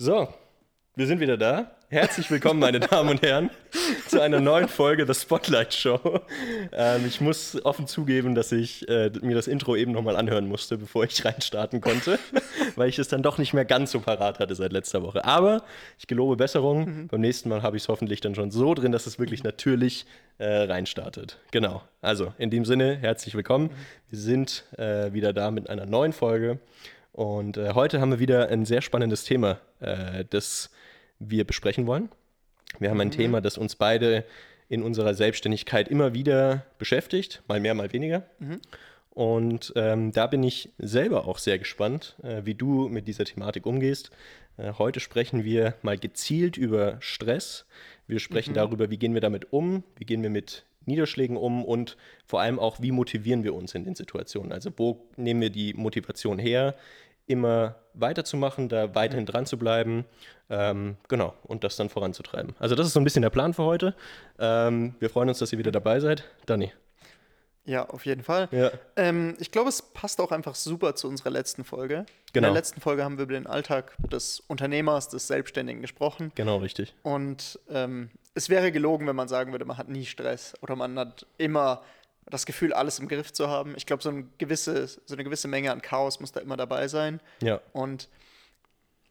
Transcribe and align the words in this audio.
So, 0.00 0.28
wir 0.94 1.08
sind 1.08 1.18
wieder 1.18 1.36
da. 1.36 1.72
Herzlich 1.88 2.30
willkommen, 2.30 2.60
meine 2.60 2.78
Damen 2.88 3.10
und 3.10 3.22
Herren, 3.22 3.50
zu 4.06 4.20
einer 4.20 4.38
neuen 4.38 4.68
Folge 4.68 5.04
der 5.04 5.14
Spotlight 5.14 5.74
Show. 5.74 6.20
Ähm, 6.70 7.04
ich 7.04 7.20
muss 7.20 7.60
offen 7.64 7.88
zugeben, 7.88 8.36
dass 8.36 8.52
ich 8.52 8.88
äh, 8.88 9.10
mir 9.22 9.34
das 9.34 9.48
Intro 9.48 9.74
eben 9.74 9.90
nochmal 9.90 10.14
anhören 10.14 10.46
musste, 10.46 10.78
bevor 10.78 11.02
ich 11.02 11.24
reinstarten 11.24 11.80
konnte, 11.80 12.20
weil 12.76 12.88
ich 12.88 13.00
es 13.00 13.08
dann 13.08 13.24
doch 13.24 13.38
nicht 13.38 13.54
mehr 13.54 13.64
ganz 13.64 13.90
so 13.90 13.98
parat 13.98 14.38
hatte 14.38 14.54
seit 14.54 14.72
letzter 14.72 15.02
Woche. 15.02 15.24
Aber 15.24 15.64
ich 15.98 16.06
gelobe 16.06 16.36
Besserung. 16.36 16.84
Mhm. 16.84 17.08
Beim 17.08 17.20
nächsten 17.20 17.48
Mal 17.48 17.62
habe 17.62 17.76
ich 17.76 17.82
es 17.82 17.88
hoffentlich 17.88 18.20
dann 18.20 18.36
schon 18.36 18.52
so 18.52 18.74
drin, 18.74 18.92
dass 18.92 19.08
es 19.08 19.18
wirklich 19.18 19.42
natürlich 19.42 20.06
äh, 20.38 20.46
reinstartet. 20.46 21.38
Genau. 21.50 21.82
Also 22.02 22.32
in 22.38 22.50
dem 22.50 22.64
Sinne, 22.64 22.98
herzlich 22.98 23.34
willkommen. 23.34 23.70
Wir 24.10 24.18
sind 24.20 24.62
äh, 24.78 25.12
wieder 25.12 25.32
da 25.32 25.50
mit 25.50 25.68
einer 25.68 25.86
neuen 25.86 26.12
Folge. 26.12 26.60
Und 27.18 27.56
äh, 27.56 27.74
heute 27.74 28.00
haben 28.00 28.12
wir 28.12 28.20
wieder 28.20 28.48
ein 28.48 28.64
sehr 28.64 28.80
spannendes 28.80 29.24
Thema, 29.24 29.58
äh, 29.80 30.24
das 30.30 30.70
wir 31.18 31.44
besprechen 31.44 31.88
wollen. 31.88 32.10
Wir 32.78 32.90
haben 32.90 33.00
ein 33.00 33.08
mhm. 33.08 33.12
Thema, 33.12 33.40
das 33.40 33.58
uns 33.58 33.74
beide 33.74 34.24
in 34.68 34.84
unserer 34.84 35.14
Selbstständigkeit 35.14 35.88
immer 35.88 36.14
wieder 36.14 36.64
beschäftigt, 36.78 37.42
mal 37.48 37.58
mehr, 37.58 37.74
mal 37.74 37.92
weniger. 37.92 38.22
Mhm. 38.38 38.60
Und 39.10 39.72
ähm, 39.74 40.12
da 40.12 40.28
bin 40.28 40.44
ich 40.44 40.70
selber 40.78 41.26
auch 41.26 41.38
sehr 41.38 41.58
gespannt, 41.58 42.14
äh, 42.22 42.42
wie 42.44 42.54
du 42.54 42.88
mit 42.88 43.08
dieser 43.08 43.24
Thematik 43.24 43.66
umgehst. 43.66 44.12
Äh, 44.56 44.74
heute 44.78 45.00
sprechen 45.00 45.42
wir 45.42 45.74
mal 45.82 45.98
gezielt 45.98 46.56
über 46.56 46.98
Stress. 47.00 47.66
Wir 48.06 48.20
sprechen 48.20 48.52
mhm. 48.52 48.58
darüber, 48.58 48.90
wie 48.90 48.96
gehen 48.96 49.14
wir 49.14 49.20
damit 49.20 49.52
um, 49.52 49.82
wie 49.96 50.04
gehen 50.04 50.22
wir 50.22 50.30
mit 50.30 50.66
Niederschlägen 50.88 51.36
um 51.36 51.64
und 51.64 51.96
vor 52.24 52.40
allem 52.40 52.60
auch, 52.60 52.80
wie 52.80 52.92
motivieren 52.92 53.44
wir 53.44 53.54
uns 53.54 53.74
in 53.74 53.84
den 53.84 53.96
Situationen. 53.96 54.52
Also 54.52 54.70
wo 54.76 55.04
nehmen 55.16 55.40
wir 55.40 55.50
die 55.50 55.74
Motivation 55.74 56.38
her, 56.38 56.74
immer 57.28 57.76
weiterzumachen, 57.94 58.68
da 58.68 58.94
weiterhin 58.94 59.26
dran 59.26 59.46
zu 59.46 59.58
bleiben, 59.58 60.04
ähm, 60.50 60.96
genau, 61.08 61.34
und 61.44 61.64
das 61.64 61.76
dann 61.76 61.88
voranzutreiben. 61.88 62.54
Also 62.58 62.74
das 62.74 62.86
ist 62.86 62.92
so 62.94 63.00
ein 63.00 63.04
bisschen 63.04 63.22
der 63.22 63.30
Plan 63.30 63.54
für 63.54 63.64
heute. 63.64 63.94
Ähm, 64.38 64.94
wir 64.98 65.10
freuen 65.10 65.28
uns, 65.28 65.38
dass 65.38 65.52
ihr 65.52 65.58
wieder 65.58 65.72
dabei 65.72 66.00
seid. 66.00 66.24
Dani. 66.46 66.72
Ja, 67.68 67.86
auf 67.86 68.06
jeden 68.06 68.22
Fall. 68.22 68.48
Ja. 68.50 68.70
Ähm, 68.96 69.36
ich 69.38 69.50
glaube, 69.50 69.68
es 69.68 69.82
passt 69.82 70.22
auch 70.22 70.32
einfach 70.32 70.54
super 70.54 70.94
zu 70.94 71.06
unserer 71.06 71.28
letzten 71.28 71.64
Folge. 71.64 72.06
Genau. 72.32 72.48
In 72.48 72.54
der 72.54 72.60
letzten 72.60 72.80
Folge 72.80 73.04
haben 73.04 73.18
wir 73.18 73.24
über 73.24 73.34
den 73.34 73.46
Alltag 73.46 73.94
des 74.10 74.40
Unternehmers, 74.40 75.08
des 75.10 75.26
Selbstständigen 75.26 75.82
gesprochen. 75.82 76.32
Genau, 76.34 76.56
richtig. 76.56 76.94
Und 77.02 77.58
ähm, 77.68 78.08
es 78.34 78.48
wäre 78.48 78.72
gelogen, 78.72 79.06
wenn 79.06 79.16
man 79.16 79.28
sagen 79.28 79.52
würde, 79.52 79.66
man 79.66 79.76
hat 79.76 79.90
nie 79.90 80.06
Stress 80.06 80.54
oder 80.62 80.76
man 80.76 80.98
hat 80.98 81.26
immer 81.36 81.82
das 82.30 82.46
Gefühl, 82.46 82.72
alles 82.72 82.98
im 82.98 83.08
Griff 83.08 83.32
zu 83.32 83.48
haben. 83.48 83.74
Ich 83.76 83.86
glaube, 83.86 84.02
so, 84.02 84.10
ein 84.10 84.32
gewisse, 84.38 84.86
so 84.86 85.14
eine 85.14 85.24
gewisse 85.24 85.48
Menge 85.48 85.72
an 85.72 85.82
Chaos 85.82 86.20
muss 86.20 86.32
da 86.32 86.40
immer 86.40 86.56
dabei 86.56 86.88
sein. 86.88 87.20
Ja. 87.42 87.60
Und 87.72 88.08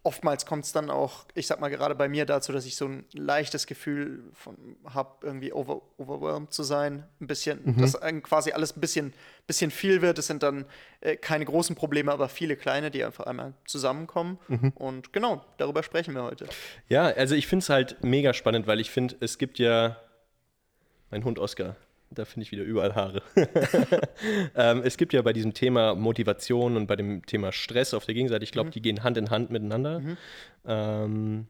oftmals 0.08 0.46
kommt 0.46 0.64
es 0.64 0.72
dann 0.72 0.90
auch, 0.90 1.26
ich 1.34 1.48
sag 1.48 1.60
mal 1.60 1.68
gerade 1.68 1.94
bei 1.94 2.08
mir 2.08 2.26
dazu, 2.26 2.54
dass 2.54 2.66
ich 2.66 2.78
so 2.78 2.86
ein 2.86 3.04
leichtes 3.12 3.68
Gefühl 3.68 4.32
habe, 4.86 5.28
irgendwie 5.28 5.52
over, 5.52 5.82
overwhelmed 5.98 6.54
zu 6.54 6.64
sein, 6.64 7.04
ein 7.20 7.28
bisschen, 7.28 7.60
mhm. 7.64 7.82
dass 7.82 8.00
quasi 8.24 8.54
alles 8.54 8.78
ein 8.78 8.80
bisschen, 8.80 9.14
bisschen 9.48 9.70
viel 9.70 10.02
wird. 10.02 10.18
Es 10.18 10.28
sind 10.28 10.44
dann 10.44 10.66
äh, 11.02 11.18
keine 11.18 11.44
großen 11.44 11.76
Probleme, 11.76 12.14
aber 12.14 12.30
viele 12.30 12.56
kleine, 12.56 12.90
die 12.90 13.04
einfach 13.04 13.26
einmal 13.26 13.54
zusammenkommen. 13.66 14.40
Mhm. 14.48 14.72
Und 14.76 15.12
genau, 15.12 15.44
darüber 15.58 15.84
sprechen 15.84 16.14
wir 16.14 16.24
heute. 16.24 16.48
Ja, 16.88 17.08
also 17.08 17.36
ich 17.36 17.48
finde 17.48 17.64
es 17.64 17.70
halt 17.70 18.02
mega 18.02 18.34
spannend, 18.34 18.66
weil 18.66 18.80
ich 18.80 18.90
finde, 18.90 19.18
es 19.20 19.38
gibt 19.38 19.60
ja, 19.60 19.98
mein 21.12 21.26
Hund 21.26 21.38
Oscar, 21.38 21.76
da 22.10 22.26
finde 22.26 22.44
ich 22.44 22.52
wieder 22.52 22.64
überall 22.64 22.96
Haare. 22.96 23.22
ähm, 24.56 24.82
es 24.84 24.98
gibt 24.98 25.14
ja 25.14 25.22
bei 25.22 25.34
diesem 25.34 25.54
Thema 25.54 25.96
Motivation 25.96 26.78
und 26.78 26.88
bei 26.88 26.96
dem 26.96 27.26
Thema 27.26 27.52
Stress 27.52 27.94
auf 27.94 28.06
der 28.06 28.16
Gegenseite, 28.16 28.44
ich 28.44 28.52
glaube, 28.52 28.68
mhm. 28.68 28.74
die 28.74 28.82
gehen 28.82 29.04
Hand 29.04 29.18
in 29.18 29.30
Hand 29.30 29.50
miteinander. 29.52 30.00
Mhm. 30.00 30.18
Ähm, 30.66 31.48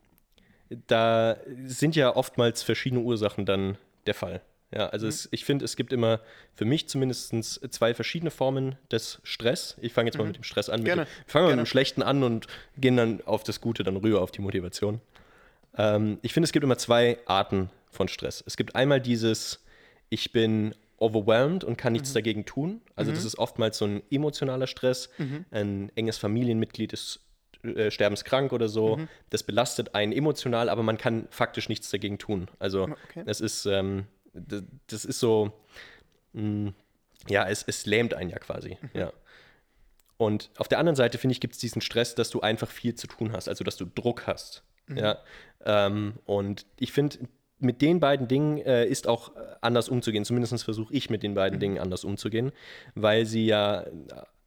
da 0.88 1.38
sind 1.66 1.95
ja 1.95 2.16
oftmals 2.16 2.63
verschiedene 2.63 3.02
Ursachen 3.02 3.45
dann 3.45 3.78
der 4.05 4.13
Fall. 4.13 4.41
Ja, 4.73 4.88
also 4.88 5.05
mhm. 5.05 5.09
es, 5.09 5.30
ich 5.31 5.45
finde, 5.45 5.63
es 5.63 5.78
gibt 5.78 5.94
immer 5.94 6.19
für 6.55 6.66
mich 6.66 6.89
zumindest 6.89 7.34
zwei 7.73 7.94
verschiedene 7.94 8.31
Formen 8.31 8.75
des 8.91 9.22
Stress. 9.23 9.78
Ich 9.81 9.94
fange 9.94 10.09
jetzt 10.09 10.17
mal 10.17 10.25
mhm. 10.25 10.29
mit 10.29 10.38
dem 10.38 10.44
Stress 10.44 10.69
an. 10.69 10.84
Gerne. 10.84 11.06
Dem, 11.06 11.07
wir 11.07 11.31
fangen 11.31 11.46
mal 11.46 11.56
mit 11.56 11.66
dem 11.66 11.69
Schlechten 11.69 12.03
an 12.03 12.23
und 12.23 12.47
gehen 12.78 12.97
dann 12.97 13.22
auf 13.25 13.44
das 13.44 13.62
Gute 13.62 13.84
dann 13.84 13.96
rüber, 13.96 14.22
auf 14.22 14.31
die 14.31 14.41
Motivation. 14.41 15.00
Ähm, 15.78 16.19
ich 16.22 16.34
finde, 16.34 16.46
es 16.46 16.51
gibt 16.51 16.63
immer 16.63 16.78
zwei 16.78 17.17
Arten 17.25 17.69
von 17.90 18.09
Stress. 18.09 18.44
Es 18.46 18.57
gibt 18.57 18.75
einmal 18.75 19.00
dieses, 19.00 19.63
ich 20.09 20.31
bin 20.31 20.73
overwhelmed 20.97 21.63
und 21.63 21.78
kann 21.78 21.94
nichts 21.94 22.09
mhm. 22.09 22.13
dagegen 22.16 22.45
tun. 22.45 22.81
Also 22.95 23.12
mhm. 23.12 23.16
das 23.16 23.25
ist 23.25 23.38
oftmals 23.38 23.78
so 23.78 23.85
ein 23.85 24.01
emotionaler 24.09 24.68
Stress. 24.68 25.09
Mhm. 25.18 25.45
Ein 25.51 25.91
enges 25.95 26.18
Familienmitglied 26.18 26.94
ist 26.94 27.22
äh, 27.63 27.91
sterbenskrank 27.91 28.51
oder 28.51 28.67
so. 28.67 28.97
Mhm. 28.97 29.07
Das 29.29 29.44
belastet 29.44 29.96
einen 29.96 30.12
emotional, 30.12 30.69
aber 30.69 30.84
man 30.84 30.97
kann 30.97 31.28
faktisch 31.29 31.69
nichts 31.69 31.90
dagegen 31.90 32.17
tun. 32.17 32.47
Also 32.59 32.84
okay. 32.84 33.23
es 33.25 33.41
ist, 33.41 33.66
ähm, 33.66 34.06
das, 34.34 34.63
das, 34.88 35.06
ist 35.06 35.19
so, 35.19 35.53
mh, 36.34 36.41
mm, 36.69 36.73
ja, 37.29 37.47
es, 37.47 37.63
es 37.63 37.85
lähmt 37.85 38.13
einen 38.13 38.29
ja 38.29 38.40
quasi. 38.40 38.78
Mhm. 38.81 38.90
Ja. 38.94 39.13
Und 40.17 40.50
auf 40.57 40.67
der 40.67 40.79
anderen 40.79 40.96
Seite, 40.96 41.19
finde 41.19 41.34
ich, 41.34 41.40
gibt 41.40 41.53
es 41.53 41.59
diesen 41.59 41.81
Stress, 41.81 42.16
dass 42.16 42.31
du 42.31 42.41
einfach 42.41 42.72
viel 42.72 42.96
zu 42.96 43.06
tun 43.06 43.34
hast, 43.34 43.47
also 43.47 43.63
dass 43.63 43.78
du 43.78 43.85
Druck 43.85 44.25
hast. 44.25 44.63
Mhm. 44.88 44.97
Ja. 44.97 45.19
Ähm, 45.63 46.16
und 46.25 46.66
ich 46.79 46.91
finde, 46.91 47.19
mit 47.59 47.81
den 47.81 48.00
beiden 48.00 48.28
Dingen 48.28 48.59
äh, 48.59 48.85
ist 48.85 49.07
auch 49.07 49.35
äh, 49.35 49.40
anders 49.62 49.90
umzugehen. 49.90 50.25
Zumindest 50.25 50.63
versuche 50.63 50.94
ich 50.94 51.09
mit 51.09 51.23
den 51.23 51.34
beiden 51.34 51.57
mhm. 51.57 51.62
Dingen 51.62 51.79
anders 51.79 52.03
umzugehen, 52.03 52.51
weil 52.95 53.25
sie 53.25 53.45
ja 53.45 53.81
äh, 53.81 53.91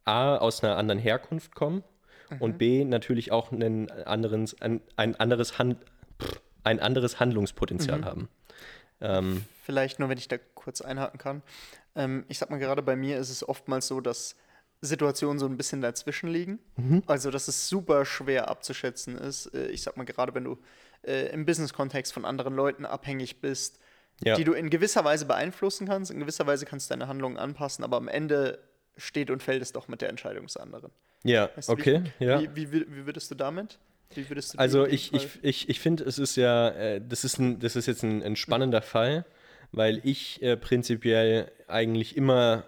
A 0.05 0.37
aus 0.37 0.63
einer 0.63 0.77
anderen 0.77 0.99
Herkunft 0.99 1.53
kommen 1.53 1.83
mhm. 2.29 2.37
und 2.39 2.57
B 2.57 2.85
natürlich 2.85 3.31
auch 3.31 3.51
einen 3.51 3.91
anderen, 4.05 4.49
ein, 4.59 4.81
ein, 4.95 5.15
anderes, 5.19 5.57
Hand, 5.57 5.77
ein 6.63 6.79
anderes 6.79 7.19
Handlungspotenzial 7.19 7.99
mhm. 7.99 8.05
haben. 8.05 8.29
Ähm, 9.01 9.45
Vielleicht 9.63 9.99
nur, 9.99 10.09
wenn 10.09 10.17
ich 10.17 10.27
da 10.27 10.37
kurz 10.55 10.81
einhaken 10.81 11.19
kann. 11.19 11.41
Ähm, 11.95 12.25
ich 12.29 12.39
sag 12.39 12.49
mal, 12.49 12.59
gerade 12.59 12.81
bei 12.81 12.95
mir 12.95 13.17
ist 13.17 13.29
es 13.29 13.47
oftmals 13.47 13.87
so, 13.87 13.99
dass 13.99 14.35
Situationen 14.81 15.37
so 15.37 15.45
ein 15.45 15.57
bisschen 15.57 15.81
dazwischen 15.81 16.29
liegen. 16.29 16.59
Mhm. 16.77 17.03
Also, 17.05 17.29
dass 17.29 17.47
es 17.47 17.67
super 17.67 18.05
schwer 18.05 18.47
abzuschätzen 18.47 19.17
ist. 19.17 19.47
Äh, 19.53 19.67
ich 19.67 19.83
sag 19.83 19.97
mal, 19.97 20.05
gerade 20.05 20.33
wenn 20.33 20.43
du 20.43 20.57
äh, 21.03 21.31
im 21.31 21.45
Business-Kontext 21.45 22.13
von 22.13 22.25
anderen 22.25 22.55
Leuten 22.55 22.85
abhängig 22.85 23.41
bist, 23.41 23.79
ja. 24.23 24.35
die 24.35 24.43
du 24.43 24.53
in 24.53 24.69
gewisser 24.69 25.03
Weise 25.03 25.25
beeinflussen 25.25 25.87
kannst. 25.87 26.11
In 26.11 26.19
gewisser 26.19 26.47
Weise 26.47 26.65
kannst 26.65 26.89
du 26.89 26.93
deine 26.93 27.07
Handlungen 27.07 27.37
anpassen, 27.37 27.83
aber 27.83 27.97
am 27.97 28.07
Ende 28.07 28.59
steht 28.97 29.31
und 29.31 29.41
fällt 29.41 29.61
es 29.61 29.71
doch 29.71 29.87
mit 29.87 30.01
der 30.01 30.09
Entscheidung 30.09 30.45
des 30.45 30.57
anderen. 30.57 30.91
Ja, 31.23 31.49
weißt 31.55 31.69
du, 31.69 31.73
okay. 31.73 32.03
Wie, 32.19 32.25
ja. 32.25 32.41
Wie, 32.41 32.55
wie, 32.55 32.71
wie, 32.71 33.05
würdest 33.05 33.31
du 33.31 33.35
damit? 33.35 33.79
Du 34.13 34.21
also 34.57 34.85
ich, 34.85 35.13
ich, 35.13 35.39
ich, 35.41 35.69
ich 35.69 35.79
finde, 35.79 36.03
es 36.03 36.19
ist 36.19 36.35
ja, 36.35 36.69
äh, 36.69 37.01
das, 37.01 37.23
ist 37.23 37.39
ein, 37.39 37.59
das 37.59 37.77
ist 37.77 37.85
jetzt 37.85 38.03
ein, 38.03 38.21
ein 38.21 38.35
spannender 38.35 38.81
mhm. 38.81 38.85
Fall, 38.85 39.25
weil 39.71 40.01
ich 40.03 40.41
äh, 40.41 40.57
prinzipiell 40.57 41.49
eigentlich 41.67 42.17
immer 42.17 42.65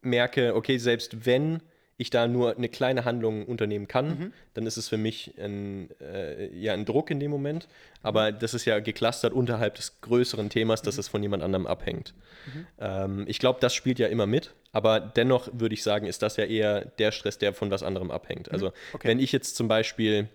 merke, 0.00 0.54
okay, 0.54 0.78
selbst 0.78 1.26
wenn 1.26 1.60
ich 2.00 2.08
da 2.08 2.26
nur 2.26 2.56
eine 2.56 2.70
kleine 2.70 3.04
Handlung 3.04 3.44
unternehmen 3.44 3.86
kann, 3.86 4.08
mhm. 4.08 4.32
dann 4.54 4.66
ist 4.66 4.78
es 4.78 4.88
für 4.88 4.96
mich 4.96 5.34
ein, 5.38 5.90
äh, 6.00 6.48
ja, 6.56 6.72
ein 6.72 6.86
Druck 6.86 7.10
in 7.10 7.20
dem 7.20 7.30
Moment. 7.30 7.68
Aber 8.02 8.32
mhm. 8.32 8.38
das 8.38 8.54
ist 8.54 8.64
ja 8.64 8.80
geclustert 8.80 9.34
unterhalb 9.34 9.74
des 9.74 10.00
größeren 10.00 10.48
Themas, 10.48 10.80
dass 10.80 10.96
mhm. 10.96 11.00
es 11.00 11.08
von 11.08 11.22
jemand 11.22 11.42
anderem 11.42 11.66
abhängt. 11.66 12.14
Mhm. 12.46 12.66
Ähm, 12.78 13.24
ich 13.28 13.38
glaube, 13.38 13.60
das 13.60 13.74
spielt 13.74 13.98
ja 13.98 14.06
immer 14.06 14.26
mit. 14.26 14.54
Aber 14.72 14.98
dennoch 14.98 15.50
würde 15.52 15.74
ich 15.74 15.82
sagen, 15.82 16.06
ist 16.06 16.22
das 16.22 16.38
ja 16.38 16.44
eher 16.44 16.86
der 16.86 17.12
Stress, 17.12 17.36
der 17.36 17.52
von 17.52 17.70
was 17.70 17.82
anderem 17.82 18.10
abhängt. 18.10 18.46
Mhm. 18.46 18.52
Also 18.54 18.72
okay. 18.94 19.08
wenn 19.08 19.20
ich 19.20 19.30
jetzt 19.32 19.56
zum 19.56 19.68
Beispiel 19.68 20.28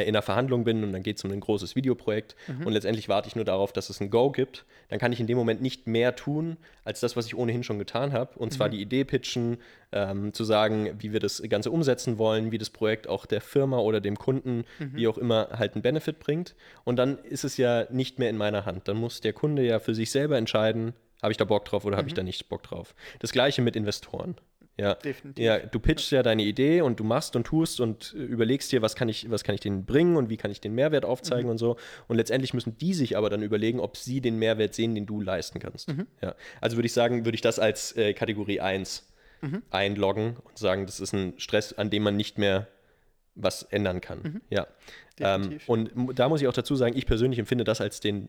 in 0.00 0.08
einer 0.08 0.22
Verhandlung 0.22 0.64
bin 0.64 0.82
und 0.84 0.92
dann 0.92 1.02
geht 1.02 1.18
es 1.18 1.24
um 1.24 1.30
ein 1.30 1.40
großes 1.40 1.76
Videoprojekt 1.76 2.36
mhm. 2.48 2.66
und 2.66 2.72
letztendlich 2.72 3.08
warte 3.08 3.28
ich 3.28 3.36
nur 3.36 3.44
darauf, 3.44 3.72
dass 3.72 3.90
es 3.90 4.00
ein 4.00 4.10
Go 4.10 4.30
gibt, 4.30 4.64
dann 4.88 4.98
kann 4.98 5.12
ich 5.12 5.20
in 5.20 5.26
dem 5.26 5.38
Moment 5.38 5.62
nicht 5.62 5.86
mehr 5.86 6.16
tun, 6.16 6.56
als 6.84 7.00
das, 7.00 7.16
was 7.16 7.26
ich 7.26 7.36
ohnehin 7.36 7.62
schon 7.62 7.78
getan 7.78 8.12
habe. 8.12 8.38
Und 8.38 8.52
zwar 8.52 8.68
mhm. 8.68 8.72
die 8.72 8.82
Idee 8.82 9.04
pitchen, 9.04 9.58
ähm, 9.92 10.32
zu 10.32 10.44
sagen, 10.44 10.90
wie 10.98 11.12
wir 11.12 11.20
das 11.20 11.42
Ganze 11.48 11.70
umsetzen 11.70 12.18
wollen, 12.18 12.52
wie 12.52 12.58
das 12.58 12.70
Projekt 12.70 13.08
auch 13.08 13.26
der 13.26 13.40
Firma 13.40 13.78
oder 13.78 14.00
dem 14.00 14.18
Kunden, 14.18 14.64
mhm. 14.78 14.94
wie 14.94 15.06
auch 15.08 15.18
immer, 15.18 15.48
halt 15.52 15.74
einen 15.74 15.82
Benefit 15.82 16.18
bringt. 16.18 16.54
Und 16.84 16.96
dann 16.96 17.18
ist 17.18 17.44
es 17.44 17.56
ja 17.56 17.86
nicht 17.90 18.18
mehr 18.18 18.30
in 18.30 18.36
meiner 18.36 18.66
Hand. 18.66 18.88
Dann 18.88 18.96
muss 18.96 19.20
der 19.20 19.32
Kunde 19.32 19.64
ja 19.64 19.78
für 19.78 19.94
sich 19.94 20.10
selber 20.10 20.36
entscheiden, 20.36 20.94
habe 21.22 21.32
ich 21.32 21.38
da 21.38 21.44
Bock 21.44 21.64
drauf 21.64 21.84
oder 21.84 21.96
habe 21.96 22.08
ich 22.08 22.14
mhm. 22.14 22.16
da 22.16 22.22
nicht 22.22 22.48
Bock 22.48 22.62
drauf. 22.62 22.94
Das 23.20 23.32
gleiche 23.32 23.62
mit 23.62 23.76
Investoren. 23.76 24.34
Ja, 24.78 24.94
definitiv. 24.94 25.44
Ja, 25.44 25.58
du 25.58 25.78
pitchst 25.80 26.10
ja 26.12 26.22
deine 26.22 26.42
Idee 26.42 26.80
und 26.80 26.98
du 26.98 27.04
machst 27.04 27.36
und 27.36 27.44
tust 27.44 27.80
und 27.80 28.14
äh, 28.16 28.22
überlegst 28.22 28.72
dir, 28.72 28.80
was 28.80 28.94
kann 28.96 29.08
ich, 29.08 29.30
was 29.30 29.44
kann 29.44 29.54
ich 29.54 29.60
denen 29.60 29.84
bringen 29.84 30.16
und 30.16 30.30
wie 30.30 30.38
kann 30.38 30.50
ich 30.50 30.60
den 30.60 30.74
Mehrwert 30.74 31.04
aufzeigen 31.04 31.44
mhm. 31.44 31.50
und 31.50 31.58
so. 31.58 31.76
Und 32.08 32.16
letztendlich 32.16 32.54
müssen 32.54 32.78
die 32.78 32.94
sich 32.94 33.16
aber 33.16 33.28
dann 33.28 33.42
überlegen, 33.42 33.80
ob 33.80 33.96
sie 33.96 34.20
den 34.20 34.38
Mehrwert 34.38 34.74
sehen, 34.74 34.94
den 34.94 35.04
du 35.04 35.20
leisten 35.20 35.58
kannst. 35.58 35.88
Mhm. 35.88 36.06
Ja. 36.22 36.34
Also 36.60 36.76
würde 36.76 36.86
ich 36.86 36.94
sagen, 36.94 37.24
würde 37.26 37.34
ich 37.34 37.42
das 37.42 37.58
als 37.58 37.96
äh, 37.96 38.14
Kategorie 38.14 38.60
1 38.60 39.12
mhm. 39.42 39.62
einloggen 39.70 40.36
und 40.42 40.56
sagen, 40.56 40.86
das 40.86 41.00
ist 41.00 41.12
ein 41.12 41.34
Stress, 41.36 41.74
an 41.74 41.90
dem 41.90 42.02
man 42.02 42.16
nicht 42.16 42.38
mehr 42.38 42.66
was 43.34 43.62
ändern 43.64 44.00
kann. 44.00 44.22
Mhm. 44.22 44.40
Ja. 44.48 44.66
Ähm, 45.20 45.58
und 45.66 45.90
da 46.18 46.28
muss 46.28 46.40
ich 46.40 46.48
auch 46.48 46.52
dazu 46.52 46.76
sagen, 46.76 46.96
ich 46.96 47.06
persönlich 47.06 47.38
empfinde 47.38 47.64
das 47.64 47.80
als 47.80 48.00
den 48.00 48.28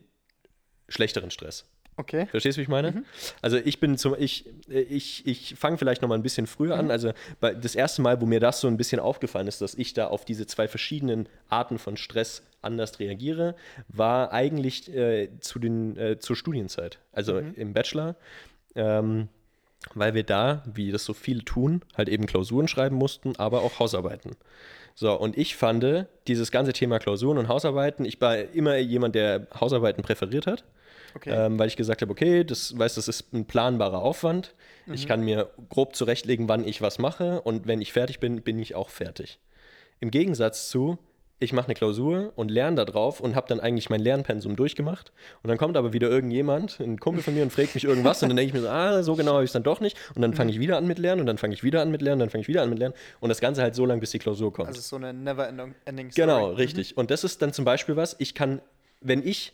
schlechteren 0.88 1.30
Stress. 1.30 1.66
Okay. 1.96 2.26
Verstehst 2.26 2.56
du, 2.56 2.60
wie 2.60 2.62
ich 2.64 2.68
meine? 2.68 2.90
Mhm. 2.90 3.04
Also 3.40 3.56
ich 3.56 3.78
bin 3.78 3.96
zum, 3.98 4.14
ich, 4.18 4.46
ich, 4.68 5.26
ich 5.26 5.54
fange 5.56 5.78
vielleicht 5.78 6.02
noch 6.02 6.08
mal 6.08 6.16
ein 6.16 6.22
bisschen 6.22 6.46
früher 6.46 6.74
Mhm. 6.74 6.80
an. 6.80 6.90
Also 6.90 7.12
bei, 7.40 7.54
das 7.54 7.74
erste 7.74 8.02
Mal, 8.02 8.20
wo 8.20 8.26
mir 8.26 8.40
das 8.40 8.60
so 8.60 8.68
ein 8.68 8.76
bisschen 8.76 9.00
aufgefallen 9.00 9.46
ist, 9.46 9.60
dass 9.60 9.74
ich 9.74 9.94
da 9.94 10.08
auf 10.08 10.24
diese 10.24 10.46
zwei 10.46 10.66
verschiedenen 10.66 11.28
Arten 11.48 11.78
von 11.78 11.96
Stress 11.96 12.42
anders 12.62 12.98
reagiere, 12.98 13.54
war 13.88 14.32
eigentlich 14.32 14.92
äh, 14.94 15.28
zu 15.40 15.58
den, 15.58 15.96
äh, 15.96 16.18
zur 16.18 16.34
Studienzeit, 16.36 16.98
also 17.12 17.34
Mhm. 17.34 17.54
im 17.56 17.72
Bachelor. 17.74 18.16
Ähm, 18.74 19.28
weil 19.92 20.14
wir 20.14 20.22
da, 20.24 20.62
wie 20.72 20.90
das 20.90 21.04
so 21.04 21.12
viele 21.12 21.44
tun, 21.44 21.82
halt 21.94 22.08
eben 22.08 22.24
Klausuren 22.26 22.68
schreiben 22.68 22.96
mussten, 22.96 23.36
aber 23.36 23.60
auch 23.62 23.78
Hausarbeiten. 23.78 24.34
So, 24.94 25.12
und 25.12 25.36
ich 25.36 25.56
fand 25.56 25.84
dieses 26.26 26.50
ganze 26.50 26.72
Thema 26.72 26.98
Klausuren 26.98 27.36
und 27.36 27.48
Hausarbeiten, 27.48 28.06
ich 28.06 28.18
war 28.20 28.36
immer 28.38 28.76
jemand, 28.78 29.14
der 29.14 29.46
Hausarbeiten 29.60 30.02
präferiert 30.02 30.46
hat 30.46 30.64
Okay. 31.16 31.30
ähm, 31.30 31.58
weil 31.58 31.68
ich 31.68 31.76
gesagt 31.76 32.02
habe, 32.02 32.10
okay, 32.10 32.44
das, 32.44 32.76
weißt, 32.78 32.96
das 32.96 33.08
ist 33.08 33.32
ein 33.32 33.44
planbarer 33.46 34.02
Aufwand. 34.02 34.54
Mhm. 34.86 34.94
Ich 34.94 35.06
kann 35.06 35.22
mir 35.22 35.50
grob 35.68 35.94
zurechtlegen, 35.94 36.48
wann 36.48 36.66
ich 36.66 36.82
was 36.82 36.98
mache 36.98 37.40
und 37.42 37.66
wenn 37.66 37.80
ich 37.80 37.92
fertig 37.92 38.20
bin, 38.20 38.42
bin 38.42 38.58
ich 38.58 38.74
auch 38.74 38.88
fertig. 38.88 39.38
Im 40.00 40.10
Gegensatz 40.10 40.68
zu, 40.68 40.98
ich 41.40 41.52
mache 41.52 41.66
eine 41.66 41.74
Klausur 41.74 42.32
und 42.36 42.50
lerne 42.50 42.76
da 42.76 42.84
drauf 42.84 43.20
und 43.20 43.34
habe 43.34 43.46
dann 43.48 43.60
eigentlich 43.60 43.90
mein 43.90 44.00
Lernpensum 44.00 44.56
durchgemacht. 44.56 45.12
Und 45.42 45.48
dann 45.48 45.58
kommt 45.58 45.76
aber 45.76 45.92
wieder 45.92 46.08
irgendjemand, 46.08 46.80
ein 46.80 46.98
Kumpel 46.98 47.22
von 47.22 47.34
mir, 47.34 47.42
und 47.42 47.50
fragt 47.50 47.74
mich 47.74 47.84
irgendwas 47.84 48.22
und 48.22 48.28
dann 48.30 48.36
denke 48.36 48.48
ich 48.48 48.54
mir 48.54 48.60
so, 48.62 48.68
ah, 48.68 49.02
so 49.02 49.14
genau 49.14 49.34
habe 49.34 49.44
ich 49.44 49.48
es 49.48 49.52
dann 49.52 49.62
doch 49.62 49.80
nicht. 49.80 49.96
Und 50.14 50.22
dann 50.22 50.30
Mhm. 50.30 50.36
fange 50.36 50.50
ich 50.52 50.58
wieder 50.60 50.76
an 50.78 50.86
mit 50.86 50.98
Lernen 50.98 51.20
und 51.20 51.26
dann 51.26 51.38
fange 51.38 51.52
ich 51.54 51.62
wieder 51.62 51.82
an 51.82 51.90
mit 51.90 52.02
Lernen, 52.02 52.20
dann 52.20 52.30
fange 52.30 52.42
ich 52.42 52.48
wieder 52.48 52.62
an 52.62 52.70
mit 52.70 52.78
Lernen. 52.78 52.94
Und 53.20 53.28
das 53.28 53.40
Ganze 53.40 53.62
halt 53.62 53.74
so 53.74 53.84
lange, 53.84 54.00
bis 54.00 54.10
die 54.12 54.18
Klausur 54.20 54.52
kommt. 54.52 54.68
also 54.68 54.80
so 54.80 54.96
eine 54.96 55.12
never-ending 55.12 56.10
Story. 56.10 56.12
Genau, 56.14 56.50
richtig. 56.52 56.96
Und 56.96 57.10
das 57.10 57.24
ist 57.24 57.42
dann 57.42 57.52
zum 57.52 57.64
Beispiel 57.64 57.96
was, 57.96 58.16
ich 58.18 58.34
kann, 58.34 58.60
wenn 59.00 59.26
ich 59.26 59.52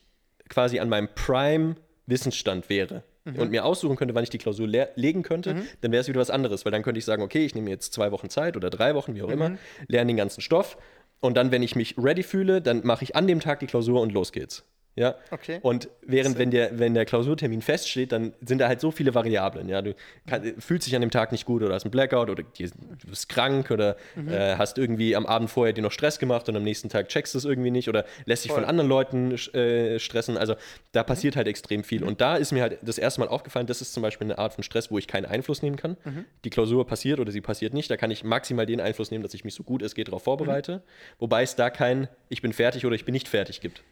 quasi 0.50 0.78
an 0.80 0.90
meinem 0.90 1.08
Prime-Wissensstand 1.14 2.68
wäre 2.68 3.02
und 3.24 3.50
mir 3.50 3.64
aussuchen 3.64 3.96
könnte, 3.96 4.14
wann 4.14 4.24
ich 4.24 4.30
die 4.30 4.38
Klausur 4.38 4.66
le 4.66 4.88
legen 4.96 5.22
könnte, 5.22 5.54
dann 5.82 5.92
wäre 5.92 6.00
es 6.00 6.08
wieder 6.08 6.20
was 6.20 6.30
anderes, 6.30 6.64
weil 6.64 6.72
dann 6.72 6.82
könnte 6.82 6.98
ich 6.98 7.04
sagen, 7.04 7.22
okay, 7.22 7.44
ich 7.44 7.54
nehme 7.54 7.66
mir 7.66 7.70
jetzt 7.70 7.92
zwei 7.92 8.10
Wochen 8.12 8.28
Zeit 8.28 8.56
oder 8.56 8.68
drei 8.70 8.94
Wochen, 8.94 9.14
wie 9.14 9.22
auch 9.22 9.28
immer, 9.30 9.50
lerne 9.88 10.08
den 10.08 10.16
ganzen 10.16 10.40
Stoff 10.40 10.76
und 11.20 11.36
dann, 11.36 11.50
wenn 11.52 11.62
ich 11.62 11.76
mich 11.76 11.96
ready 11.98 12.22
fühle, 12.22 12.60
dann 12.60 12.84
mache 12.84 13.04
ich 13.04 13.14
an 13.16 13.26
dem 13.26 13.40
Tag 13.40 13.60
die 13.60 13.66
Klausur 13.66 14.00
und 14.00 14.12
los 14.12 14.32
geht's. 14.32 14.64
Ja. 15.00 15.14
Okay. 15.30 15.60
Und 15.62 15.88
während, 16.02 16.36
wenn 16.36 16.50
der, 16.50 16.78
wenn 16.78 16.92
der 16.92 17.06
Klausurtermin 17.06 17.62
feststeht, 17.62 18.12
dann 18.12 18.34
sind 18.44 18.58
da 18.58 18.68
halt 18.68 18.80
so 18.80 18.90
viele 18.90 19.14
Variablen. 19.14 19.66
Ja, 19.70 19.80
du 19.80 19.94
kann, 20.26 20.42
fühlst 20.58 20.86
dich 20.86 20.94
an 20.94 21.00
dem 21.00 21.10
Tag 21.10 21.32
nicht 21.32 21.46
gut 21.46 21.62
oder 21.62 21.74
hast 21.74 21.84
einen 21.84 21.90
Blackout 21.90 22.28
oder 22.28 22.42
du 22.42 23.06
bist 23.08 23.30
krank 23.30 23.70
oder 23.70 23.96
äh, 24.28 24.56
hast 24.56 24.76
irgendwie 24.76 25.16
am 25.16 25.24
Abend 25.24 25.48
vorher 25.48 25.72
dir 25.72 25.80
noch 25.80 25.90
Stress 25.90 26.18
gemacht 26.18 26.50
und 26.50 26.56
am 26.56 26.62
nächsten 26.62 26.90
Tag 26.90 27.08
checkst 27.08 27.32
du 27.32 27.38
es 27.38 27.46
irgendwie 27.46 27.70
nicht 27.70 27.88
oder 27.88 28.04
lässt 28.26 28.44
dich 28.44 28.52
Voll. 28.52 28.60
von 28.60 28.68
anderen 28.68 28.90
Leuten 28.90 29.32
äh, 29.54 29.98
stressen. 29.98 30.36
Also 30.36 30.54
da 30.92 31.02
passiert 31.02 31.34
halt 31.34 31.48
extrem 31.48 31.82
viel. 31.82 32.04
Und 32.04 32.20
da 32.20 32.36
ist 32.36 32.52
mir 32.52 32.60
halt 32.60 32.78
das 32.82 32.98
erste 32.98 33.20
Mal 33.20 33.28
aufgefallen, 33.28 33.66
das 33.66 33.80
ist 33.80 33.94
zum 33.94 34.02
Beispiel 34.02 34.26
eine 34.26 34.36
Art 34.36 34.52
von 34.52 34.62
Stress, 34.62 34.90
wo 34.90 34.98
ich 34.98 35.06
keinen 35.06 35.24
Einfluss 35.24 35.62
nehmen 35.62 35.76
kann. 35.76 35.96
Die 36.44 36.50
Klausur 36.50 36.86
passiert 36.86 37.20
oder 37.20 37.32
sie 37.32 37.40
passiert 37.40 37.72
nicht. 37.72 37.90
Da 37.90 37.96
kann 37.96 38.10
ich 38.10 38.22
maximal 38.22 38.66
den 38.66 38.82
Einfluss 38.82 39.10
nehmen, 39.10 39.22
dass 39.22 39.32
ich 39.32 39.44
mich 39.44 39.54
so 39.54 39.62
gut 39.62 39.80
es 39.80 39.94
geht 39.94 40.08
darauf 40.08 40.24
vorbereite. 40.24 40.82
Wobei 41.18 41.42
es 41.42 41.56
da 41.56 41.70
kein 41.70 42.08
ich 42.28 42.42
bin 42.42 42.52
fertig 42.52 42.84
oder 42.86 42.94
ich 42.94 43.04
bin 43.04 43.12
nicht 43.12 43.28
fertig 43.28 43.60
gibt. 43.60 43.82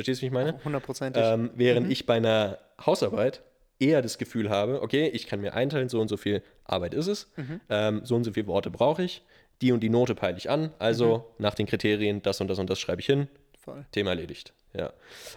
Verstehst 0.00 0.20
du, 0.20 0.22
wie 0.22 0.26
ich 0.26 0.32
meine? 0.32 0.58
Hundertprozentig. 0.64 1.22
Ähm, 1.24 1.50
während 1.54 1.90
ich 1.90 2.06
bei 2.06 2.14
einer 2.14 2.58
Hausarbeit 2.84 3.42
eher 3.78 4.02
das 4.02 4.18
Gefühl 4.18 4.50
habe, 4.50 4.82
okay, 4.82 5.08
ich 5.08 5.26
kann 5.26 5.40
mir 5.40 5.54
einteilen, 5.54 5.88
so 5.88 6.00
und 6.00 6.08
so 6.08 6.16
viel 6.16 6.42
Arbeit 6.64 6.94
ist 6.94 7.06
es, 7.06 7.32
ähm, 7.68 8.02
so 8.04 8.14
und 8.16 8.24
so 8.24 8.32
viele 8.32 8.46
Worte 8.46 8.70
brauche 8.70 9.02
ich, 9.02 9.22
die 9.62 9.72
und 9.72 9.80
die 9.80 9.88
Note 9.88 10.14
peile 10.14 10.36
ich 10.36 10.50
an, 10.50 10.72
also 10.78 11.32
nach 11.38 11.54
den 11.54 11.66
Kriterien, 11.66 12.22
das 12.22 12.40
und 12.40 12.48
das 12.48 12.58
und 12.58 12.68
das 12.68 12.78
schreibe 12.78 13.00
ich 13.00 13.06
hin, 13.06 13.28
Voll. 13.58 13.84
Thema 13.92 14.10
erledigt. 14.10 14.52
Ja. 14.74 14.92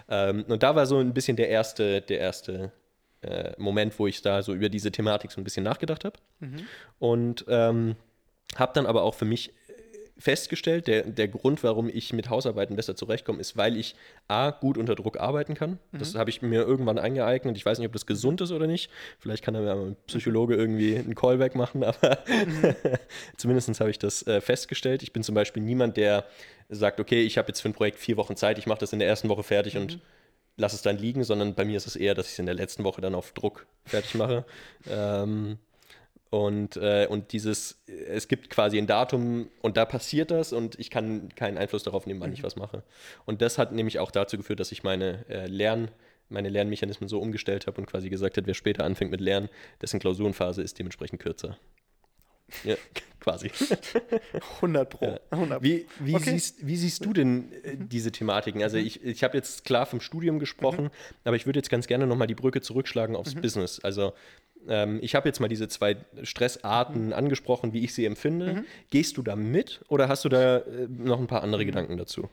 Ähm, 0.10 0.46
und 0.48 0.64
da 0.64 0.76
war 0.76 0.86
so 0.86 0.98
ein 0.98 1.14
bisschen 1.14 1.38
der 1.38 1.50
erste, 1.50 2.02
der 2.02 2.20
erste 2.20 2.72
äh, 3.22 3.54
Moment, 3.58 3.98
wo 3.98 4.08
ich 4.08 4.22
da 4.22 4.42
so 4.42 4.54
über 4.54 4.70
diese 4.70 4.92
Thematik 4.92 5.32
so 5.32 5.42
ein 5.42 5.44
bisschen 5.44 5.64
nachgedacht 5.64 6.06
habe. 6.06 6.18
Und 7.00 7.46
ähm, 7.48 7.96
habe 8.56 8.72
dann 8.76 8.86
aber 8.86 9.04
auch 9.04 9.16
für 9.16 9.26
mich 9.26 9.54
festgestellt, 10.24 10.88
der, 10.88 11.04
der 11.04 11.28
Grund, 11.28 11.64
warum 11.66 11.90
ich 11.90 12.14
mit 12.14 12.30
Hausarbeiten 12.30 12.78
besser 12.78 12.96
zurechtkomme, 12.96 13.42
ist, 13.42 13.58
weil 13.58 13.76
ich 13.76 13.94
A, 14.30 14.52
gut 14.52 14.78
unter 14.78 14.96
Druck 14.96 15.20
arbeiten 15.20 15.54
kann. 15.54 15.80
Das 15.92 16.16
habe 16.16 16.30
ich 16.30 16.42
mir 16.42 16.62
irgendwann 16.62 16.98
eingeeignet. 16.98 17.58
Ich 17.58 17.66
weiß 17.66 17.78
nicht, 17.78 17.88
ob 17.88 17.92
das 17.92 18.06
gesund 18.06 18.40
ist 18.40 18.52
oder 18.52 18.66
nicht. 18.66 18.90
Vielleicht 19.20 19.44
kann 19.44 19.54
da 19.54 19.60
mal 19.60 19.88
ein 19.88 19.98
Psychologe 20.08 20.56
irgendwie 20.56 20.96
einen 20.96 21.14
Callback 21.14 21.56
machen, 21.56 21.84
aber 21.84 22.20
zumindest 23.36 23.78
habe 23.82 23.90
ich 23.90 24.00
das 24.00 24.26
äh, 24.26 24.40
festgestellt. 24.40 25.04
Ich 25.04 25.12
bin 25.12 25.24
zum 25.24 25.36
Beispiel 25.36 25.62
niemand, 25.62 25.98
der 25.98 26.24
sagt, 26.70 27.02
okay, 27.02 27.22
ich 27.24 27.38
habe 27.38 27.50
jetzt 27.50 27.60
für 27.60 27.68
ein 27.68 27.74
Projekt 27.74 28.00
vier 28.00 28.16
Wochen 28.16 28.38
Zeit, 28.38 28.58
ich 28.58 28.66
mache 28.66 28.80
das 28.80 28.94
in 28.94 29.00
der 29.00 29.10
ersten 29.10 29.28
Woche 29.28 29.44
fertig 29.44 29.76
und 29.76 30.00
lass 30.56 30.72
es 30.72 30.82
dann 30.82 30.98
liegen, 30.98 31.26
sondern 31.26 31.54
bei 31.54 31.66
mir 31.66 31.76
ist 31.76 31.86
es 31.86 31.98
eher, 31.98 32.16
dass 32.16 32.28
ich 32.28 32.34
es 32.34 32.40
in 32.40 32.46
der 32.46 32.56
letzten 32.56 32.86
Woche 32.86 33.02
dann 33.02 33.14
auf 33.14 33.34
Druck 33.34 33.68
fertig 33.86 34.16
mache. 34.16 34.46
ähm, 34.90 35.58
und, 36.34 36.78
äh, 36.78 37.06
und 37.08 37.32
dieses, 37.32 37.84
es 37.86 38.28
gibt 38.28 38.50
quasi 38.50 38.80
ein 38.80 38.88
Datum 38.88 39.52
und 39.62 39.78
da 39.78 39.86
passiert 39.86 40.32
das 40.32 40.52
und 40.52 40.80
ich 40.80 40.90
kann 40.90 41.30
keinen 41.36 41.60
Einfluss 41.60 41.84
darauf 41.84 42.08
nehmen, 42.08 42.22
wann 42.22 42.34
ich 42.34 42.42
was 42.42 42.56
mache. 42.56 42.82
Und 43.26 43.44
das 43.44 43.60
hat 43.60 43.72
nämlich 43.72 44.00
auch 44.00 44.10
dazu 44.10 44.36
geführt, 44.38 44.60
dass 44.60 44.72
ich 44.72 44.82
meine 44.82 45.24
äh, 45.30 45.46
Lern, 45.46 45.92
meine 46.30 46.50
Lernmechanismen 46.50 47.08
so 47.08 47.20
umgestellt 47.22 47.68
habe 47.68 47.80
und 47.80 47.86
quasi 47.86 48.10
gesagt 48.10 48.38
habe, 48.38 48.48
wer 48.48 48.56
später 48.56 48.84
anfängt 48.84 49.12
mit 49.12 49.22
Lernen, 49.22 49.48
dessen 49.80 50.00
Klausurenphase 50.00 50.64
ist 50.64 50.80
dementsprechend 50.80 51.22
kürzer. 51.22 51.56
Ja, 52.64 52.76
quasi. 53.20 53.50
100 54.58 54.90
Pro. 54.90 55.06
Ja. 55.06 55.20
100 55.32 55.58
Pro. 55.60 55.64
Wie, 55.64 55.88
wie, 56.00 56.14
Okay. 56.14 56.32
siehst, 56.32 56.68
wie 56.68 56.76
siehst 56.76 57.04
du 57.04 57.12
denn 57.14 57.52
äh, 57.64 57.78
diese 57.78 58.12
Thematiken? 58.12 58.62
Also 58.62 58.78
ich, 58.78 59.04
ich 59.04 59.24
habe 59.24 59.38
jetzt 59.38 59.66
klar 59.66 59.88
vom 59.88 60.02
Studium 60.02 60.38
gesprochen, 60.38 60.92
aber 61.24 61.36
ich 61.36 61.48
würde 61.48 61.58
jetzt 61.58 61.70
ganz 61.70 61.88
gerne 61.88 62.06
nochmal 62.06 62.28
die 62.28 62.36
Brücke 62.36 62.62
zurückschlagen 62.62 63.16
aufs 63.16 63.34
Business. 63.34 63.80
Also 63.80 64.14
ähm, 64.68 65.00
ich 65.02 65.16
habe 65.16 65.28
jetzt 65.28 65.40
mal 65.40 65.48
diese 65.48 65.68
zwei 65.68 65.98
Stressarten 66.24 67.14
angesprochen, 67.14 67.74
wie 67.74 67.84
ich 67.84 67.94
sie 67.94 68.06
empfinde. 68.06 68.64
Gehst 68.90 69.18
du 69.18 69.22
da 69.22 69.36
mit 69.36 69.82
oder 69.88 70.08
hast 70.08 70.26
du 70.26 70.30
da 70.30 70.58
äh, 70.58 70.88
noch 70.90 71.20
ein 71.20 71.28
paar 71.28 71.44
andere 71.44 71.66
Gedanken 71.66 71.98
dazu? 71.98 72.30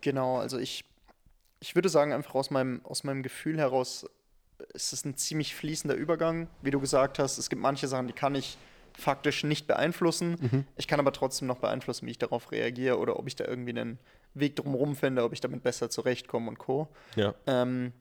Genau, 0.00 0.38
also 0.38 0.58
ich, 0.58 0.84
ich 1.60 1.74
würde 1.74 1.88
sagen, 1.88 2.12
einfach 2.12 2.34
aus 2.34 2.50
meinem, 2.50 2.80
aus 2.84 3.04
meinem 3.04 3.22
Gefühl 3.22 3.58
heraus 3.58 4.06
ist 4.72 4.92
es 4.92 5.04
ein 5.04 5.16
ziemlich 5.16 5.54
fließender 5.54 5.94
Übergang. 5.94 6.48
Wie 6.62 6.70
du 6.70 6.80
gesagt 6.80 7.18
hast, 7.18 7.38
es 7.38 7.50
gibt 7.50 7.60
manche 7.60 7.88
Sachen, 7.88 8.06
die 8.06 8.12
kann 8.12 8.34
ich 8.34 8.56
faktisch 8.96 9.44
nicht 9.44 9.66
beeinflussen. 9.66 10.64
Ich 10.76 10.88
kann 10.88 11.00
aber 11.00 11.12
trotzdem 11.12 11.46
noch 11.46 11.58
beeinflussen, 11.58 12.06
wie 12.06 12.12
ich 12.12 12.18
darauf 12.18 12.50
reagiere 12.50 12.98
oder 12.98 13.18
ob 13.18 13.26
ich 13.26 13.36
da 13.36 13.44
irgendwie 13.44 13.78
einen 13.78 13.98
Weg 14.32 14.56
drumherum 14.56 14.96
finde, 14.96 15.22
ob 15.22 15.32
ich 15.32 15.40
damit 15.40 15.62
besser 15.62 15.90
zurechtkomme 15.90 16.48
und 16.48 16.58
Co. 16.58 16.88
Ja. 17.14 17.34
Ähm, 17.46 17.92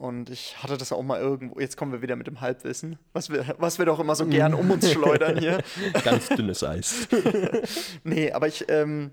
und 0.00 0.30
ich 0.30 0.62
hatte 0.62 0.78
das 0.78 0.92
auch 0.92 1.02
mal 1.02 1.20
irgendwo, 1.20 1.60
jetzt 1.60 1.76
kommen 1.76 1.92
wir 1.92 2.00
wieder 2.00 2.16
mit 2.16 2.26
dem 2.26 2.40
Halbwissen, 2.40 2.98
was 3.12 3.28
wir, 3.28 3.54
was 3.58 3.78
wir 3.78 3.84
doch 3.84 4.00
immer 4.00 4.16
so 4.16 4.24
gern 4.24 4.54
um 4.54 4.70
uns 4.70 4.90
schleudern 4.90 5.38
hier. 5.38 5.62
Ganz 6.04 6.28
dünnes 6.30 6.64
Eis. 6.64 7.06
Nee, 8.02 8.32
aber 8.32 8.48
ich, 8.48 8.64
ähm, 8.70 9.10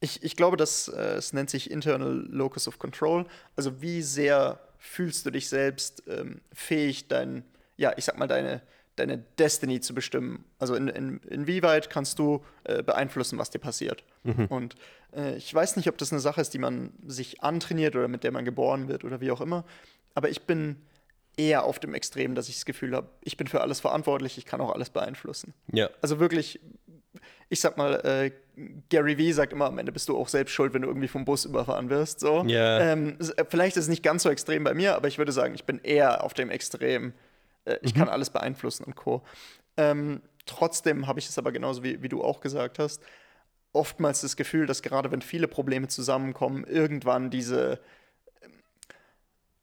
ich, 0.00 0.22
ich 0.22 0.36
glaube, 0.36 0.56
dass 0.56 0.88
äh, 0.88 1.16
es 1.18 1.34
nennt 1.34 1.50
sich 1.50 1.70
Internal 1.70 2.26
Locus 2.30 2.66
of 2.66 2.78
Control. 2.78 3.26
Also 3.56 3.82
wie 3.82 4.00
sehr 4.00 4.58
fühlst 4.78 5.26
du 5.26 5.30
dich 5.30 5.50
selbst 5.50 6.02
ähm, 6.08 6.40
fähig, 6.50 7.08
dein, 7.08 7.44
ja, 7.76 7.92
ich 7.98 8.06
sag 8.06 8.18
mal, 8.18 8.26
deine, 8.26 8.62
deine 9.00 9.18
Destiny 9.38 9.80
zu 9.80 9.94
bestimmen? 9.94 10.44
Also 10.58 10.74
in, 10.74 10.88
in, 10.88 11.20
inwieweit 11.28 11.90
kannst 11.90 12.18
du 12.18 12.44
äh, 12.64 12.82
beeinflussen, 12.82 13.38
was 13.38 13.50
dir 13.50 13.58
passiert? 13.58 14.04
Und 14.48 14.76
äh, 15.16 15.36
ich 15.36 15.52
weiß 15.52 15.76
nicht, 15.76 15.88
ob 15.88 15.98
das 15.98 16.12
eine 16.12 16.20
Sache 16.20 16.40
ist, 16.40 16.54
die 16.54 16.58
man 16.58 16.92
sich 17.06 17.42
antrainiert 17.42 17.96
oder 17.96 18.08
mit 18.08 18.24
der 18.24 18.32
man 18.32 18.44
geboren 18.44 18.88
wird 18.88 19.04
oder 19.04 19.20
wie 19.20 19.30
auch 19.30 19.40
immer. 19.40 19.64
Aber 20.14 20.28
ich 20.28 20.42
bin 20.42 20.76
eher 21.36 21.64
auf 21.64 21.78
dem 21.78 21.94
Extrem, 21.94 22.34
dass 22.34 22.48
ich 22.48 22.56
das 22.56 22.64
Gefühl 22.64 22.94
habe, 22.94 23.08
ich 23.22 23.36
bin 23.36 23.46
für 23.46 23.60
alles 23.60 23.80
verantwortlich, 23.80 24.36
ich 24.38 24.44
kann 24.44 24.60
auch 24.60 24.72
alles 24.72 24.90
beeinflussen. 24.90 25.54
Ja. 25.72 25.88
Also 26.02 26.20
wirklich, 26.20 26.60
ich 27.48 27.60
sag 27.60 27.76
mal, 27.76 27.94
äh, 28.04 28.30
Gary 28.90 29.16
Vee 29.16 29.32
sagt 29.32 29.52
immer, 29.52 29.66
am 29.66 29.78
Ende 29.78 29.92
bist 29.92 30.08
du 30.08 30.18
auch 30.18 30.28
selbst 30.28 30.52
schuld, 30.52 30.74
wenn 30.74 30.82
du 30.82 30.88
irgendwie 30.88 31.08
vom 31.08 31.24
Bus 31.24 31.46
überfahren 31.46 31.88
wirst. 31.88 32.20
So. 32.20 32.44
Ja. 32.46 32.92
Ähm, 32.92 33.16
äh, 33.36 33.44
vielleicht 33.48 33.76
ist 33.76 33.84
es 33.84 33.88
nicht 33.88 34.02
ganz 34.02 34.22
so 34.22 34.30
extrem 34.30 34.64
bei 34.64 34.74
mir, 34.74 34.96
aber 34.96 35.08
ich 35.08 35.18
würde 35.18 35.32
sagen, 35.32 35.54
ich 35.54 35.64
bin 35.64 35.80
eher 35.82 36.24
auf 36.24 36.34
dem 36.34 36.50
Extrem, 36.50 37.14
äh, 37.64 37.76
ich 37.82 37.94
kann 37.94 38.08
alles 38.08 38.30
beeinflussen 38.30 38.84
und 38.84 38.96
Co. 38.96 39.22
Ähm, 39.76 40.20
trotzdem 40.46 41.06
habe 41.06 41.18
ich 41.18 41.28
es 41.28 41.38
aber 41.38 41.52
genauso 41.52 41.82
wie, 41.82 42.02
wie 42.02 42.08
du 42.08 42.22
auch 42.24 42.40
gesagt 42.40 42.78
hast, 42.78 43.02
oftmals 43.72 44.20
das 44.22 44.36
Gefühl, 44.36 44.66
dass 44.66 44.82
gerade 44.82 45.10
wenn 45.12 45.22
viele 45.22 45.46
Probleme 45.48 45.88
zusammenkommen, 45.88 46.64
irgendwann 46.64 47.30
diese 47.30 47.78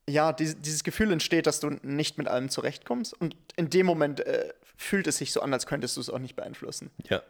ja, 0.09 0.31
dies- 0.31 0.57
dieses 0.61 0.83
Gefühl 0.85 1.11
entsteht, 1.11 1.47
dass 1.47 1.59
du 1.59 1.71
nicht 1.83 2.17
mit 2.17 2.27
allem 2.29 2.49
zurechtkommst. 2.49 3.13
Und 3.19 3.35
in 3.57 3.69
dem 3.69 3.85
Moment 3.85 4.21
äh, 4.21 4.53
fühlt 4.77 5.05
es 5.07 5.17
sich 5.17 5.33
so 5.33 5.41
an, 5.41 5.51
als 5.53 5.65
könntest 5.67 5.97
du 5.97 6.01
es 6.01 6.09
auch 6.09 6.19
nicht 6.19 6.35
beeinflussen. 6.37 6.91
Ja. 7.09 7.21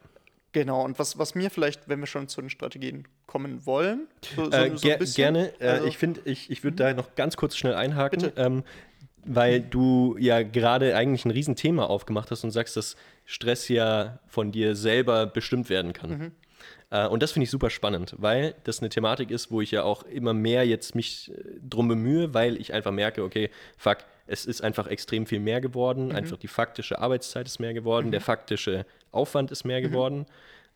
Genau, 0.51 0.83
und 0.86 0.97
was, 1.00 1.17
was 1.17 1.36
mir 1.36 1.50
vielleicht, 1.50 1.89
wenn 1.89 2.00
wir 2.00 2.07
schon 2.07 2.27
zu 2.27 2.39
den 2.41 2.50
Strategien 2.50 3.07
kommen 3.25 3.65
wollen, 3.65 4.07
so, 4.36 4.45
so, 4.45 4.51
Äh, 4.51 4.77
so 4.77 4.89
ein 4.89 5.00
bisschen, 5.00 5.15
gerne. 5.15 5.53
Äh, 5.59 5.67
also- 5.69 5.88
ich 5.88 5.97
finde, 5.97 6.21
ich, 6.25 6.50
ich 6.51 6.63
würde 6.63 6.77
da 6.77 6.93
noch 6.93 7.15
ganz 7.15 7.36
kurz 7.36 7.57
schnell 7.57 7.74
einhaken, 7.74 8.31
ähm, 8.38 8.63
weil 9.27 9.62
du 9.62 10.15
ja 10.19 10.41
gerade 10.41 10.96
eigentlich 10.96 11.25
ein 11.25 11.31
Riesenthema 11.31 11.86
aufgemacht 11.86 12.31
hast 12.31 12.43
und 12.43 12.51
sagst, 12.51 12.77
dass 12.77 12.96
Stress 13.25 13.67
ja 13.67 14.19
von 14.27 14.51
dir 14.51 14.75
selber 14.75 15.25
bestimmt 15.25 15.69
werden 15.69 15.93
kann. 15.93 16.31
Äh, 16.89 17.07
und 17.07 17.22
das 17.22 17.31
finde 17.31 17.43
ich 17.43 17.50
super 17.50 17.69
spannend, 17.69 18.15
weil 18.17 18.55
das 18.63 18.79
eine 18.79 18.89
Thematik 18.89 19.31
ist, 19.31 19.51
wo 19.51 19.62
ich 19.62 19.72
ja 19.72 19.84
auch 19.84 20.03
immer 20.03 20.34
mehr 20.34 20.65
jetzt 20.65 20.96
mich 20.96 21.31
äh, 21.31 21.60
drum 21.67 21.88
bemühe, 21.88 22.34
weil 22.34 22.57
ich 22.57 22.74
einfach 22.74 22.91
merke, 22.91 23.24
okay, 23.24 23.50
fuck, 23.77 23.98
es 24.27 24.46
ist 24.46 24.63
einfach 24.63 24.88
extrem 24.88 25.25
viel 25.25 25.39
mehr 25.39 25.62
geworden. 25.62 26.12
Einfach 26.12 26.38
die 26.38 26.48
faktische 26.48 27.00
Arbeitszeit 27.00 27.48
ist 27.48 27.60
mehr 27.60 27.74
geworden, 27.74 28.12
der 28.12 28.22
faktische 28.22 28.86
Aufwand 29.12 29.51
ist 29.51 29.63
mehr 29.63 29.81
geworden. 29.81 30.25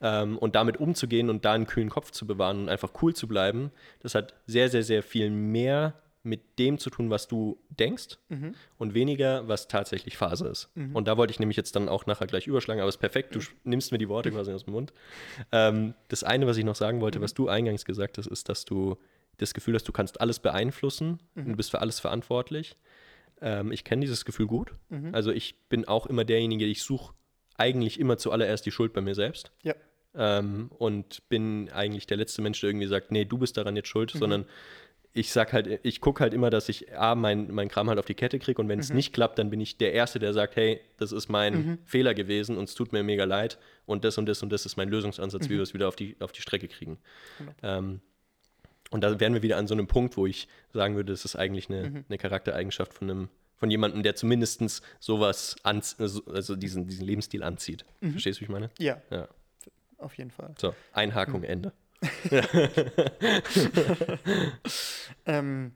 Ähm, 0.01 0.37
und 0.37 0.55
damit 0.55 0.77
umzugehen 0.77 1.29
und 1.29 1.45
da 1.45 1.53
einen 1.53 1.67
kühlen 1.67 1.89
Kopf 1.89 2.11
zu 2.11 2.25
bewahren 2.25 2.63
und 2.63 2.69
einfach 2.69 2.89
cool 3.01 3.13
zu 3.13 3.27
bleiben, 3.27 3.71
das 4.01 4.15
hat 4.15 4.33
sehr, 4.47 4.69
sehr, 4.69 4.83
sehr 4.83 5.03
viel 5.03 5.29
mehr 5.29 5.93
mit 6.23 6.59
dem 6.59 6.77
zu 6.77 6.89
tun, 6.91 7.09
was 7.09 7.27
du 7.27 7.57
denkst 7.69 8.17
und 8.77 8.93
weniger, 8.93 9.47
was 9.47 9.67
tatsächlich 9.67 10.17
Phase 10.17 10.47
ist. 10.47 10.69
Und 10.93 11.07
da 11.07 11.17
wollte 11.17 11.31
ich 11.31 11.39
nämlich 11.39 11.57
jetzt 11.57 11.75
dann 11.75 11.89
auch 11.89 12.05
nachher 12.05 12.27
gleich 12.27 12.45
überschlagen, 12.47 12.79
aber 12.79 12.89
es 12.89 12.95
ist 12.95 12.99
perfekt, 13.01 13.33
du 13.35 13.39
sch- 13.39 13.51
nimmst 13.63 13.91
mir 13.91 13.97
die 13.97 14.07
Worte 14.09 14.29
quasi 14.35 14.51
aus 14.53 14.65
dem 14.65 14.73
Mund. 14.73 14.93
Ähm, 15.51 15.93
das 16.09 16.23
eine, 16.23 16.45
was 16.47 16.57
ich 16.57 16.63
noch 16.63 16.75
sagen 16.75 17.01
wollte, 17.01 17.21
was 17.21 17.33
du 17.33 17.47
eingangs 17.49 17.85
gesagt 17.85 18.17
hast, 18.17 18.27
ist, 18.27 18.49
dass 18.49 18.65
du 18.65 18.97
das 19.37 19.53
Gefühl 19.55 19.73
hast, 19.73 19.87
du 19.87 19.91
kannst 19.91 20.21
alles 20.21 20.39
beeinflussen 20.39 21.19
und 21.35 21.47
du 21.49 21.55
bist 21.55 21.71
für 21.71 21.81
alles 21.81 21.99
verantwortlich. 21.99 22.77
Ähm, 23.41 23.71
ich 23.71 23.83
kenne 23.83 24.01
dieses 24.01 24.23
Gefühl 24.25 24.45
gut. 24.45 24.75
Also 25.13 25.31
ich 25.31 25.55
bin 25.69 25.87
auch 25.87 26.05
immer 26.05 26.23
derjenige, 26.25 26.65
ich 26.65 26.83
suche 26.83 27.15
eigentlich 27.57 27.99
immer 27.99 28.17
zuallererst 28.17 28.63
die 28.65 28.71
Schuld 28.71 28.93
bei 28.93 29.01
mir 29.01 29.15
selbst 29.15 29.51
Ja. 29.63 29.73
ähm, 30.13 30.69
und 30.77 31.27
bin 31.29 31.69
eigentlich 31.71 32.05
der 32.05 32.17
letzte 32.17 32.41
Mensch, 32.43 32.59
der 32.61 32.69
irgendwie 32.69 32.87
sagt, 32.87 33.11
nee, 33.11 33.25
du 33.25 33.39
bist 33.39 33.57
daran 33.57 33.75
jetzt 33.75 33.87
schuld, 33.87 34.11
sondern 34.11 34.45
ich 35.13 35.31
sag 35.31 35.51
halt, 35.51 35.79
ich 35.83 35.99
gucke 35.99 36.21
halt 36.23 36.33
immer, 36.33 36.49
dass 36.49 36.69
ich 36.69 36.97
A, 36.97 37.15
mein, 37.15 37.51
mein 37.51 37.67
Kram 37.67 37.89
halt 37.89 37.99
auf 37.99 38.05
die 38.05 38.13
Kette 38.13 38.39
kriege 38.39 38.61
und 38.61 38.69
wenn 38.69 38.79
es 38.79 38.93
nicht 38.93 39.13
klappt, 39.13 39.39
dann 39.39 39.49
bin 39.49 39.59
ich 39.59 39.77
der 39.77 39.91
Erste, 39.93 40.19
der 40.19 40.33
sagt, 40.33 40.55
hey, 40.55 40.79
das 40.97 41.11
ist 41.11 41.27
mein 41.27 41.79
Fehler 41.85 42.13
gewesen 42.13 42.57
und 42.57 42.65
es 42.69 42.75
tut 42.75 42.93
mir 42.93 43.03
mega 43.03 43.25
leid 43.25 43.57
und 43.85 44.05
das 44.05 44.17
und 44.17 44.25
das 44.27 44.41
und 44.41 44.51
das 44.51 44.65
ist 44.65 44.77
mein 44.77 44.87
Lösungsansatz, 44.89 45.45
wie 45.49 45.55
wir 45.55 45.61
es 45.61 45.73
wieder 45.73 45.87
auf 45.89 45.95
die, 45.97 46.15
auf 46.21 46.31
die 46.31 46.41
Strecke 46.41 46.67
kriegen. 46.69 46.97
Ähm, 47.61 47.99
und 48.91 49.01
da 49.03 49.19
wären 49.19 49.33
wir 49.33 49.41
wieder 49.41 49.57
an 49.57 49.67
so 49.67 49.73
einem 49.73 49.87
Punkt, 49.87 50.15
wo 50.17 50.25
ich 50.25 50.47
sagen 50.73 50.95
würde, 50.95 51.11
das 51.11 51.25
ist 51.25 51.35
eigentlich 51.35 51.69
eine, 51.69 52.05
eine 52.07 52.17
Charaktereigenschaft 52.17 52.93
von 52.93 53.09
einem 53.09 53.29
von 53.57 53.69
jemandem, 53.69 54.01
der 54.01 54.15
zumindest 54.15 54.81
sowas 54.99 55.55
also, 55.63 56.25
also 56.25 56.55
diesen, 56.55 56.87
diesen 56.87 57.05
Lebensstil 57.05 57.43
anzieht. 57.43 57.85
Verstehst 57.99 58.39
du, 58.39 58.41
wie 58.41 58.45
ich 58.45 58.49
meine? 58.49 58.71
Ja, 58.79 58.99
Ja. 59.11 59.27
auf 59.99 60.17
jeden 60.17 60.31
Fall. 60.31 60.55
So, 60.57 60.73
Einhakung, 60.93 61.43
Ende. 61.43 61.71
Ähm, 65.25 65.73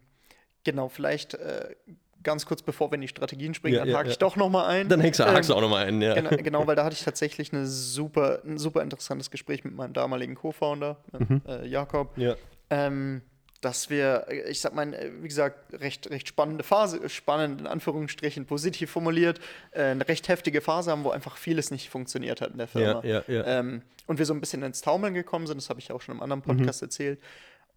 genau, 0.63 0.89
vielleicht 0.89 1.35
äh, 1.35 1.75
ganz 2.23 2.45
kurz 2.45 2.61
bevor 2.63 2.89
wir 2.91 2.95
in 2.95 3.01
die 3.01 3.07
Strategien 3.07 3.53
springen, 3.53 3.75
Ja, 3.75 3.81
dann 3.81 3.89
ja, 3.89 3.97
hake 3.97 4.07
ja. 4.07 4.11
ich 4.13 4.17
doch 4.17 4.35
nochmal 4.35 4.65
ein. 4.67 4.89
Dann 4.89 4.99
hängst 5.01 5.19
du, 5.19 5.23
Ähm, 5.23 5.35
auch 5.51 5.61
nochmal 5.61 5.85
ein, 5.85 6.01
ja. 6.01 6.15
Genau, 6.15 6.29
genau, 6.37 6.67
weil 6.67 6.75
da 6.75 6.83
hatte 6.83 6.95
ich 6.95 7.03
tatsächlich 7.03 7.53
eine 7.53 7.65
super, 7.67 8.41
ein 8.43 8.57
super 8.57 8.81
interessantes 8.81 9.29
Gespräch 9.29 9.63
mit 9.63 9.75
meinem 9.75 9.93
damaligen 9.93 10.35
Co-Founder, 10.35 10.97
Mhm. 11.17 11.41
äh, 11.47 11.67
Jakob. 11.67 12.17
Ja. 12.17 12.35
Ähm, 12.71 13.21
dass 13.65 13.89
wir, 13.89 14.25
äh, 14.29 14.49
ich 14.49 14.61
sag 14.61 14.75
mal, 14.75 14.93
äh, 14.93 15.11
wie 15.21 15.27
gesagt, 15.27 15.73
recht, 15.73 16.09
recht 16.11 16.27
spannende 16.27 16.63
Phase, 16.63 17.09
spannend 17.09 17.61
in 17.61 17.67
Anführungsstrichen, 17.67 18.45
positiv 18.45 18.91
formuliert, 18.91 19.39
äh, 19.71 19.85
eine 19.85 20.07
recht 20.07 20.27
heftige 20.27 20.61
Phase 20.61 20.91
haben, 20.91 21.03
wo 21.03 21.09
einfach 21.09 21.35
vieles 21.37 21.71
nicht 21.71 21.89
funktioniert 21.89 22.41
hat 22.41 22.51
in 22.51 22.59
der 22.59 22.67
Firma. 22.67 23.03
Ja, 23.03 23.23
ja, 23.27 23.33
ja. 23.35 23.59
Ähm, 23.59 23.81
und 24.05 24.19
wir 24.19 24.25
so 24.25 24.35
ein 24.35 24.39
bisschen 24.39 24.61
ins 24.61 24.81
Taumeln 24.81 25.15
gekommen 25.15 25.47
sind, 25.47 25.57
das 25.57 25.69
habe 25.69 25.79
ich 25.79 25.91
auch 25.91 26.01
schon 26.01 26.15
im 26.15 26.21
anderen 26.21 26.43
Podcast 26.43 26.83
erzählt. 26.83 27.19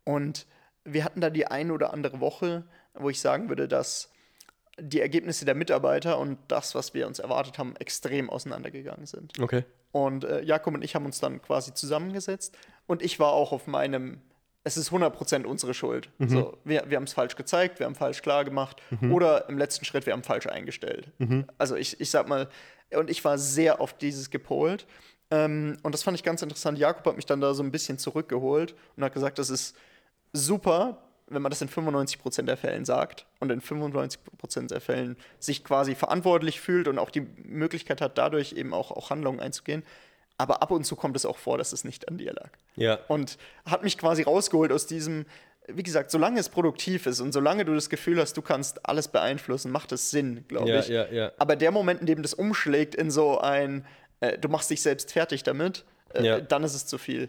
Und 0.04 0.46
wir 0.84 1.04
hatten 1.04 1.22
da 1.22 1.30
die 1.30 1.46
eine 1.46 1.72
oder 1.72 1.94
andere 1.94 2.20
Woche, 2.20 2.64
wo 2.94 3.08
ich 3.08 3.20
sagen 3.20 3.48
würde, 3.48 3.66
dass 3.66 4.10
die 4.78 5.00
Ergebnisse 5.00 5.46
der 5.46 5.54
Mitarbeiter 5.54 6.18
und 6.18 6.38
das, 6.48 6.74
was 6.74 6.92
wir 6.92 7.06
uns 7.06 7.18
erwartet 7.18 7.58
haben, 7.58 7.74
extrem 7.76 8.28
auseinandergegangen 8.28 9.06
sind. 9.06 9.40
Okay. 9.40 9.64
Und 9.90 10.24
äh, 10.24 10.42
Jakob 10.42 10.74
und 10.74 10.84
ich 10.84 10.94
haben 10.94 11.06
uns 11.06 11.18
dann 11.18 11.40
quasi 11.40 11.72
zusammengesetzt 11.72 12.56
und 12.86 13.02
ich 13.02 13.18
war 13.18 13.32
auch 13.32 13.52
auf 13.52 13.66
meinem, 13.66 14.20
es 14.64 14.76
ist 14.76 14.90
100% 14.90 15.44
unsere 15.44 15.72
Schuld. 15.74 16.10
So, 16.30 16.58
wir 16.64 16.84
wir 16.88 16.96
haben 16.96 17.04
es 17.04 17.12
falsch 17.14 17.36
gezeigt, 17.36 17.78
wir 17.78 17.86
haben 17.86 17.94
falsch 17.94 18.22
klar 18.22 18.44
gemacht 18.44 18.82
oder 19.10 19.48
im 19.48 19.56
letzten 19.58 19.84
Schritt, 19.84 20.04
wir 20.06 20.12
haben 20.12 20.22
falsch 20.22 20.46
eingestellt. 20.46 21.10
Also 21.58 21.76
ich, 21.76 22.00
ich 22.00 22.10
sag 22.10 22.28
mal, 22.28 22.48
und 22.94 23.10
ich 23.10 23.24
war 23.24 23.38
sehr 23.38 23.80
auf 23.80 23.96
dieses 23.96 24.30
gepolt. 24.30 24.86
Ähm, 25.30 25.76
und 25.82 25.92
das 25.92 26.02
fand 26.02 26.16
ich 26.16 26.22
ganz 26.24 26.42
interessant. 26.42 26.78
Jakob 26.78 27.06
hat 27.06 27.16
mich 27.16 27.26
dann 27.26 27.40
da 27.40 27.52
so 27.54 27.62
ein 27.62 27.70
bisschen 27.70 27.98
zurückgeholt 27.98 28.74
und 28.96 29.04
hat 29.04 29.12
gesagt, 29.12 29.38
das 29.38 29.50
ist 29.50 29.76
super, 30.32 31.02
wenn 31.26 31.42
man 31.42 31.50
das 31.50 31.60
in 31.60 31.68
95% 31.68 32.42
der 32.42 32.56
Fällen 32.56 32.84
sagt 32.84 33.26
und 33.40 33.50
in 33.50 33.60
95% 33.60 34.68
der 34.68 34.80
Fällen 34.80 35.16
sich 35.38 35.64
quasi 35.64 35.94
verantwortlich 35.94 36.60
fühlt 36.60 36.88
und 36.88 36.98
auch 36.98 37.10
die 37.10 37.26
Möglichkeit 37.44 38.00
hat, 38.00 38.16
dadurch 38.16 38.52
eben 38.54 38.72
auch, 38.72 38.90
auch 38.90 39.10
Handlungen 39.10 39.40
einzugehen. 39.40 39.82
Aber 40.38 40.62
ab 40.62 40.70
und 40.70 40.84
zu 40.84 40.96
kommt 40.96 41.16
es 41.16 41.26
auch 41.26 41.36
vor, 41.36 41.58
dass 41.58 41.72
es 41.72 41.84
nicht 41.84 42.08
an 42.08 42.16
dir 42.16 42.32
lag. 42.32 42.50
Ja. 42.76 42.98
Und 43.08 43.36
hat 43.66 43.82
mich 43.82 43.98
quasi 43.98 44.22
rausgeholt 44.22 44.70
aus 44.72 44.86
diesem, 44.86 45.26
wie 45.66 45.82
gesagt, 45.82 46.10
solange 46.10 46.38
es 46.40 46.48
produktiv 46.48 47.06
ist 47.06 47.20
und 47.20 47.32
solange 47.32 47.64
du 47.64 47.74
das 47.74 47.90
Gefühl 47.90 48.18
hast, 48.20 48.36
du 48.36 48.42
kannst 48.42 48.86
alles 48.88 49.08
beeinflussen, 49.08 49.70
macht 49.72 49.90
es 49.92 50.10
Sinn, 50.10 50.44
glaube 50.48 50.70
Ja, 50.70 50.78
ich. 50.80 50.88
ja, 50.88 51.06
ja. 51.08 51.32
Aber 51.38 51.56
der 51.56 51.72
Moment, 51.72 52.00
in 52.00 52.06
dem 52.06 52.22
das 52.22 52.34
umschlägt 52.34 52.94
in 52.94 53.10
so 53.10 53.38
ein, 53.38 53.84
äh, 54.20 54.38
du 54.38 54.48
machst 54.48 54.70
dich 54.70 54.80
selbst 54.80 55.12
fertig 55.12 55.42
damit, 55.42 55.84
äh, 56.14 56.24
Ja. 56.24 56.40
dann 56.40 56.62
ist 56.64 56.74
es 56.74 56.86
zu 56.86 56.98
viel. 56.98 57.28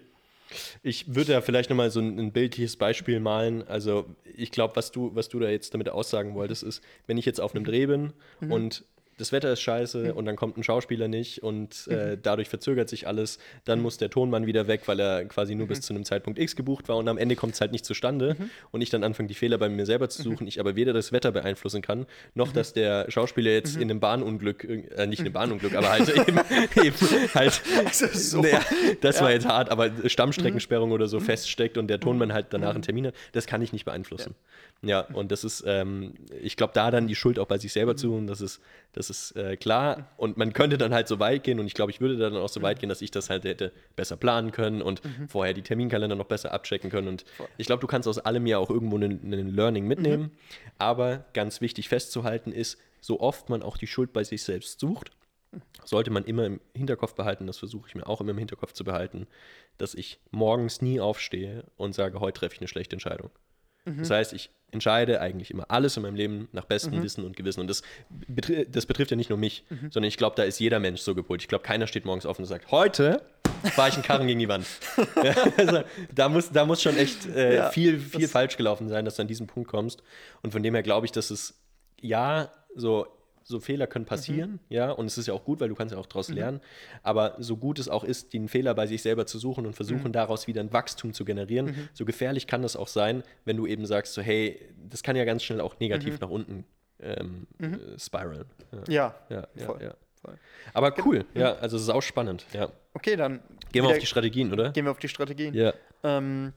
Ich 0.82 1.14
würde 1.16 1.34
da 1.34 1.42
vielleicht 1.42 1.70
nochmal 1.70 1.92
so 1.92 2.00
ein, 2.00 2.18
ein 2.20 2.32
bildliches 2.32 2.76
Beispiel 2.78 3.20
malen. 3.20 3.68
Also 3.68 4.06
ich 4.36 4.52
glaube, 4.52 4.76
was 4.76 4.92
du, 4.92 5.12
was 5.16 5.30
du 5.30 5.40
da 5.40 5.48
jetzt 5.50 5.74
damit 5.74 5.90
aussagen 5.90 6.34
wolltest, 6.34 6.64
ist, 6.64 6.82
wenn 7.08 7.18
ich 7.18 7.26
jetzt 7.26 7.40
auf 7.42 7.54
einem 7.54 7.66
Dreh 7.66 7.86
bin 7.88 8.14
und 8.50 8.84
das 9.20 9.32
Wetter 9.32 9.52
ist 9.52 9.62
scheiße 9.62 10.14
und 10.14 10.26
dann 10.26 10.36
kommt 10.36 10.58
ein 10.58 10.64
Schauspieler 10.64 11.08
nicht 11.08 11.44
und 11.44 11.88
äh, 11.88 12.18
dadurch 12.22 12.48
verzögert 12.50 12.90
sich 12.90 13.06
alles, 13.06 13.38
dann 13.66 13.82
muss 13.82 13.98
der 13.98 14.10
Tonmann 14.10 14.46
wieder 14.46 14.68
weg, 14.68 14.84
weil 14.86 15.00
er 15.00 15.26
quasi 15.26 15.56
nur 15.56 15.68
bis 15.68 15.82
zu 15.82 15.94
einem 15.94 16.06
Zeitpunkt 16.06 16.40
X 16.40 16.56
gebucht 16.56 16.88
war 16.88 16.98
und 16.98 17.08
am 17.08 17.18
Ende 17.18 17.36
kommt 17.36 17.54
es 17.54 17.62
halt 17.62 17.74
nicht 17.74 17.86
zustande 17.86 18.36
und 18.72 18.82
ich 18.82 18.90
dann 18.90 19.04
anfange, 19.04 19.28
die 19.28 19.34
Fehler 19.34 19.58
bei 19.58 19.68
mir 19.70 19.86
selber 19.86 20.10
zu 20.10 20.24
suchen, 20.24 20.48
ich 20.48 20.60
aber 20.60 20.76
weder 20.76 20.94
das 20.94 21.12
Wetter 21.12 21.32
beeinflussen 21.32 21.82
kann, 21.82 22.06
noch 22.34 22.54
dass 22.54 22.74
der 22.74 23.12
Schauspieler 23.12 23.52
jetzt 23.52 23.76
in 23.76 23.84
einem 23.84 24.00
Bahnunglück, 24.00 24.64
äh, 24.64 25.06
nicht 25.06 25.20
in 25.20 25.26
einem 25.26 25.34
Bahnunglück, 25.34 25.76
aber 25.76 25.90
halt 25.90 26.10
eben, 26.10 26.40
eben 26.84 26.96
halt, 27.36 27.62
so. 27.94 28.42
naja, 28.42 28.62
das 29.02 29.22
war 29.22 29.32
jetzt 29.32 29.46
hart, 29.46 29.70
aber 29.70 29.92
Stammstreckensperrung 30.06 30.92
oder 30.92 31.08
so 31.08 31.20
feststeckt 31.20 31.78
und 31.78 31.88
der 31.88 32.00
Tonmann 32.00 32.32
halt 32.32 32.48
danach 32.52 32.74
einen 32.74 32.84
Termin 32.84 33.08
hat, 33.08 33.16
das 33.34 33.48
kann 33.48 33.62
ich 33.62 33.74
nicht 33.74 33.84
beeinflussen. 33.84 34.36
Ja, 34.38 34.69
und 35.14 35.32
das 35.32 35.44
ist, 35.44 35.64
ähm, 35.68 36.14
ich 36.42 36.56
glaube, 36.56 36.72
da 36.74 36.90
dann 36.90 37.08
die 37.08 37.16
Schuld 37.16 37.38
auch 37.38 37.48
bei 37.48 37.58
sich 37.58 37.74
selber 37.74 37.98
zu 37.98 38.14
und 38.14 38.28
das 38.28 38.40
ist, 38.40 38.62
das 38.94 39.10
ist 39.10 39.36
äh, 39.36 39.58
klar. 39.58 40.08
Und 40.16 40.38
man 40.38 40.54
könnte 40.54 40.78
dann 40.78 40.94
halt 40.94 41.08
so 41.10 41.20
weit 41.20 41.44
gehen 41.44 41.60
und 41.60 41.68
ich 41.68 41.74
glaube, 41.74 41.92
ich 41.92 42.00
würde 42.00 42.18
dann 42.18 42.36
auch 42.38 42.48
so 42.48 42.62
weit 42.62 42.80
gehen, 42.80 42.88
dass 42.88 43.02
ich 43.02 43.12
das 43.12 43.30
halt 43.30 43.44
hätte 43.44 43.74
besser 43.98 44.16
planen 44.16 44.52
können 44.52 44.82
und 44.82 45.02
vorher 45.28 45.54
die 45.54 45.64
Terminkalender 45.64 46.16
noch 46.16 46.28
besser 46.28 46.54
abchecken 46.54 46.90
können. 46.90 47.10
Und 47.10 47.26
ich 47.58 47.68
glaube, 47.68 47.82
du 47.82 47.88
kannst 47.88 48.08
aus 48.08 48.20
allem 48.20 48.48
ja 48.48 48.58
auch 48.58 48.70
irgendwo 48.70 48.98
ein 48.98 49.50
Learning 49.50 49.86
mitnehmen. 49.86 50.32
Aber 50.78 51.26
ganz 51.34 51.60
wichtig 51.60 51.90
festzuhalten 51.90 52.54
ist, 52.54 52.78
so 53.02 53.20
oft 53.20 53.50
man 53.50 53.64
auch 53.64 53.78
die 53.78 53.88
Schuld 53.88 54.14
bei 54.14 54.24
sich 54.24 54.44
selbst 54.44 54.80
sucht, 54.80 55.12
sollte 55.84 56.12
man 56.12 56.26
immer 56.26 56.46
im 56.46 56.62
Hinterkopf 56.76 57.16
behalten, 57.16 57.48
das 57.48 57.58
versuche 57.58 57.88
ich 57.88 57.96
mir 57.96 58.08
auch 58.08 58.22
immer 58.22 58.32
im 58.32 58.38
Hinterkopf 58.38 58.74
zu 58.74 58.84
behalten, 58.84 59.28
dass 59.78 59.96
ich 59.96 60.20
morgens 60.32 60.82
nie 60.82 61.00
aufstehe 61.00 61.66
und 61.76 61.96
sage, 61.96 62.20
heute 62.20 62.40
treffe 62.40 62.56
ich 62.56 62.62
eine 62.62 62.68
schlechte 62.68 62.96
Entscheidung. 62.96 63.32
Das 63.86 64.12
heißt, 64.12 64.34
ich 64.34 64.52
entscheide 64.72 65.20
eigentlich 65.20 65.52
immer 65.52 65.66
alles 65.70 65.98
in 65.98 66.04
meinem 66.04 66.16
Leben 66.16 66.48
nach 66.52 66.66
bestem 66.66 67.02
Wissen 67.02 67.26
und 67.26 67.36
Gewissen. 67.36 67.62
Und 67.62 67.68
das, 67.68 67.82
betri 68.10 68.68
das 68.70 68.86
betrifft 68.86 69.12
ja 69.12 69.18
nicht 69.18 69.30
nur 69.30 69.40
mich, 69.40 69.64
sondern 69.90 70.04
ich 70.04 70.18
glaube, 70.18 70.36
da 70.36 70.44
ist 70.44 70.60
jeder 70.60 70.80
Mensch 70.80 71.02
so 71.02 71.16
gepolt. 71.16 71.42
Ich 71.42 71.48
glaube, 71.48 71.64
keiner 71.64 71.88
steht 71.88 72.06
morgens 72.06 72.26
auf 72.26 72.38
und 72.38 72.46
sagt, 72.46 72.72
heute 72.72 73.22
fahre 73.74 73.90
ich 73.90 73.96
einen 73.96 74.04
Karren 74.04 74.28
gegen 74.28 74.40
die 74.40 74.48
Wand. 74.48 74.66
Ja, 75.24 75.34
also, 75.58 75.84
da, 76.14 76.30
muss, 76.30 76.52
da 76.52 76.66
muss 76.66 76.82
schon 76.82 76.98
echt 76.98 77.26
äh, 77.28 77.56
Ja, 77.56 77.70
viel, 77.72 78.00
viel 78.00 78.28
falsch 78.28 78.58
gelaufen 78.58 78.90
sein, 78.90 79.06
dass 79.06 79.16
du 79.16 79.24
an 79.24 79.28
diesen 79.28 79.48
Punkt 79.48 79.70
kommst. 79.70 80.04
Und 80.44 80.52
von 80.52 80.62
dem 80.64 80.74
her 80.74 80.84
glaube 80.84 81.06
ich, 81.06 81.12
dass 81.12 81.32
es, 81.32 81.60
ja, 82.00 82.52
so 82.76 83.08
so 83.50 83.60
Fehler 83.60 83.88
können 83.88 84.06
passieren, 84.06 84.60
ja, 84.70 84.92
und 84.92 85.08
es 85.08 85.18
ist 85.18 85.28
ja 85.28 85.34
auch 85.34 85.44
gut, 85.44 85.60
weil 85.60 85.70
du 85.70 85.76
kannst 85.76 85.92
ja 85.94 86.00
auch 86.00 86.06
daraus 86.06 86.30
lernen. 86.30 86.62
Aber 87.02 87.36
so 87.40 87.58
gut 87.58 87.80
es 87.80 87.90
auch 87.90 88.04
ist, 88.04 88.32
den 88.34 88.48
Fehler 88.48 88.76
bei 88.76 88.86
sich 88.86 89.02
selber 89.02 89.26
zu 89.26 89.40
suchen 89.40 89.66
und 89.66 89.74
versuchen, 89.74 90.12
daraus 90.14 90.46
wieder 90.48 90.62
ein 90.62 90.72
Wachstum 90.72 91.14
zu 91.14 91.26
generieren, 91.26 91.90
so 91.94 92.06
gefährlich 92.06 92.46
kann 92.46 92.62
das 92.62 92.76
auch 92.76 92.88
sein, 92.88 93.24
wenn 93.46 93.58
du 93.58 93.66
eben 93.66 93.88
sagst, 93.88 94.14
so, 94.14 94.22
hey, 94.22 94.62
das 94.88 95.02
kann 95.02 95.16
ja 95.16 95.26
ganz 95.26 95.44
schnell 95.44 95.62
auch 95.62 95.80
negativ 95.80 96.20
nach 96.20 96.30
unten 96.30 96.64
ähm, 97.02 97.48
äh, 97.60 97.98
spiralen. 97.98 98.46
Ja, 98.88 99.16
Ja, 99.30 99.48
ja, 99.56 99.66
voll. 99.66 99.82
ja. 99.82 99.94
voll. 100.22 100.38
Aber 100.76 100.94
cool, 101.04 101.26
ja, 101.34 101.54
also 101.56 101.76
es 101.78 101.84
ist 101.84 101.90
auch 101.90 102.04
spannend, 102.04 102.46
ja. 102.54 102.72
Okay, 102.94 103.16
dann 103.16 103.40
Gehen 103.72 103.84
wir 103.84 103.90
auf 103.90 103.98
die 103.98 104.06
Strategien, 104.06 104.54
oder? 104.54 104.72
gehen 104.72 104.86
wir 104.86 104.92
auf 104.92 105.00
die 105.00 105.10
Strategien. 105.10 105.56
Ja. 105.56 105.74
Ähm, 106.04 106.54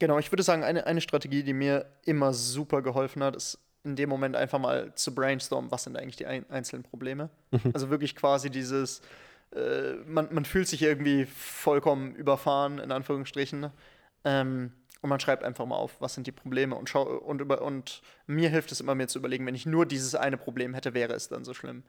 genau, 0.00 0.18
ich 0.18 0.32
würde 0.32 0.42
sagen, 0.42 0.64
eine, 0.64 0.86
eine 0.86 1.00
Strategie, 1.00 1.44
die 1.44 1.52
mir 1.52 1.86
immer 2.04 2.32
super 2.32 2.82
geholfen 2.82 3.22
hat, 3.22 3.36
ist 3.36 3.58
in 3.86 3.96
dem 3.96 4.08
Moment 4.08 4.36
einfach 4.36 4.58
mal 4.58 4.92
zu 4.94 5.14
brainstormen, 5.14 5.70
was 5.70 5.84
sind 5.84 5.96
eigentlich 5.96 6.16
die 6.16 6.26
ein, 6.26 6.44
einzelnen 6.50 6.82
Probleme. 6.82 7.30
Also 7.72 7.88
wirklich 7.90 8.14
quasi 8.16 8.50
dieses, 8.50 9.00
äh, 9.54 9.94
man, 10.06 10.28
man 10.32 10.44
fühlt 10.44 10.68
sich 10.68 10.82
irgendwie 10.82 11.24
vollkommen 11.26 12.14
überfahren, 12.14 12.78
in 12.78 12.92
Anführungsstrichen. 12.92 13.70
Ähm, 14.24 14.72
und 15.02 15.10
man 15.10 15.20
schreibt 15.20 15.44
einfach 15.44 15.66
mal 15.66 15.76
auf, 15.76 16.00
was 16.00 16.14
sind 16.14 16.26
die 16.26 16.32
Probleme 16.32 16.74
und 16.74 16.88
schau 16.88 17.02
und 17.04 17.40
über 17.40 17.62
und 17.62 18.02
mir 18.26 18.48
hilft 18.48 18.72
es 18.72 18.80
immer 18.80 18.94
mir 18.94 19.06
zu 19.08 19.18
überlegen, 19.20 19.46
wenn 19.46 19.54
ich 19.54 19.64
nur 19.66 19.86
dieses 19.86 20.14
eine 20.14 20.36
Problem 20.36 20.74
hätte, 20.74 20.94
wäre 20.94 21.12
es 21.14 21.28
dann 21.28 21.44
so 21.44 21.54
schlimm. 21.54 21.84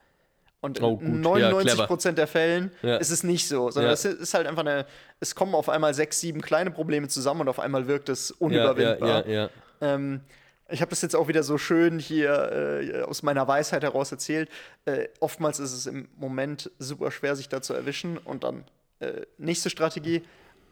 Und 0.60 0.78
in 0.80 0.84
Oh, 0.84 0.98
gut. 0.98 1.08
Ja, 1.08 1.14
99 1.16 1.72
clever. 1.74 1.88
Prozent 1.88 2.18
der 2.18 2.28
Fällen 2.28 2.72
Ja. 2.82 2.98
ist 2.98 3.10
es 3.12 3.24
nicht 3.24 3.48
so, 3.48 3.72
sondern 3.72 3.90
Ja. 3.90 3.94
es 3.94 4.06
ist 4.06 4.34
halt 4.34 4.46
einfach 4.48 4.62
eine, 4.66 4.86
es 5.20 5.36
kommen 5.36 5.56
auf 5.56 5.70
einmal 5.70 5.94
sechs, 5.94 6.20
sieben 6.20 6.42
kleine 6.42 6.70
Probleme 6.72 7.08
zusammen 7.08 7.42
und 7.42 7.50
auf 7.50 7.60
einmal 7.60 7.88
wirkt 7.88 8.10
es 8.10 8.30
Ja, 8.30 8.36
ja, 8.36 8.46
unüberwindbar. 8.46 9.28
ja, 9.28 9.34
ja. 9.44 9.50
Ähm, 9.82 10.22
ich 10.70 10.82
habe 10.82 10.90
das 10.90 11.02
jetzt 11.02 11.16
auch 11.16 11.28
wieder 11.28 11.44
so 11.44 11.58
schön 11.58 12.00
hier 12.00 12.52
äh, 12.52 13.02
aus 13.04 13.24
meiner 13.24 13.48
Weisheit 13.48 13.84
heraus 13.84 14.12
erzählt. 14.12 14.50
Äh, 14.86 15.08
oftmals 15.20 15.60
ist 15.60 15.74
es 15.74 15.86
im 15.86 16.08
Moment 16.18 16.72
super 16.80 17.12
schwer, 17.12 17.36
sich 17.36 17.50
da 17.50 17.62
zu 17.62 17.74
erwischen. 17.74 18.18
Und 18.18 18.44
dann 18.44 18.66
äh, 19.00 19.22
nächste 19.38 19.70
Strategie 19.70 20.24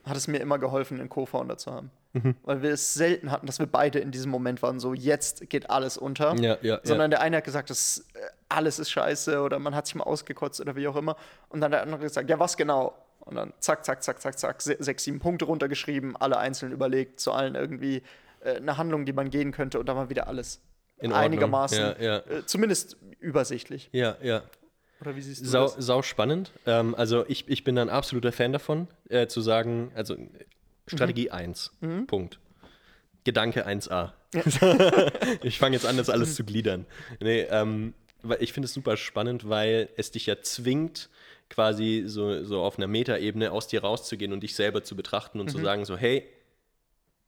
hat 0.06 0.18
es 0.18 0.28
mir 0.28 0.38
immer 0.40 0.60
geholfen, 0.60 1.00
einen 1.00 1.10
Co-Founder 1.10 1.58
zu 1.58 1.72
haben. 1.72 1.92
Mhm. 2.14 2.36
Weil 2.44 2.62
wir 2.62 2.72
es 2.72 2.94
selten 2.94 3.32
hatten, 3.32 3.46
dass 3.48 3.60
wir 3.60 3.66
beide 3.66 4.00
in 4.00 4.12
diesem 4.12 4.32
Moment 4.32 4.62
waren, 4.62 4.80
so 4.80 4.94
jetzt 4.94 5.50
geht 5.50 5.70
alles 5.70 5.98
unter. 5.98 6.36
Ja, 6.36 6.58
ja, 6.62 6.80
Sondern 6.84 7.10
der 7.12 7.22
eine 7.22 7.38
hat 7.38 7.44
gesagt, 7.44 7.70
das, 7.70 8.06
äh, 8.14 8.20
alles 8.48 8.80
ist 8.80 8.92
scheiße 8.92 9.42
oder 9.42 9.60
man 9.60 9.76
hat 9.76 9.88
sich 9.88 9.96
mal 9.96 10.04
ausgekotzt 10.04 10.62
oder 10.62 10.76
wie 10.76 10.88
auch 10.88 10.96
immer. 10.96 11.16
Und 11.50 11.62
dann 11.62 11.72
der 11.72 11.82
andere 11.82 12.02
gesagt, 12.02 12.30
ja, 12.30 12.40
was 12.40 12.56
genau? 12.56 12.96
Und 13.20 13.36
dann 13.36 13.54
zack, 13.60 13.84
zack, 13.84 14.04
zack, 14.04 14.22
zack, 14.22 14.38
zack, 14.38 14.62
se- 14.62 14.78
sechs, 14.80 15.04
sieben 15.04 15.20
Punkte 15.20 15.46
runtergeschrieben, 15.46 16.16
alle 16.16 16.38
einzeln 16.38 16.72
überlegt, 16.72 17.20
zu 17.20 17.32
allen 17.32 17.56
irgendwie 17.56 18.04
äh, 18.46 18.56
eine 18.58 18.78
Handlung, 18.78 19.06
die 19.06 19.14
man 19.14 19.30
gehen 19.30 19.52
könnte 19.52 19.80
und 19.80 19.88
dann 19.88 19.98
war 19.98 20.10
wieder 20.10 20.28
alles 20.28 20.62
In 21.00 21.12
einigermaßen, 21.12 21.78
Ja, 21.78 22.02
ja. 22.02 22.18
Äh, 22.20 22.46
zumindest 22.46 22.98
übersichtlich. 23.20 23.90
Ja, 23.92 24.18
ja. 24.22 24.44
Oder 25.02 25.16
wie 25.16 25.22
siehst 25.22 25.42
du 25.42 25.46
Sau, 25.48 25.64
das? 25.66 25.76
sau 25.78 26.02
spannend. 26.02 26.52
Ähm, 26.66 26.96
also 26.96 27.26
ich, 27.28 27.50
ich 27.50 27.64
bin 27.64 27.78
ein 27.78 27.90
absoluter 27.90 28.32
Fan 28.32 28.54
davon, 28.54 28.88
äh, 29.10 29.28
zu 29.28 29.42
sagen, 29.42 29.92
also 29.94 30.16
Strategie 30.88 31.32
1, 31.32 31.74
Punkt. 32.08 32.40
Gedanke 33.24 33.68
1a. 33.68 34.12
ich 35.44 35.58
fange 35.58 35.76
jetzt 35.76 35.86
an, 35.86 35.98
das 35.98 36.10
alles 36.10 36.36
zu 36.36 36.44
gliedern. 36.44 36.86
Nee, 37.20 37.42
ähm, 37.50 37.94
weil 38.22 38.42
ich 38.42 38.54
finde 38.54 38.66
es 38.66 38.74
super 38.74 38.98
spannend, 38.98 39.50
weil 39.50 39.90
es 39.98 40.12
dich 40.12 40.28
ja 40.28 40.42
zwingt, 40.42 41.10
quasi 41.50 42.04
so, 42.08 42.44
so 42.44 42.62
auf 42.62 42.78
einer 42.78 42.88
Metaebene 42.88 43.52
aus 43.52 43.68
dir 43.68 43.82
rauszugehen 43.82 44.34
und 44.34 44.42
dich 44.42 44.56
selber 44.56 44.84
zu 44.84 44.96
betrachten 44.96 45.40
und 45.40 45.50
zu 45.50 45.60
sagen, 45.60 45.86
so, 45.86 45.96
hey, 45.98 46.28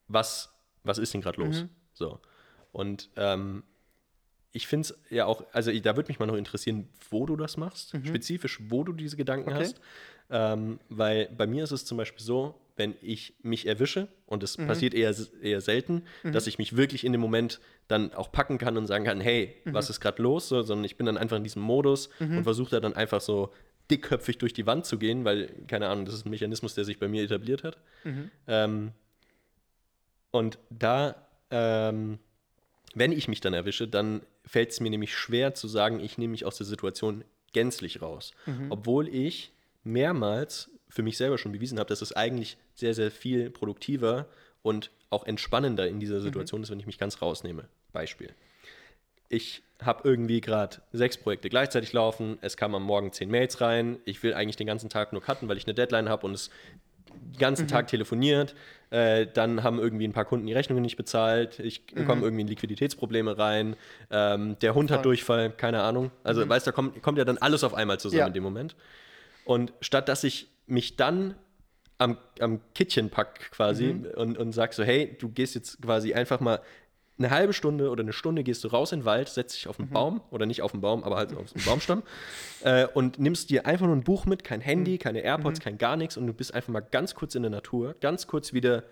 was, 0.07 0.49
was 0.87 0.97
ist 0.97 1.13
denn 1.13 1.21
gerade 1.21 1.39
los? 1.41 1.65
So. 1.93 2.19
Und 2.71 3.09
ähm, 3.15 3.63
ich 4.51 4.67
finde 4.67 4.87
es 4.87 4.99
ja 5.11 5.25
auch, 5.25 5.43
also 5.51 5.71
da 5.79 5.95
würde 5.95 6.07
mich 6.09 6.19
mal 6.19 6.25
noch 6.25 6.35
interessieren, 6.35 6.87
wo 7.11 7.25
du 7.25 7.35
das 7.35 7.57
machst, 7.57 7.93
spezifisch, 8.03 8.59
wo 8.69 8.83
du 8.83 8.93
diese 8.93 9.17
Gedanken 9.17 9.49
Okay. 9.51 9.59
hast. 9.59 9.81
Ähm, 10.29 10.79
weil 10.89 11.29
bei 11.37 11.47
mir 11.47 11.63
ist 11.63 11.71
es 11.71 11.85
zum 11.85 11.97
Beispiel 11.97 12.23
so, 12.23 12.59
wenn 12.75 12.95
ich 13.01 13.33
mich 13.41 13.65
erwische, 13.65 14.07
und 14.25 14.43
es 14.43 14.57
passiert 14.57 14.93
eher, 14.93 15.15
eher 15.41 15.61
selten, 15.61 16.03
dass 16.23 16.45
ich 16.47 16.57
mich 16.59 16.75
wirklich 16.77 17.03
in 17.05 17.11
dem 17.11 17.21
Moment 17.21 17.59
dann 17.87 18.13
auch 18.13 18.31
packen 18.31 18.57
kann 18.57 18.77
und 18.77 18.85
sagen 18.87 19.05
kann, 19.05 19.19
hey, 19.21 19.55
was 19.65 19.89
ist 19.89 19.99
gerade 19.99 20.21
los? 20.21 20.47
So, 20.49 20.61
sondern 20.61 20.85
ich 20.85 20.95
bin 20.97 21.05
dann 21.05 21.17
einfach 21.17 21.37
in 21.37 21.43
diesem 21.43 21.61
Modus 21.61 22.09
und 22.19 22.43
versuche 22.43 22.71
da 22.71 22.79
dann 22.79 22.93
einfach 22.93 23.21
so 23.21 23.51
dickköpfig 23.89 24.37
durch 24.37 24.53
die 24.53 24.65
Wand 24.67 24.85
zu 24.85 24.97
gehen, 24.99 25.23
weil, 25.25 25.47
keine 25.67 25.87
Ahnung, 25.87 26.05
das 26.05 26.13
ist 26.15 26.25
ein 26.25 26.29
Mechanismus, 26.29 26.75
der 26.75 26.83
sich 26.83 26.99
bei 26.99 27.07
mir 27.07 27.23
etabliert 27.23 27.63
hat. 27.63 27.77
Ähm, 28.47 28.91
und 30.37 30.57
da, 30.69 31.15
ähm, 31.51 32.19
wenn 32.95 33.11
ich 33.11 33.27
mich 33.27 33.41
dann 33.41 33.53
erwische, 33.53 33.87
dann 33.87 34.21
fällt 34.45 34.71
es 34.71 34.79
mir 34.79 34.89
nämlich 34.89 35.15
schwer 35.15 35.53
zu 35.53 35.67
sagen, 35.67 35.99
ich 35.99 36.17
nehme 36.17 36.31
mich 36.31 36.45
aus 36.45 36.57
der 36.57 36.65
Situation 36.65 37.23
gänzlich 37.53 38.01
raus. 38.01 38.31
Obwohl 38.69 39.07
ich 39.07 39.51
mehrmals 39.83 40.69
für 40.89 41.03
mich 41.03 41.17
selber 41.17 41.37
schon 41.37 41.51
bewiesen 41.51 41.79
habe, 41.79 41.89
dass 41.89 42.01
es 42.01 42.13
eigentlich 42.13 42.57
sehr, 42.75 42.93
sehr 42.93 43.11
viel 43.11 43.49
produktiver 43.49 44.27
und 44.61 44.91
auch 45.09 45.25
entspannender 45.25 45.87
in 45.87 45.99
dieser 45.99 46.21
Situation 46.21 46.63
ist, 46.63 46.71
wenn 46.71 46.79
ich 46.79 46.85
mich 46.85 46.97
ganz 46.97 47.21
rausnehme. 47.21 47.65
Beispiel. 47.93 48.33
Ich 49.29 49.63
habe 49.81 50.07
irgendwie 50.07 50.41
gerade 50.41 50.77
sechs 50.91 51.17
Projekte 51.17 51.49
gleichzeitig 51.49 51.93
laufen, 51.93 52.37
es 52.41 52.57
kamen 52.57 52.75
am 52.75 52.83
Morgen 52.83 53.11
zehn 53.11 53.29
Mails 53.29 53.61
rein, 53.61 53.99
ich 54.05 54.23
will 54.23 54.33
eigentlich 54.33 54.55
den 54.55 54.67
ganzen 54.67 54.89
Tag 54.89 55.13
nur 55.13 55.21
cutten, 55.21 55.47
weil 55.47 55.57
ich 55.57 55.65
eine 55.65 55.73
Deadline 55.73 56.09
habe 56.09 56.25
und 56.25 56.33
es 56.33 56.49
den 57.13 57.39
ganzen 57.39 57.67
Tag 57.67 57.87
telefoniert, 57.87 58.55
äh, 58.89 59.27
dann 59.33 59.63
haben 59.63 59.79
irgendwie 59.79 60.07
ein 60.07 60.13
paar 60.13 60.25
Kunden 60.25 60.47
die 60.47 60.53
Rechnungen 60.53 60.81
nicht 60.81 60.95
bezahlt, 60.97 61.59
ich 61.59 61.87
komme 62.05 62.21
irgendwie 62.23 62.41
in 62.41 62.47
Liquiditätsprobleme 62.47 63.37
rein, 63.37 63.75
ähm, 64.11 64.57
der 64.59 64.75
Hund 64.75 64.91
hat 64.91 64.99
Voll. 64.99 65.03
Durchfall, 65.03 65.51
keine 65.51 65.81
Ahnung. 65.83 66.11
Also 66.23 66.47
weißt 66.47 66.65
du, 66.67 66.71
da 66.71 66.75
kommt, 66.75 67.01
kommt 67.01 67.17
ja 67.17 67.25
dann 67.25 67.37
alles 67.37 67.63
auf 67.63 67.73
einmal 67.73 67.99
zusammen 67.99 68.19
Ja. 68.19 68.27
in 68.27 68.33
dem 68.33 68.43
Moment. 68.43 68.75
Und 69.45 69.73
statt 69.81 70.07
dass 70.09 70.23
ich 70.23 70.47
mich 70.67 70.95
dann 70.95 71.35
am, 71.97 72.17
am 72.39 72.61
Kittchen 72.75 73.09
pack 73.09 73.51
quasi 73.51 73.95
und, 74.15 74.37
und 74.37 74.51
sag 74.51 74.73
so, 74.73 74.83
hey, 74.83 75.15
du 75.19 75.29
gehst 75.29 75.55
jetzt 75.55 75.81
quasi 75.81 76.13
einfach 76.13 76.39
mal 76.39 76.59
eine 77.19 77.31
halbe 77.31 77.53
Stunde 77.53 77.89
oder 77.89 78.03
eine 78.03 78.13
Stunde 78.13 78.43
gehst 78.43 78.63
du 78.63 78.67
raus 78.67 78.91
in 78.91 78.99
den 78.99 79.05
Wald, 79.05 79.29
setzt 79.29 79.55
dich 79.55 79.67
auf 79.67 79.79
einen 79.79 79.89
Baum 79.89 80.21
oder 80.29 80.45
nicht 80.45 80.61
auf 80.61 80.71
den 80.71 80.81
Baum, 80.81 81.03
aber 81.03 81.17
halt 81.17 81.35
auf 81.35 81.55
einen 81.55 81.65
Baumstamm 81.65 82.03
äh, 82.63 82.85
und 82.85 83.19
nimmst 83.19 83.49
dir 83.49 83.65
einfach 83.65 83.87
nur 83.87 83.95
ein 83.95 84.03
Buch 84.03 84.25
mit, 84.25 84.43
kein 84.43 84.61
Handy, 84.61 84.97
keine 84.97 85.21
AirPods, 85.21 85.59
kein 85.59 85.77
gar 85.77 85.97
nichts 85.97 86.17
und 86.17 86.27
du 86.27 86.33
bist 86.33 86.53
einfach 86.53 86.71
mal 86.71 86.81
ganz 86.81 87.15
kurz 87.15 87.35
in 87.35 87.41
der 87.41 87.51
Natur, 87.51 87.95
ganz 88.01 88.27
kurz 88.27 88.53
wieder 88.53 88.83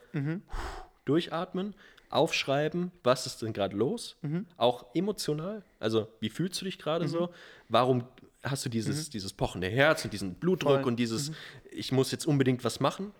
durchatmen, 1.05 1.75
aufschreiben, 2.09 2.91
was 3.03 3.25
ist 3.25 3.41
denn 3.41 3.53
gerade 3.53 3.75
los, 3.75 4.17
auch 4.57 4.87
emotional, 4.95 5.63
also 5.79 6.07
wie 6.19 6.29
fühlst 6.29 6.59
du 6.61 6.65
dich 6.65 6.79
gerade 6.79 7.07
so, 7.07 7.29
warum 7.69 8.05
hast 8.43 8.65
du 8.65 8.69
dieses, 8.69 9.09
dieses 9.09 9.33
pochende 9.33 9.67
Herz 9.67 10.05
und 10.05 10.13
diesen 10.13 10.35
Blutdruck 10.35 10.81
Voll. 10.81 10.83
und 10.83 10.97
dieses, 10.97 11.31
ich 11.71 11.91
muss 11.91 12.11
jetzt 12.11 12.25
unbedingt 12.25 12.63
was 12.63 12.79
machen, 12.79 13.11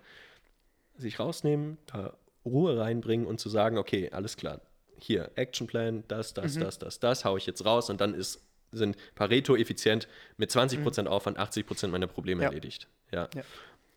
sich 0.98 1.20
rausnehmen, 1.20 1.78
da 1.88 2.14
Ruhe 2.46 2.78
reinbringen 2.78 3.26
und 3.26 3.40
zu 3.40 3.50
sagen, 3.50 3.78
okay, 3.78 4.12
alles 4.12 4.38
klar, 4.38 4.62
hier, 5.00 5.32
Actionplan, 5.36 6.04
das, 6.08 6.34
das, 6.34 6.56
das, 6.58 6.80
das, 6.80 7.00
das, 7.00 7.26
hau 7.26 7.38
ich 7.38 7.46
jetzt 7.46 7.66
raus 7.66 7.90
und 7.90 8.02
dann 8.02 8.14
ist, 8.14 8.42
sind 8.72 8.98
Pareto 9.16 9.56
effizient 9.56 10.08
mit 10.38 10.52
20% 10.52 11.08
Aufwand 11.08 11.40
80% 11.40 11.88
meiner 11.88 12.08
Probleme 12.08 12.44
Ja. 12.44 12.50
erledigt. 12.50 12.88
Ja. 13.12 13.30
Ja. 13.36 13.42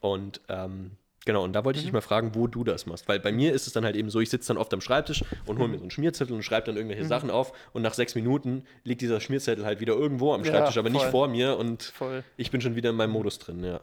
Und 0.00 0.40
ähm, 0.48 0.92
genau, 1.24 1.42
und 1.42 1.52
da 1.52 1.64
wollte 1.64 1.78
ich 1.78 1.84
dich 1.84 1.92
mal 1.92 2.00
fragen, 2.00 2.34
wo 2.34 2.46
du 2.46 2.62
das 2.62 2.86
machst. 2.86 3.08
Weil 3.08 3.18
bei 3.18 3.32
mir 3.32 3.52
ist 3.52 3.66
es 3.66 3.72
dann 3.72 3.84
halt 3.84 3.96
eben 3.96 4.10
so, 4.10 4.20
ich 4.20 4.30
sitze 4.30 4.48
dann 4.48 4.56
oft 4.56 4.72
am 4.72 4.80
Schreibtisch 4.80 5.24
und 5.46 5.58
hole 5.58 5.68
mir 5.68 5.76
so 5.78 5.82
einen 5.82 5.90
Schmierzettel 5.90 6.34
und 6.34 6.42
schreibe 6.42 6.66
dann 6.66 6.76
irgendwelche 6.76 7.04
Sachen 7.04 7.30
auf 7.30 7.52
und 7.72 7.82
nach 7.82 7.94
sechs 7.94 8.14
Minuten 8.14 8.64
liegt 8.84 9.00
dieser 9.00 9.20
Schmierzettel 9.20 9.64
halt 9.64 9.80
wieder 9.80 9.94
irgendwo 9.94 10.32
am 10.34 10.44
Ja, 10.44 10.52
Schreibtisch, 10.52 10.78
aber 10.78 10.90
nicht 10.90 11.06
vor 11.06 11.26
mir 11.28 11.56
und 11.56 11.82
Voll. 11.82 12.22
ich 12.36 12.50
bin 12.50 12.60
schon 12.60 12.76
wieder 12.76 12.90
in 12.90 12.96
meinem 12.96 13.10
Modus 13.10 13.38
drin, 13.38 13.64
ja. 13.64 13.80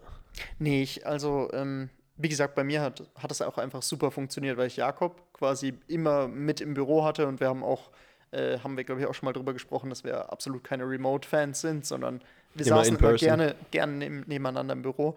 Nee, 0.59 0.83
ich, 0.83 1.05
also, 1.07 1.49
ähm, 1.53 1.89
wie 2.17 2.29
gesagt, 2.29 2.55
bei 2.55 2.63
mir 2.63 2.81
hat, 2.81 3.03
hat 3.15 3.31
es 3.31 3.41
auch 3.41 3.57
einfach 3.57 3.81
super 3.81 4.11
funktioniert, 4.11 4.57
weil 4.57 4.67
ich 4.67 4.77
Jakob 4.77 5.21
quasi 5.33 5.73
immer 5.87 6.27
mit 6.27 6.61
im 6.61 6.73
Büro 6.73 7.03
hatte 7.03 7.27
und 7.27 7.39
wir 7.39 7.47
haben 7.47 7.63
auch, 7.63 7.89
äh, 8.31 8.59
haben 8.59 8.77
wir 8.77 8.83
glaube 8.83 9.01
ich 9.01 9.07
auch 9.07 9.13
schon 9.13 9.25
mal 9.27 9.33
drüber 9.33 9.53
gesprochen, 9.53 9.89
dass 9.89 10.03
wir 10.03 10.31
absolut 10.31 10.63
keine 10.63 10.87
Remote-Fans 10.87 11.61
sind, 11.61 11.85
sondern 11.85 12.21
wir 12.53 12.65
Immer 12.65 12.77
saßen 12.77 12.97
immer 12.97 13.13
gerne, 13.15 13.55
gerne 13.71 13.93
neben, 13.93 14.23
nebeneinander 14.27 14.73
im 14.73 14.81
Büro. 14.81 15.15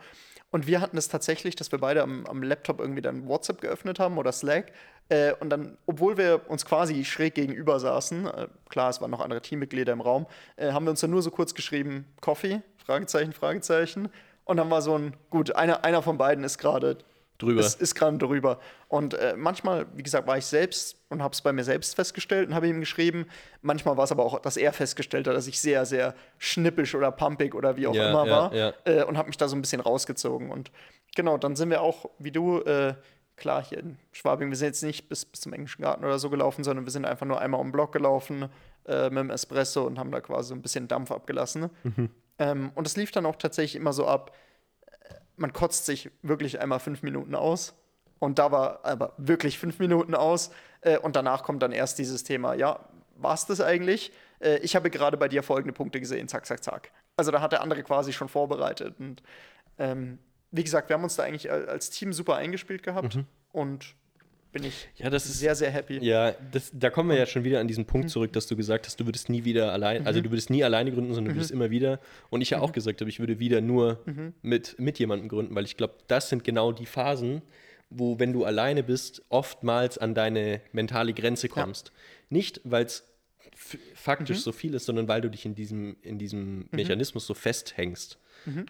Und 0.50 0.66
wir 0.66 0.80
hatten 0.80 0.96
es 0.96 1.08
tatsächlich, 1.08 1.56
dass 1.56 1.70
wir 1.72 1.78
beide 1.78 2.02
am, 2.02 2.26
am 2.26 2.42
Laptop 2.42 2.80
irgendwie 2.80 3.02
dann 3.02 3.28
WhatsApp 3.28 3.60
geöffnet 3.60 3.98
haben 3.98 4.16
oder 4.18 4.32
Slack. 4.32 4.72
Äh, 5.10 5.34
und 5.40 5.50
dann, 5.50 5.76
obwohl 5.86 6.16
wir 6.16 6.42
uns 6.48 6.64
quasi 6.64 7.04
schräg 7.04 7.34
gegenüber 7.34 7.78
saßen, 7.78 8.26
äh, 8.26 8.48
klar, 8.68 8.90
es 8.90 9.00
waren 9.00 9.10
noch 9.10 9.20
andere 9.20 9.42
Teammitglieder 9.42 9.92
im 9.92 10.00
Raum, 10.00 10.26
äh, 10.56 10.72
haben 10.72 10.84
wir 10.86 10.90
uns 10.90 11.00
dann 11.00 11.10
nur 11.10 11.22
so 11.22 11.30
kurz 11.30 11.54
geschrieben, 11.54 12.06
Coffee, 12.20 12.62
Fragezeichen, 12.84 13.32
Fragezeichen. 13.32 14.08
Und 14.48 14.56
dann 14.56 14.70
war 14.70 14.80
so 14.80 14.96
ein, 14.96 15.14
gut, 15.28 15.54
einer, 15.54 15.84
einer 15.84 16.00
von 16.02 16.16
beiden 16.16 16.42
ist 16.42 16.56
gerade 16.56 16.96
Drüber. 17.36 17.60
ist, 17.60 17.80
ist 17.80 17.94
gerade 17.94 18.16
drüber. 18.18 18.58
Und 18.88 19.12
äh, 19.12 19.34
manchmal, 19.36 19.86
wie 19.94 20.02
gesagt, 20.02 20.26
war 20.26 20.38
ich 20.38 20.46
selbst 20.46 20.96
und 21.10 21.22
habe 21.22 21.34
es 21.34 21.42
bei 21.42 21.52
mir 21.52 21.62
selbst 21.62 21.94
festgestellt 21.94 22.48
und 22.48 22.54
habe 22.54 22.66
ihm 22.66 22.80
geschrieben. 22.80 23.26
Manchmal 23.60 23.96
war 23.98 24.04
es 24.04 24.10
aber 24.10 24.24
auch, 24.24 24.40
dass 24.40 24.56
er 24.56 24.72
festgestellt 24.72 25.28
hat, 25.28 25.36
dass 25.36 25.46
ich 25.46 25.60
sehr, 25.60 25.84
sehr 25.84 26.14
schnippisch 26.38 26.94
oder 26.94 27.12
pumpig 27.12 27.54
oder 27.54 27.76
wie 27.76 27.86
auch 27.86 27.94
Ja, 27.94 28.08
immer 28.08 28.26
ja, 28.26 28.32
war. 28.32 28.54
ja. 28.54 28.72
Äh, 28.84 29.04
und 29.04 29.18
habe 29.18 29.28
mich 29.28 29.36
da 29.36 29.48
so 29.48 29.54
ein 29.54 29.60
bisschen 29.60 29.80
rausgezogen. 29.82 30.50
Und 30.50 30.72
genau, 31.14 31.36
dann 31.36 31.54
sind 31.54 31.68
wir 31.70 31.82
auch, 31.82 32.06
wie 32.18 32.32
du, 32.32 32.60
äh, 32.62 32.94
klar, 33.36 33.62
hier 33.62 33.78
in 33.78 33.98
Schwabing, 34.12 34.48
wir 34.48 34.56
sind 34.56 34.68
jetzt 34.68 34.82
nicht 34.82 35.10
bis, 35.10 35.26
bis 35.26 35.42
zum 35.42 35.52
Englischen 35.52 35.82
Garten 35.82 36.04
oder 36.06 36.18
so 36.18 36.30
gelaufen, 36.30 36.64
sondern 36.64 36.86
wir 36.86 36.90
sind 36.90 37.04
einfach 37.04 37.26
nur 37.26 37.38
einmal 37.40 37.60
um 37.60 37.66
den 37.68 37.72
Block 37.72 37.92
gelaufen 37.92 38.48
äh, 38.86 39.10
mit 39.10 39.18
dem 39.18 39.30
Espresso 39.30 39.84
und 39.84 39.98
haben 39.98 40.10
da 40.10 40.20
quasi 40.20 40.48
so 40.48 40.54
ein 40.54 40.62
bisschen 40.62 40.88
Dampf 40.88 41.12
abgelassen. 41.12 41.68
Mhm. 41.84 42.08
Ähm, 42.38 42.70
und 42.74 42.86
es 42.86 42.96
lief 42.96 43.10
dann 43.10 43.26
auch 43.26 43.36
tatsächlich 43.36 43.76
immer 43.76 43.92
so 43.92 44.06
ab, 44.06 44.34
man 45.36 45.52
kotzt 45.52 45.86
sich 45.86 46.10
wirklich 46.22 46.60
einmal 46.60 46.80
fünf 46.80 47.02
Minuten 47.02 47.34
aus. 47.34 47.74
Und 48.18 48.38
da 48.38 48.50
war 48.50 48.84
aber 48.84 49.12
wirklich 49.16 49.58
fünf 49.58 49.78
Minuten 49.78 50.14
aus. 50.14 50.50
Äh, 50.80 50.98
und 50.98 51.14
danach 51.14 51.44
kommt 51.44 51.62
dann 51.62 51.72
erst 51.72 51.98
dieses 51.98 52.24
Thema, 52.24 52.54
ja, 52.54 52.80
war 53.16 53.34
es 53.34 53.46
das 53.46 53.60
eigentlich? 53.60 54.12
Äh, 54.40 54.58
ich 54.58 54.74
habe 54.76 54.90
gerade 54.90 55.16
bei 55.16 55.28
dir 55.28 55.42
folgende 55.42 55.72
Punkte 55.72 56.00
gesehen, 56.00 56.28
zack, 56.28 56.46
zack, 56.46 56.62
zack. 56.64 56.90
Also 57.16 57.30
da 57.30 57.40
hat 57.40 57.52
der 57.52 57.62
andere 57.62 57.82
quasi 57.82 58.12
schon 58.12 58.28
vorbereitet. 58.28 58.96
Und 58.98 59.22
ähm, 59.78 60.18
wie 60.50 60.64
gesagt, 60.64 60.88
wir 60.88 60.94
haben 60.94 61.04
uns 61.04 61.16
da 61.16 61.22
eigentlich 61.22 61.50
al- 61.50 61.68
als 61.68 61.90
Team 61.90 62.12
super 62.12 62.36
eingespielt 62.36 62.82
gehabt. 62.82 63.14
Und 63.52 63.94
bin 64.52 64.64
ich 64.64 64.88
Ja, 64.96 65.10
das 65.10 65.26
ist 65.26 65.38
sehr, 65.38 65.54
sehr 65.54 65.70
happy. 65.70 65.98
Ja, 66.04 66.32
das, 66.52 66.70
da 66.72 66.90
kommen 66.90 67.10
wir 67.10 67.16
ja 67.16 67.26
schon 67.26 67.44
wieder 67.44 67.60
an 67.60 67.68
diesen 67.68 67.84
Punkt 67.84 68.10
zurück, 68.10 68.32
dass 68.32 68.46
du 68.46 68.56
gesagt 68.56 68.86
hast, 68.86 68.98
du 68.98 69.06
würdest 69.06 69.28
nie 69.28 69.44
wieder 69.44 69.72
allein, 69.72 70.06
also 70.06 70.20
du 70.20 70.30
würdest 70.30 70.50
nie 70.50 70.64
alleine 70.64 70.92
gründen, 70.92 71.14
sondern 71.14 71.34
du 71.34 71.38
würdest 71.38 71.50
immer 71.50 71.70
wieder. 71.70 72.00
Und 72.30 72.40
ich 72.40 72.50
ja 72.50 72.60
auch 72.60 72.72
gesagt 72.72 73.00
habe, 73.00 73.10
ich 73.10 73.20
würde 73.20 73.38
wieder 73.38 73.60
nur 73.60 74.00
mit, 74.42 74.78
mit 74.78 74.98
jemandem 74.98 75.28
gründen, 75.28 75.54
weil 75.54 75.64
ich 75.64 75.76
glaube, 75.76 75.94
das 76.06 76.28
sind 76.28 76.44
genau 76.44 76.72
die 76.72 76.86
Phasen, 76.86 77.42
wo, 77.90 78.18
wenn 78.18 78.32
du 78.32 78.44
alleine 78.44 78.82
bist, 78.82 79.22
oftmals 79.28 79.98
an 79.98 80.14
deine 80.14 80.60
mentale 80.72 81.14
Grenze 81.14 81.48
kommst. 81.48 81.92
Nicht, 82.28 82.60
weil 82.64 82.84
es 82.84 83.04
faktisch 83.94 84.40
so 84.40 84.52
viel 84.52 84.74
ist, 84.74 84.86
sondern 84.86 85.08
weil 85.08 85.20
du 85.20 85.30
dich 85.30 85.44
in 85.44 85.54
diesem, 85.54 85.96
in 86.02 86.18
diesem 86.18 86.68
Mechanismus 86.70 87.26
so 87.26 87.34
festhängst. 87.34 88.18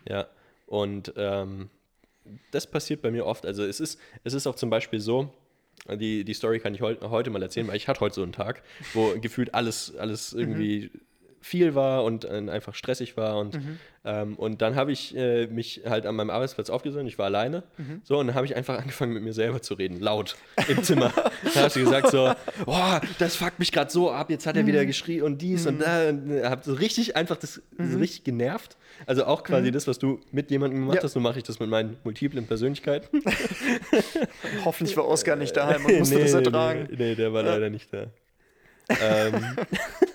Ja. 0.09 0.29
Und 0.67 1.13
ähm, 1.17 1.71
das 2.51 2.67
passiert 2.67 3.03
bei 3.03 3.11
mir 3.11 3.27
oft. 3.27 3.47
Also 3.47 3.65
es 3.65 3.81
ist, 3.81 3.99
es 4.25 4.35
ist 4.35 4.47
auch 4.47 4.55
zum 4.55 4.71
Beispiel 4.71 5.01
so, 5.01 5.33
die, 5.97 6.25
die 6.25 6.35
Story 6.35 6.61
kann 6.61 6.75
ich 6.75 6.81
heut, 6.81 7.01
heute 7.03 7.31
mal 7.31 7.43
erzählen, 7.43 7.67
weil 7.69 7.77
ich 7.77 7.89
hatte 7.89 8.01
heute 8.01 8.17
so 8.17 8.23
einen 8.23 8.33
Tag, 8.33 8.63
wo 8.95 9.19
gefühlt 9.21 9.55
alles, 9.55 9.97
alles 9.97 10.33
irgendwie 10.33 10.91
viel 11.41 11.75
war 11.75 12.05
und 12.05 12.25
äh, 12.25 12.29
einfach 12.51 12.75
stressig 12.75 13.17
war. 13.17 13.39
Und, 13.39 13.59
ähm, 14.05 14.35
und 14.37 14.61
dann 14.63 14.75
habe 14.77 14.93
ich 14.93 15.17
äh, 15.17 15.47
mich 15.47 15.83
halt 15.89 16.05
an 16.07 16.17
meinem 16.17 16.31
Arbeitsplatz 16.31 16.69
aufgesonnen, 16.71 17.07
ich 17.07 17.19
war 17.19 17.27
alleine. 17.27 17.63
So, 18.05 18.19
und 18.19 18.27
dann 18.29 18.35
habe 18.37 18.47
ich 18.47 18.57
einfach 18.57 18.79
angefangen 18.79 19.13
mit 19.13 19.23
mir 19.23 19.33
selber 19.33 19.63
zu 19.63 19.75
reden, 19.75 20.01
laut 20.01 20.37
im 20.69 20.83
Zimmer. 20.83 21.13
dann 21.45 21.55
habe 21.55 21.67
ich 21.69 21.75
gesagt 21.75 22.11
so, 22.11 22.33
boah, 22.65 23.01
das 23.19 23.37
fuckt 23.37 23.59
mich 23.59 23.73
gerade 23.73 23.91
so 23.91 24.11
ab, 24.11 24.31
jetzt 24.31 24.47
hat 24.47 24.57
er 24.57 24.67
wieder 24.67 24.85
geschrien 24.87 25.23
und 25.23 25.41
dies 25.43 25.67
und 25.67 25.81
da. 25.81 26.09
Und 26.09 26.31
äh, 26.31 26.45
habe 26.45 26.63
so 26.65 26.75
richtig 26.75 27.17
einfach 27.17 27.37
das 27.37 27.61
so 27.79 27.99
richtig 27.99 28.25
genervt. 28.25 28.77
Also 29.07 29.25
auch 29.27 29.45
quasi 29.45 29.71
das, 29.71 29.87
was 29.87 29.99
du 30.01 30.21
mit 30.33 30.51
jemandem 30.51 30.81
gemacht 30.81 30.97
Ja. 30.97 31.03
hast, 31.05 31.13
so 31.13 31.21
mache 31.21 31.39
ich 31.39 31.45
das 31.45 31.61
mit 31.61 31.69
meinen 31.71 31.97
multiplen 32.05 32.47
Persönlichkeiten. 32.47 33.23
Hoffentlich 34.65 34.97
war 34.97 35.07
Oskar 35.07 35.37
nicht 35.37 35.57
daheim 35.57 35.85
und 35.85 35.97
musste 36.01 36.19
das 36.19 36.33
ertragen. 36.35 36.89
Nee, 36.91 36.97
nee, 36.99 37.15
der 37.15 37.33
war 37.33 37.43
leider 37.43 37.71
nicht 37.71 37.93
da. 37.93 38.07
ähm, 39.01 39.35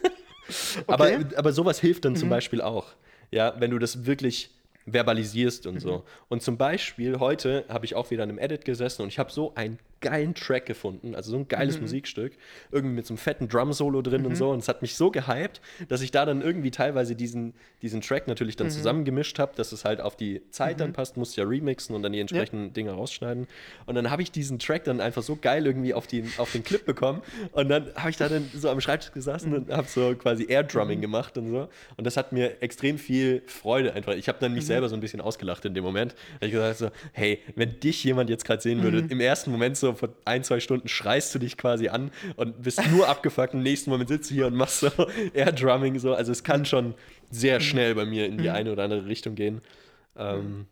Okay. 0.87 1.17
Mhm. 1.19 1.25
aber 1.35 1.53
sowas 1.53 1.79
hilft 1.79 2.05
dann 2.05 2.15
zum 2.15 2.29
Beispiel 2.29 2.61
auch. 2.61 2.87
Ja, 3.31 3.55
wenn 3.59 3.71
du 3.71 3.79
das 3.79 4.05
wirklich 4.05 4.49
verbalisierst 4.85 5.65
und 5.65 5.75
Mhm. 5.75 5.79
so. 5.79 6.03
Und 6.29 6.43
zum 6.43 6.57
Beispiel 6.57 7.19
heute 7.19 7.65
habe 7.69 7.85
ich 7.85 7.95
auch 7.95 8.11
wieder 8.11 8.23
an 8.23 8.29
einem 8.29 8.37
Edit 8.39 8.65
gesessen 8.65 9.01
und 9.01 9.07
ich 9.07 9.17
habe 9.19 9.31
so 9.31 9.53
einen 9.55 9.79
geilen 10.03 10.35
Track 10.35 10.67
gefunden, 10.67 11.15
also 11.15 11.31
so 11.31 11.37
ein 11.37 11.41
Mhm. 11.41 11.47
geiles 11.47 11.81
Musikstück, 11.81 12.33
irgendwie 12.71 12.95
mit 12.95 13.07
so 13.07 13.13
einem 13.13 13.17
fetten 13.17 13.47
Drum-Solo 13.47 14.03
drin 14.03 14.25
und 14.27 14.35
so. 14.35 14.51
Und 14.51 14.59
es 14.59 14.67
hat 14.67 14.81
mich 14.83 14.95
so 14.95 15.09
gehypt, 15.09 15.61
dass 15.87 16.01
ich 16.01 16.11
da 16.11 16.25
dann 16.25 16.41
irgendwie 16.43 16.69
teilweise 16.69 17.15
diesen, 17.15 17.53
diesen 17.81 18.01
Track 18.01 18.27
natürlich 18.27 18.55
Mhm. 18.55 18.59
dann 18.59 18.69
zusammengemischt 18.69 19.39
habe, 19.39 19.53
dass 19.55 19.71
es 19.71 19.83
halt 19.85 19.99
auf 20.01 20.15
die 20.15 20.41
Zeit 20.51 20.79
dann 20.79 20.93
passt, 20.93 21.17
musste 21.17 21.41
ja 21.41 21.47
remixen 21.47 21.95
und 21.95 22.03
dann 22.03 22.11
die 22.13 22.19
entsprechenden 22.19 22.73
Dinge 22.73 22.91
rausschneiden. 22.91 23.47
Und 23.87 23.95
dann 23.95 24.11
habe 24.11 24.21
ich 24.21 24.31
diesen 24.31 24.59
Track 24.59 24.83
dann 24.83 25.01
einfach 25.01 25.23
so 25.23 25.35
geil 25.35 25.65
irgendwie 25.65 25.93
auf 25.95 26.05
den, 26.05 26.31
auf 26.37 26.51
den 26.51 26.63
Clip 26.63 26.85
bekommen. 26.85 27.21
Und 27.53 27.69
dann 27.69 27.93
habe 27.95 28.09
ich 28.11 28.17
da 28.17 28.29
dann 28.29 28.49
so 28.53 28.69
am 28.69 28.79
Schreibtisch 28.81 29.11
gesessen 29.13 29.55
und 29.55 29.71
habe 29.71 29.87
so 29.87 30.13
quasi 30.15 30.45
Air-Drumming 30.49 30.99
gemacht 31.01 31.37
und 31.37 31.47
so. 31.49 31.69
Und 31.97 32.05
das 32.05 32.17
hat 32.17 32.31
mir 32.33 32.61
extrem 32.61 32.97
viel 32.97 33.41
Freude 33.47 33.93
einfach. 33.93 34.13
Ich 34.13 34.27
habe 34.27 34.37
dann 34.41 34.53
mich 34.53 34.65
selber 34.65 34.89
so 34.89 34.95
ein 34.95 34.99
bisschen 34.99 35.21
ausgelacht 35.21 35.63
in 35.65 35.73
dem 35.73 35.83
Moment. 35.83 36.13
Da 36.13 36.35
hab 36.35 36.43
ich 36.43 36.51
gesagt 36.51 36.77
so, 36.77 36.89
hey, 37.13 37.39
wenn 37.55 37.79
dich 37.79 38.03
jemand 38.03 38.29
jetzt 38.29 38.43
gerade 38.45 38.61
sehen 38.61 38.83
würde, 38.83 39.05
im 39.09 39.19
ersten 39.21 39.51
Moment 39.51 39.77
so 39.77 39.92
vor 39.95 40.09
ein, 40.25 40.43
zwei 40.43 40.59
Stunden 40.59 40.87
schreist 40.87 41.33
du 41.35 41.39
dich 41.39 41.57
quasi 41.57 41.87
an 41.89 42.11
und 42.35 42.61
bist 42.61 42.81
nur 42.91 43.07
abgefuckt. 43.09 43.53
Im 43.53 43.63
nächsten 43.63 43.89
Moment 43.89 44.09
sitzt 44.09 44.29
du 44.29 44.35
hier 44.35 44.47
und 44.47 44.55
machst 44.55 44.79
so 44.81 44.89
Air-Drumming 45.33 45.99
so. 45.99 46.13
Also 46.13 46.31
es 46.31 46.43
kann 46.43 46.65
schon 46.65 46.93
sehr 47.29 47.59
schnell 47.59 47.95
bei 47.95 48.05
mir 48.05 48.25
in 48.25 48.37
die 48.37 48.49
eine 48.49 48.71
oder 48.71 48.83
andere 48.83 49.05
Richtung 49.05 49.35
gehen. 49.35 49.61
Ähm, 50.15 50.67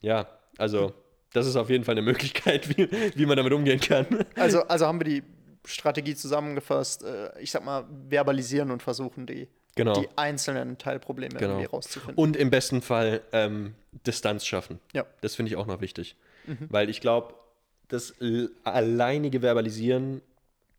ja, 0.00 0.26
also 0.56 0.92
das 1.32 1.46
ist 1.46 1.56
auf 1.56 1.68
jeden 1.70 1.84
Fall 1.84 1.92
eine 1.92 2.02
Möglichkeit, 2.02 2.68
wie, 2.76 2.88
wie 3.14 3.26
man 3.26 3.36
damit 3.36 3.52
umgehen 3.52 3.80
kann. 3.80 4.06
Also, 4.36 4.62
also 4.62 4.86
haben 4.86 5.00
wir 5.00 5.04
die 5.04 5.22
Strategie 5.66 6.14
zusammengefasst. 6.14 7.04
Äh, 7.04 7.30
ich 7.40 7.50
sag 7.50 7.64
mal, 7.64 7.84
verbalisieren 8.08 8.70
und 8.70 8.82
versuchen, 8.82 9.26
die, 9.26 9.48
Genau. 9.74 9.92
die 10.00 10.08
einzelnen 10.16 10.78
Teilprobleme 10.78 11.38
Genau. 11.38 11.52
irgendwie 11.52 11.66
rauszufinden. 11.66 12.16
Und 12.16 12.36
im 12.36 12.50
besten 12.50 12.82
Fall 12.82 13.20
ähm, 13.32 13.74
Distanz 14.06 14.44
schaffen. 14.46 14.80
Ja. 14.92 15.04
Das 15.20 15.34
finde 15.36 15.50
ich 15.50 15.56
auch 15.56 15.66
noch 15.66 15.80
wichtig. 15.80 16.16
Weil 16.70 16.88
ich 16.88 17.02
glaube, 17.02 17.34
das 17.88 18.14
alleinige 18.64 19.42
Verbalisieren, 19.42 20.20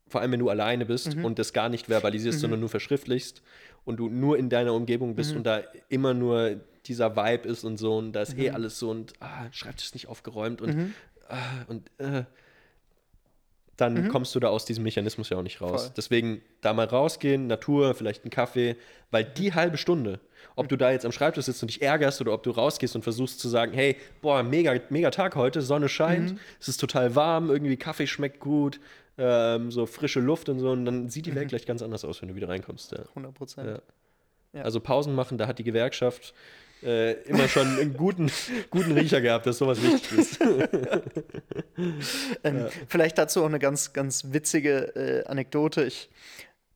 vor 0.08 0.20
allem 0.20 0.32
wenn 0.32 0.40
du 0.40 0.48
alleine 0.48 0.86
bist 0.86 1.14
und 1.24 1.38
das 1.38 1.52
gar 1.52 1.68
nicht 1.68 1.86
verbalisierst, 1.86 2.40
sondern 2.40 2.60
nur 2.60 2.68
verschriftlichst 2.68 3.42
und 3.84 3.96
du 3.98 4.08
nur 4.08 4.38
in 4.38 4.48
deiner 4.48 4.74
Umgebung 4.74 5.14
bist 5.14 5.34
und 5.36 5.44
da 5.44 5.62
immer 5.88 6.14
nur 6.14 6.60
dieser 6.86 7.16
Vibe 7.16 7.48
ist 7.48 7.64
und 7.64 7.76
so 7.76 7.96
und 7.96 8.12
da 8.12 8.22
ist 8.22 8.36
eh 8.38 8.50
alles 8.50 8.78
so 8.78 8.90
und 8.90 9.12
ah, 9.20 9.46
Schreibtisch 9.52 9.86
ist 9.86 9.94
nicht 9.94 10.08
aufgeräumt 10.08 10.60
und, 10.60 10.92
ah, 11.28 11.36
und 11.68 11.90
äh, 11.98 12.24
dann 13.80 14.08
kommst 14.08 14.34
du 14.34 14.40
da 14.40 14.48
aus 14.48 14.64
diesem 14.64 14.84
Mechanismus 14.84 15.30
ja 15.30 15.38
auch 15.38 15.42
nicht 15.42 15.60
raus. 15.60 15.84
Voll. 15.84 15.92
Deswegen 15.96 16.42
da 16.60 16.72
mal 16.72 16.86
rausgehen, 16.86 17.46
Natur, 17.46 17.94
vielleicht 17.94 18.24
einen 18.24 18.30
Kaffee, 18.30 18.76
weil 19.10 19.24
die 19.24 19.54
halbe 19.54 19.76
Stunde, 19.76 20.20
ob 20.56 20.68
du 20.68 20.76
da 20.76 20.90
jetzt 20.90 21.04
am 21.04 21.12
Schreibtisch 21.12 21.46
sitzt 21.46 21.62
und 21.62 21.68
dich 21.68 21.82
ärgerst 21.82 22.20
oder 22.20 22.32
ob 22.32 22.42
du 22.42 22.50
rausgehst 22.50 22.94
und 22.96 23.02
versuchst 23.02 23.40
zu 23.40 23.48
sagen, 23.48 23.72
hey, 23.72 23.96
boah, 24.22 24.42
mega, 24.42 24.74
mega 24.90 25.10
Tag 25.10 25.36
heute, 25.36 25.62
Sonne 25.62 25.88
scheint, 25.88 26.36
es 26.60 26.68
ist 26.68 26.78
total 26.78 27.14
warm, 27.14 27.50
irgendwie 27.50 27.76
Kaffee 27.76 28.06
schmeckt 28.06 28.40
gut, 28.40 28.80
ähm, 29.18 29.70
so 29.70 29.86
frische 29.86 30.20
Luft 30.20 30.48
und 30.48 30.60
so, 30.60 30.70
und 30.70 30.84
dann 30.84 31.08
sieht 31.08 31.26
die 31.26 31.34
Welt 31.34 31.48
gleich 31.48 31.66
ganz 31.66 31.82
anders 31.82 32.04
aus, 32.04 32.20
wenn 32.22 32.28
du 32.28 32.34
wieder 32.34 32.48
reinkommst. 32.48 32.92
Ja. 32.92 33.00
100 33.10 33.34
Prozent. 33.34 33.68
Ja. 33.68 33.78
Ja. 34.52 34.62
Also 34.62 34.80
Pausen 34.80 35.14
machen, 35.14 35.38
da 35.38 35.46
hat 35.46 35.58
die 35.58 35.64
Gewerkschaft 35.64 36.34
äh, 36.82 37.12
immer 37.22 37.48
schon 37.48 37.66
einen 37.78 37.96
guten, 37.96 38.30
guten 38.70 38.92
Riecher 38.92 39.20
gehabt, 39.20 39.46
dass 39.46 39.58
sowas 39.58 39.82
wichtig 39.82 40.18
ist. 40.18 40.40
Ähm, 42.44 42.66
Vielleicht 42.88 43.16
dazu 43.16 43.42
auch 43.42 43.46
eine 43.46 43.58
ganz, 43.58 43.94
ganz 43.94 44.32
witzige 44.32 44.94
äh, 44.94 45.24
Anekdote. 45.24 45.84
Ich, 45.84 46.10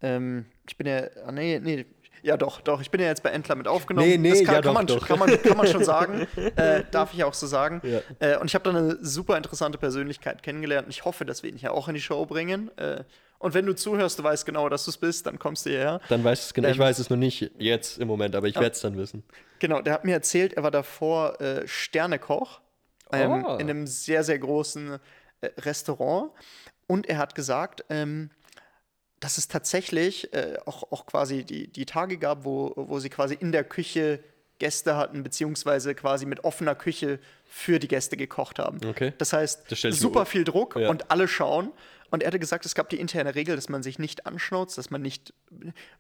ähm, 0.00 0.46
ich 0.66 0.78
bin 0.78 0.86
ja, 0.86 1.08
ah, 1.26 1.32
nee, 1.32 1.60
nee, 1.62 1.84
ja 2.24 2.38
doch, 2.38 2.62
doch, 2.62 2.80
ich 2.80 2.90
bin 2.90 3.02
ja 3.02 3.08
jetzt 3.08 3.22
bei 3.22 3.28
Entler 3.28 3.54
mit 3.54 3.68
aufgenommen. 3.68 4.08
Nee, 4.08 4.16
nee, 4.16 4.30
das 4.30 4.44
kann, 4.44 4.54
ja, 4.54 4.60
kann, 4.62 4.64
doch, 4.64 4.72
man, 4.72 4.86
doch. 4.86 5.06
Kann, 5.06 5.18
man, 5.18 5.42
kann 5.42 5.56
man 5.58 5.66
schon 5.66 5.84
sagen. 5.84 6.26
äh, 6.56 6.82
darf 6.90 7.12
ich 7.12 7.22
auch 7.22 7.34
so 7.34 7.46
sagen. 7.46 7.82
Ja. 7.84 8.00
Äh, 8.18 8.38
und 8.38 8.46
ich 8.46 8.54
habe 8.54 8.64
da 8.64 8.78
eine 8.78 8.96
super 9.02 9.36
interessante 9.36 9.76
Persönlichkeit 9.76 10.42
kennengelernt. 10.42 10.86
Und 10.86 10.90
ich 10.90 11.04
hoffe, 11.04 11.26
dass 11.26 11.42
wir 11.42 11.50
ihn 11.50 11.58
hier 11.58 11.74
auch 11.74 11.86
in 11.86 11.94
die 11.94 12.00
Show 12.00 12.24
bringen. 12.24 12.70
Äh, 12.78 13.04
und 13.44 13.54
wenn 13.54 13.66
du 13.66 13.74
zuhörst, 13.74 14.18
du 14.18 14.24
weißt 14.24 14.44
genau, 14.46 14.68
dass 14.68 14.85
du 14.85 14.90
es 14.90 14.96
bist, 14.98 15.26
dann 15.26 15.38
kommst 15.38 15.66
du 15.66 15.70
hierher. 15.70 16.00
Dann 16.09 16.24
weiß 16.24 16.46
es 16.46 16.54
genau. 16.54 16.68
Ich 16.68 16.74
Ähm, 16.74 16.80
weiß 16.80 16.98
es 16.98 17.11
noch 17.11 17.16
nicht 17.16 17.50
jetzt 17.59 17.98
im 17.98 18.09
Moment, 18.09 18.35
aber 18.35 18.48
ich 18.48 18.54
werde 18.57 18.70
es 18.70 18.80
dann 18.80 18.96
wissen. 18.96 19.22
Genau, 19.61 19.80
der 19.83 19.92
hat 19.94 20.04
mir 20.04 20.12
erzählt, 20.14 20.54
er 20.54 20.62
war 20.62 20.70
davor 20.70 21.40
äh, 21.40 21.66
Sternekoch 21.68 22.61
ähm, 23.12 23.44
Oh. 23.46 23.54
in 23.57 23.70
einem 23.70 23.87
sehr, 23.87 24.24
sehr 24.24 24.38
großen 24.38 24.98
äh, 25.40 25.46
Restaurant. 25.61 26.30
Und 26.87 27.07
er 27.09 27.18
hat 27.18 27.35
gesagt, 27.35 27.85
ähm, 27.90 28.30
dass 29.20 29.38
es 29.38 29.48
tatsächlich 29.48 30.33
äh, 30.35 30.59
auch, 30.66 30.90
auch 30.92 31.07
quasi 31.07 31.44
die, 31.44 31.68
die 31.68 31.87
Tage 31.87 32.18
gab, 32.18 32.44
wo, 32.44 32.72
wo 32.76 32.98
sie 32.98 33.09
quasi 33.09 33.35
in 33.35 33.52
der 33.52 33.64
Küche 33.64 34.20
Gäste 34.59 34.96
hatten, 34.96 35.22
beziehungsweise 35.22 35.94
quasi 35.94 36.26
mit 36.26 36.44
offener 36.44 36.74
Küche 36.74 37.18
für 37.44 37.78
die 37.78 37.88
Gäste 37.88 38.16
gekocht 38.16 38.59
haben. 38.59 38.78
Okay. 38.87 39.12
Das 39.18 39.33
heißt, 39.33 39.70
Das 39.70 39.83
ich 39.83 39.98
super 39.98 40.26
viel 40.26 40.44
Druck 40.44 40.76
Ja. 40.76 40.90
und 40.90 41.11
alle 41.11 41.26
schauen. 41.26 41.72
Und 42.10 42.22
er 42.22 42.28
hatte 42.28 42.38
gesagt, 42.38 42.64
es 42.66 42.74
gab 42.74 42.88
die 42.88 43.00
interne 43.00 43.34
Regel, 43.34 43.56
dass 43.56 43.68
man 43.68 43.82
sich 43.82 43.98
nicht 43.98 44.26
anschnauzt, 44.26 44.78
dass 44.78 44.90
man 44.90 45.02
nicht. 45.02 45.32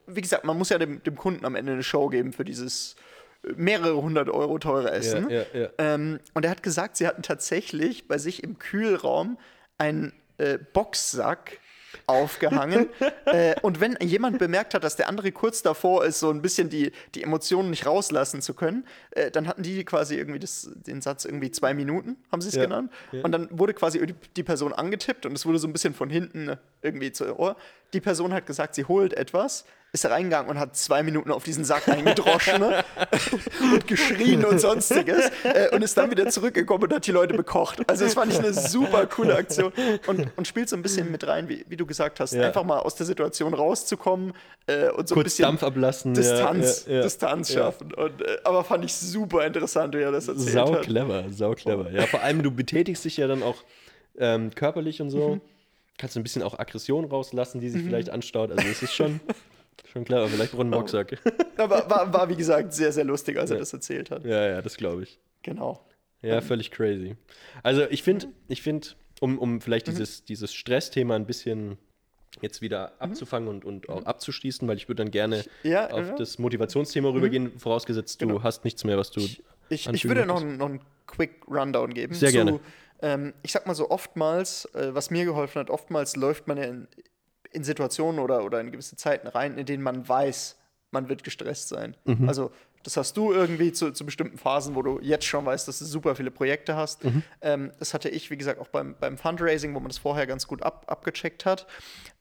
Wie 0.06 0.20
gesagt, 0.20 0.44
man 0.44 0.56
muss 0.56 0.68
ja 0.68 0.78
dem, 0.78 1.02
dem 1.02 1.16
Kunden 1.16 1.44
am 1.44 1.54
Ende 1.54 1.72
eine 1.72 1.82
Show 1.82 2.08
geben 2.08 2.32
für 2.32 2.44
dieses 2.44 2.96
äh, 3.42 3.52
mehrere 3.56 4.00
hundert 4.00 4.28
Euro 4.28 4.58
teure 4.58 4.90
Essen. 4.92 5.28
Ja, 5.30 5.44
ja, 5.52 5.60
ja. 5.60 5.68
Ähm, 5.78 6.20
und 6.34 6.44
er 6.44 6.50
hat 6.50 6.62
gesagt, 6.62 6.96
sie 6.96 7.06
hatten 7.06 7.22
tatsächlich 7.22 8.08
bei 8.08 8.18
sich 8.18 8.42
im 8.42 8.58
Kühlraum 8.58 9.38
einen 9.78 10.12
äh, 10.38 10.58
Boxsack 10.58 11.58
aufgehangen. 12.06 12.88
äh, 13.26 13.54
und 13.62 13.80
wenn 13.80 13.96
jemand 14.00 14.38
bemerkt 14.38 14.74
hat, 14.74 14.84
dass 14.84 14.96
der 14.96 15.08
andere 15.08 15.32
kurz 15.32 15.62
davor 15.62 16.04
ist, 16.04 16.20
so 16.20 16.30
ein 16.30 16.42
bisschen 16.42 16.70
die, 16.70 16.92
die 17.14 17.22
Emotionen 17.22 17.70
nicht 17.70 17.86
rauslassen 17.86 18.42
zu 18.42 18.54
können, 18.54 18.86
äh, 19.10 19.30
dann 19.30 19.46
hatten 19.48 19.62
die 19.62 19.84
quasi 19.84 20.16
irgendwie 20.16 20.40
das, 20.40 20.70
den 20.74 21.00
Satz 21.00 21.24
irgendwie 21.24 21.50
zwei 21.50 21.74
Minuten, 21.74 22.16
haben 22.30 22.40
sie 22.40 22.48
es 22.48 22.54
Ja, 22.54 22.64
genannt. 22.64 22.92
Und 23.22 23.32
dann 23.32 23.48
wurde 23.50 23.74
quasi 23.74 24.04
die, 24.04 24.14
die 24.36 24.42
Person 24.42 24.72
angetippt 24.72 25.26
und 25.26 25.32
es 25.32 25.46
wurde 25.46 25.58
so 25.58 25.66
ein 25.66 25.72
bisschen 25.72 25.94
von 25.94 26.10
hinten 26.10 26.56
irgendwie 26.82 27.12
zu 27.12 27.38
Ohr. 27.38 27.56
Die 27.92 28.00
Person 28.00 28.32
hat 28.32 28.46
gesagt, 28.46 28.74
sie 28.74 28.84
holt 28.84 29.14
etwas, 29.14 29.64
ist 29.94 30.04
reingegangen 30.04 30.50
und 30.50 30.58
hat 30.58 30.76
zwei 30.76 31.02
Minuten 31.02 31.30
auf 31.30 31.44
diesen 31.44 31.64
Sack 31.64 31.88
eingedroschen 31.88 32.60
ne? 32.60 32.84
und 33.72 33.86
geschrien 33.86 34.44
und 34.44 34.58
sonstiges 34.60 35.30
äh, 35.44 35.74
und 35.74 35.82
ist 35.82 35.96
dann 35.96 36.10
wieder 36.10 36.28
zurückgekommen 36.28 36.82
und 36.84 36.92
hat 36.92 37.06
die 37.06 37.12
Leute 37.12 37.32
bekocht. 37.34 37.78
Also 37.88 38.04
das 38.04 38.14
fand 38.14 38.32
ich 38.32 38.38
eine 38.40 38.52
super 38.52 39.06
coole 39.06 39.36
Aktion 39.36 39.72
und, 40.08 40.28
und 40.36 40.46
spielt 40.48 40.68
so 40.68 40.74
ein 40.76 40.82
bisschen 40.82 41.10
mit 41.12 41.26
rein, 41.26 41.48
wie, 41.48 41.64
wie 41.68 41.76
du 41.76 41.86
gesagt 41.86 42.18
hast, 42.20 42.32
Ja. 42.34 42.42
einfach 42.48 42.64
mal 42.64 42.80
aus 42.80 42.96
der 42.96 43.06
Situation 43.06 43.54
rauszukommen 43.54 44.34
äh, 44.66 44.88
und 44.90 45.08
so 45.08 45.14
ein 45.14 45.16
Kurz 45.16 45.24
bisschen 45.26 45.44
Dampf 45.44 45.62
ablassen. 45.62 46.12
Distanz, 46.12 46.86
ja, 46.88 46.94
ja. 46.96 47.02
Distanz 47.02 47.52
schaffen. 47.52 47.94
Und, 47.94 48.20
äh, 48.20 48.38
aber 48.42 48.64
fand 48.64 48.84
ich 48.84 48.92
super 48.94 49.46
interessant, 49.46 49.94
wie 49.94 50.00
er 50.02 50.10
das 50.12 50.26
erzählt 50.28 50.50
Sau 50.54 50.74
hat. 50.74 50.82
clever, 50.82 51.24
sau 51.30 51.52
clever. 51.54 51.90
Ja, 51.92 52.06
vor 52.06 52.20
allem, 52.20 52.42
du 52.42 52.50
betätigst 52.50 53.04
dich 53.04 53.16
ja 53.16 53.28
dann 53.28 53.42
auch 53.44 53.56
ähm, 54.18 54.52
körperlich 54.54 55.00
und 55.00 55.06
Mhm. 55.06 55.10
so. 55.12 55.40
Kannst 55.98 56.16
du 56.16 56.20
ein 56.20 56.24
bisschen 56.24 56.42
auch 56.42 56.58
Aggression 56.58 57.04
rauslassen, 57.04 57.60
die 57.60 57.70
sich 57.70 57.84
vielleicht 57.84 58.10
anstaut. 58.10 58.50
Also 58.50 58.66
es 58.68 58.82
ist 58.82 58.92
schon, 58.92 59.20
schon 59.90 60.04
clever. 60.04 60.28
Vielleicht 60.28 60.52
braucht 60.52 60.66
ein 60.66 60.70
Boxsack. 60.70 61.18
Aber 61.56 61.88
war, 61.88 62.12
war, 62.12 62.28
wie 62.28 62.36
gesagt, 62.36 62.72
sehr, 62.72 62.92
sehr 62.92 63.04
lustig, 63.04 63.38
als 63.38 63.50
er 63.50 63.58
das 63.58 63.72
erzählt 63.72 64.10
hat. 64.10 64.24
Ja, 64.24 64.46
ja, 64.48 64.62
das 64.62 64.76
glaube 64.76 65.02
ich. 65.02 65.18
Genau. 65.42 65.84
Ja, 66.22 66.40
völlig 66.40 66.70
crazy. 66.70 67.16
Also 67.62 67.82
ich 67.90 68.02
finde, 68.02 68.28
ich 68.48 68.62
finde, 68.62 68.88
um, 69.20 69.38
um 69.38 69.60
vielleicht 69.60 69.86
dieses, 69.86 70.24
dieses 70.24 70.54
Stressthema 70.54 71.16
ein 71.16 71.26
bisschen 71.26 71.76
jetzt 72.40 72.62
wieder 72.62 72.94
abzufangen 72.98 73.48
und, 73.48 73.64
und 73.64 73.88
auch 73.88 74.04
abzuschließen, 74.04 74.66
weil 74.66 74.76
ich 74.76 74.88
würde 74.88 75.04
dann 75.04 75.10
gerne 75.10 75.44
Ja, 75.62 75.90
auf 75.90 76.06
ja. 76.06 76.12
Mhm. 76.12 76.16
das 76.16 76.38
Motivationsthema 76.38 77.10
rübergehen, 77.10 77.58
vorausgesetzt, 77.58 78.20
du 78.22 78.42
hast 78.42 78.64
nichts 78.64 78.84
mehr, 78.84 78.96
was 78.96 79.10
du. 79.10 79.20
Ich, 79.20 79.42
ich 79.68 79.88
anfügen 79.88 80.16
würde 80.16 80.26
noch, 80.26 80.42
noch 80.42 80.66
einen 80.66 80.80
Quick 81.06 81.42
Rundown 81.46 81.94
geben. 81.94 82.14
Sehr 82.14 82.32
gerne. 82.32 82.60
Ähm, 83.02 83.34
ich 83.42 83.52
sag 83.52 83.66
mal 83.66 83.74
so, 83.74 83.90
oftmals, 83.90 84.66
äh, 84.74 84.94
was 84.94 85.10
mir 85.10 85.24
geholfen 85.24 85.60
hat, 85.60 85.70
oftmals 85.70 86.16
läuft 86.16 86.48
man 86.48 86.56
ja 86.56 86.64
in, 86.64 86.88
in 87.54 87.64
Situationen 87.64 88.20
oder, 88.20 88.44
oder 88.44 88.60
in 88.60 88.70
gewisse 88.70 88.96
Zeiten 88.96 89.28
rein, 89.28 89.56
in 89.56 89.66
denen 89.66 89.82
man 89.82 90.06
weiß, 90.08 90.56
man 90.90 91.08
wird 91.08 91.24
gestresst 91.24 91.68
sein. 91.68 91.96
Mhm. 92.04 92.28
Also 92.28 92.50
das 92.82 92.96
hast 92.98 93.16
du 93.16 93.32
irgendwie 93.32 93.72
zu, 93.72 93.92
zu 93.92 94.04
bestimmten 94.04 94.36
Phasen, 94.36 94.74
wo 94.74 94.82
du 94.82 95.00
jetzt 95.00 95.24
schon 95.24 95.46
weißt, 95.46 95.66
dass 95.66 95.78
du 95.78 95.86
super 95.86 96.14
viele 96.14 96.30
Projekte 96.30 96.76
hast. 96.76 97.04
Mhm. 97.04 97.22
Ähm, 97.40 97.72
das 97.78 97.94
hatte 97.94 98.10
ich, 98.10 98.30
wie 98.30 98.36
gesagt, 98.36 98.60
auch 98.60 98.68
beim, 98.68 98.94
beim 99.00 99.16
Fundraising, 99.16 99.74
wo 99.74 99.80
man 99.80 99.88
das 99.88 99.98
vorher 99.98 100.26
ganz 100.26 100.46
gut 100.46 100.62
ab, 100.62 100.84
abgecheckt 100.86 101.46
hat. 101.46 101.66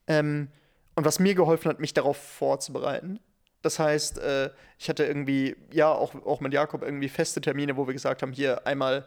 Ähm, 0.07 0.47
und 0.95 1.05
was 1.05 1.19
mir 1.19 1.35
geholfen 1.35 1.69
hat, 1.69 1.79
mich 1.79 1.93
darauf 1.93 2.17
vorzubereiten. 2.17 3.19
Das 3.61 3.79
heißt, 3.79 4.19
äh, 4.19 4.51
ich 4.77 4.89
hatte 4.89 5.05
irgendwie, 5.05 5.55
ja, 5.71 5.91
auch, 5.91 6.15
auch 6.25 6.39
mit 6.39 6.53
Jakob 6.53 6.83
irgendwie 6.83 7.09
feste 7.09 7.41
Termine, 7.41 7.75
wo 7.75 7.87
wir 7.87 7.93
gesagt 7.93 8.21
haben, 8.21 8.31
hier 8.31 8.65
einmal 8.67 9.05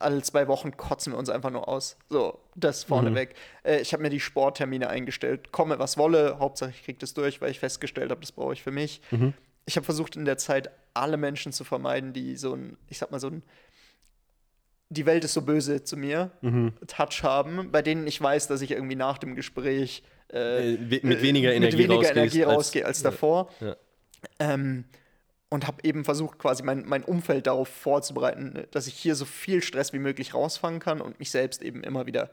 alle 0.00 0.22
zwei 0.22 0.48
Wochen 0.48 0.76
kotzen 0.76 1.12
wir 1.12 1.18
uns 1.18 1.28
einfach 1.28 1.50
nur 1.50 1.68
aus. 1.68 1.96
So, 2.08 2.38
das 2.54 2.84
vorneweg. 2.84 3.34
Äh, 3.62 3.80
ich 3.80 3.92
habe 3.92 4.02
mir 4.02 4.10
die 4.10 4.20
Sporttermine 4.20 4.88
eingestellt. 4.88 5.52
Komme, 5.52 5.78
was 5.78 5.96
wolle. 5.98 6.38
Hauptsache, 6.38 6.70
ich 6.70 6.84
kriege 6.84 6.98
das 6.98 7.14
durch, 7.14 7.40
weil 7.40 7.50
ich 7.50 7.58
festgestellt 7.60 8.10
habe, 8.10 8.20
das 8.20 8.32
brauche 8.32 8.52
ich 8.52 8.62
für 8.62 8.70
mich. 8.70 9.00
Ich 9.66 9.76
habe 9.76 9.84
versucht, 9.84 10.16
in 10.16 10.24
der 10.24 10.36
Zeit 10.38 10.70
alle 10.94 11.16
Menschen 11.16 11.52
zu 11.52 11.64
vermeiden, 11.64 12.12
die 12.12 12.36
so 12.36 12.54
ein, 12.54 12.76
ich 12.88 12.98
sag 12.98 13.10
mal, 13.10 13.20
so 13.20 13.28
ein 13.28 13.42
die 14.90 15.06
Welt 15.06 15.24
ist 15.24 15.32
so 15.34 15.42
böse 15.42 15.82
zu 15.82 15.96
mir, 15.96 16.30
Touch 16.86 17.22
haben, 17.22 17.70
bei 17.72 17.82
denen 17.82 18.06
ich 18.06 18.20
weiß, 18.20 18.46
dass 18.48 18.60
ich 18.60 18.70
irgendwie 18.70 18.94
nach 18.96 19.18
dem 19.18 19.34
Gespräch 19.34 20.02
äh, 20.32 20.74
Äh, 20.74 20.78
mit 21.02 21.22
weniger 21.22 21.48
mit 21.48 21.56
Energie 21.56 21.78
weniger 21.78 22.10
Energie 22.10 22.44
als- 22.44 22.54
rausgehe 22.56 22.84
als 22.86 23.02
ja. 23.02 23.10
davor. 23.10 23.50
Ja. 23.60 23.76
Ähm, 24.38 24.84
und 25.54 25.68
habe 25.68 25.78
eben 25.84 26.04
versucht, 26.04 26.40
quasi 26.40 26.64
mein, 26.64 26.82
mein 26.84 27.04
Umfeld 27.04 27.46
darauf 27.46 27.68
vorzubereiten, 27.68 28.64
dass 28.72 28.88
ich 28.88 28.94
hier 28.94 29.14
so 29.14 29.24
viel 29.24 29.62
Stress 29.62 29.92
wie 29.92 30.00
möglich 30.00 30.34
rausfangen 30.34 30.80
kann 30.80 31.00
und 31.00 31.20
mich 31.20 31.30
selbst 31.30 31.62
eben 31.62 31.84
immer 31.84 32.06
wieder 32.06 32.30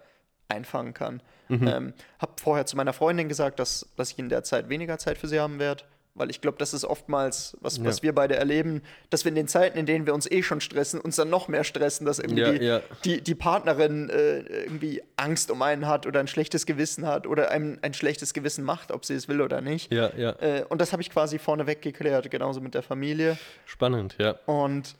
einfangen 0.49 0.95
kann. 0.95 1.21
Mhm. 1.47 1.67
Ähm, 1.67 1.93
habe 2.17 2.31
vorher 2.41 2.65
zu 2.65 2.75
meiner 2.75 2.93
Freundin 2.93 3.29
gesagt, 3.29 3.59
dass, 3.59 3.87
dass 3.95 4.09
ich 4.11 4.17
in 4.17 4.29
der 4.29 4.43
Zeit 4.43 4.69
weniger 4.69 4.97
Zeit 4.97 5.19
für 5.19 5.27
sie 5.27 5.39
haben 5.39 5.59
werde, 5.59 5.83
weil 6.13 6.29
ich 6.29 6.41
glaube, 6.41 6.57
das 6.57 6.73
ist 6.73 6.83
oftmals, 6.83 7.55
was, 7.61 7.83
was 7.83 7.97
Ja. 7.97 8.03
wir 8.03 8.15
beide 8.15 8.35
erleben, 8.35 8.81
dass 9.09 9.23
wir 9.23 9.29
in 9.29 9.35
den 9.35 9.47
Zeiten, 9.47 9.77
in 9.77 9.85
denen 9.85 10.05
wir 10.05 10.13
uns 10.13 10.29
eh 10.29 10.43
schon 10.43 10.59
stressen, 10.61 10.99
uns 10.99 11.15
dann 11.15 11.29
noch 11.29 11.47
mehr 11.47 11.63
stressen, 11.63 12.05
dass 12.05 12.19
irgendwie 12.19 12.41
Ja, 12.41 12.51
die, 12.51 12.65
ja. 12.65 12.81
Die, 13.05 13.21
die 13.21 13.35
Partnerin 13.35 14.09
äh, 14.09 14.39
irgendwie 14.39 15.01
Angst 15.15 15.49
um 15.51 15.61
einen 15.61 15.87
hat 15.87 16.05
oder 16.05 16.19
ein 16.19 16.27
schlechtes 16.27 16.65
Gewissen 16.65 17.07
hat 17.07 17.27
oder 17.27 17.49
einem 17.51 17.79
ein 17.81 17.93
schlechtes 17.93 18.33
Gewissen 18.33 18.63
macht, 18.65 18.91
ob 18.91 19.05
sie 19.05 19.13
es 19.15 19.27
will 19.29 19.41
oder 19.41 19.61
nicht. 19.61 19.91
Ja, 19.93 20.11
ja. 20.15 20.31
Äh, 20.41 20.65
und 20.67 20.81
das 20.81 20.91
habe 20.91 21.01
ich 21.01 21.09
quasi 21.09 21.39
vorneweg 21.39 21.81
geklärt, 21.81 22.29
genauso 22.29 22.59
mit 22.61 22.73
der 22.73 22.83
Familie. 22.83 23.37
Spannend, 23.65 24.15
ja. 24.19 24.31
Und 24.45 24.95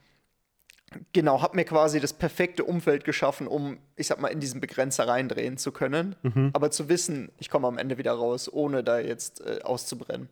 genau, 1.13 1.41
habe 1.41 1.55
mir 1.55 1.65
quasi 1.65 1.99
das 1.99 2.13
perfekte 2.13 2.63
Umfeld 2.63 3.03
geschaffen, 3.03 3.47
um, 3.47 3.77
ich 3.95 4.07
sag 4.07 4.19
mal, 4.19 4.29
in 4.29 4.39
diesen 4.39 4.61
Begrenzer 4.61 5.07
reindrehen 5.07 5.57
zu 5.57 5.71
können. 5.71 6.15
Mhm. 6.23 6.51
Aber 6.53 6.71
zu 6.71 6.89
wissen, 6.89 7.31
ich 7.39 7.49
komme 7.49 7.67
am 7.67 7.77
Ende 7.77 7.97
wieder 7.97 8.13
raus, 8.13 8.51
ohne 8.51 8.83
da 8.83 8.99
jetzt 8.99 9.41
äh, 9.41 9.61
auszubrennen. 9.63 10.29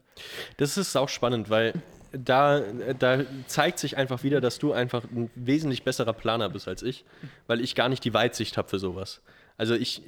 Das 0.58 0.78
ist 0.78 0.95
auch 0.95 1.10
spannend, 1.10 1.50
weil 1.50 1.74
da, 2.12 2.62
da 2.98 3.22
zeigt 3.48 3.80
sich 3.80 3.98
einfach 3.98 4.24
wieder, 4.24 4.41
dass 4.41 4.58
du 4.58 4.74
einfach 4.74 5.04
ein 5.04 5.30
wesentlich 5.36 5.84
besserer 5.84 6.13
Planer 6.13 6.50
bist 6.50 6.67
als 6.67 6.82
ich, 6.82 7.06
weil 7.48 7.62
ich 7.62 7.76
gar 7.76 7.89
nicht 7.89 8.04
die 8.04 8.13
Weitsicht 8.13 8.58
habe 8.58 8.67
für 8.67 8.80
sowas. 8.80 9.22
Also 9.58 9.76
ich, 9.76 10.04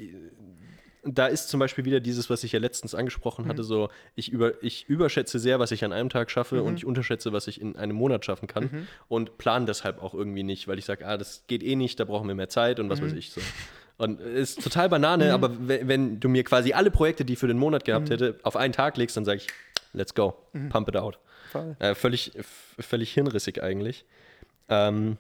da 1.03 1.27
ist 1.27 1.49
zum 1.49 1.59
Beispiel 1.59 1.85
wieder 1.85 1.99
dieses, 1.99 2.29
was 2.29 2.43
ich 2.43 2.51
ja 2.51 2.59
letztens 2.59 2.93
angesprochen 2.93 3.47
hatte, 3.47 3.63
so 3.63 3.89
ich, 4.15 4.31
über, 4.31 4.63
ich 4.63 4.87
überschätze 4.87 5.39
sehr, 5.39 5.59
was 5.59 5.71
ich 5.71 5.83
an 5.83 5.93
einem 5.93 6.09
Tag 6.09 6.29
schaffe 6.29 6.61
und 6.61 6.77
ich 6.77 6.85
unterschätze, 6.85 7.33
was 7.33 7.47
ich 7.47 7.59
in 7.59 7.75
einem 7.75 7.95
Monat 7.95 8.23
schaffen 8.23 8.47
kann 8.47 8.87
und 9.07 9.37
plane 9.37 9.65
deshalb 9.65 10.01
auch 10.01 10.13
irgendwie 10.13 10.43
nicht, 10.43 10.67
weil 10.67 10.77
ich 10.77 10.85
sage, 10.85 11.07
ah, 11.07 11.17
das 11.17 11.43
geht 11.47 11.63
eh 11.63 11.75
nicht, 11.75 11.99
da 11.99 12.05
brauchen 12.05 12.27
wir 12.27 12.35
mehr 12.35 12.49
Zeit 12.49 12.79
und 12.79 12.89
was 12.89 13.01
weiß 13.01 13.13
ich 13.13 13.31
so. 13.31 13.41
Und 13.97 14.19
ist 14.19 14.63
total 14.63 14.89
Banane, 14.89 15.33
aber 15.33 15.51
wenn, 15.59 16.19
du 16.19 16.27
mir 16.27 16.43
quasi 16.43 16.73
alle 16.73 16.91
Projekte, 16.91 17.23
die 17.23 17.33
ich 17.33 17.39
für 17.39 17.47
den 17.47 17.57
Monat 17.57 17.85
gehabt 17.85 18.09
hätte, 18.09 18.39
auf 18.43 18.55
einen 18.55 18.73
Tag 18.73 18.97
legst, 18.97 19.17
dann 19.17 19.25
sage 19.25 19.37
ich, 19.37 19.47
let's 19.93 20.15
go, 20.15 20.35
pump 20.69 20.87
it 20.87 20.97
out. 20.97 21.19
Äh, 21.79 21.95
völlig, 21.95 22.31
völlig 22.79 23.11
hirnrissig 23.13 23.61
eigentlich. 23.61 24.05
Ähm, 24.69 25.17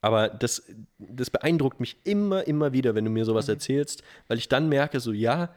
aber 0.00 0.28
das, 0.28 0.62
das 0.98 1.30
beeindruckt 1.30 1.80
mich 1.80 1.96
immer, 2.04 2.46
immer 2.46 2.72
wieder, 2.72 2.94
wenn 2.94 3.04
du 3.04 3.10
mir 3.10 3.24
sowas 3.24 3.48
erzählst, 3.48 4.02
weil 4.28 4.38
ich 4.38 4.48
dann 4.48 4.68
merke, 4.68 5.00
so, 5.00 5.12
ja, 5.12 5.54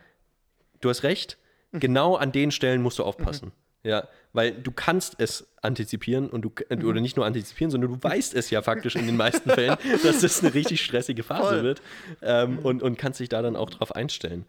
du 0.82 0.90
hast 0.90 1.04
recht, 1.04 1.38
genau 1.72 2.16
an 2.16 2.32
den 2.32 2.52
Stellen 2.52 2.82
musst 2.82 3.00
du 3.00 3.04
aufpassen. 3.04 3.52
Ja, 3.86 4.08
weil 4.32 4.54
du 4.54 4.72
kannst 4.72 5.16
es 5.18 5.54
antizipieren 5.62 6.30
und 6.30 6.44
du, 6.44 6.52
äh, 6.70 6.82
oder 6.84 7.02
nicht 7.02 7.18
nur 7.18 7.26
antizipieren, 7.26 7.70
sondern 7.70 7.92
du 7.92 8.02
weißt 8.02 8.34
es 8.34 8.50
ja 8.50 8.62
faktisch 8.62 8.96
in 8.96 9.06
den 9.06 9.18
meisten 9.18 9.50
Fällen, 9.50 9.76
dass 10.04 10.22
das 10.22 10.42
eine 10.42 10.54
richtig 10.54 10.84
stressige 10.84 11.22
Phase 11.22 11.56
Voll. 11.56 11.64
wird 11.64 11.82
ähm, 12.22 12.60
und, 12.60 12.82
und 12.82 12.98
kannst 12.98 13.20
dich 13.20 13.28
da 13.28 13.42
dann 13.42 13.58
auch 13.58 13.70
drauf 13.70 13.94
einstellen. 13.94 14.46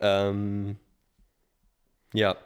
Ähm, 0.00 0.76
ja. 2.14 2.36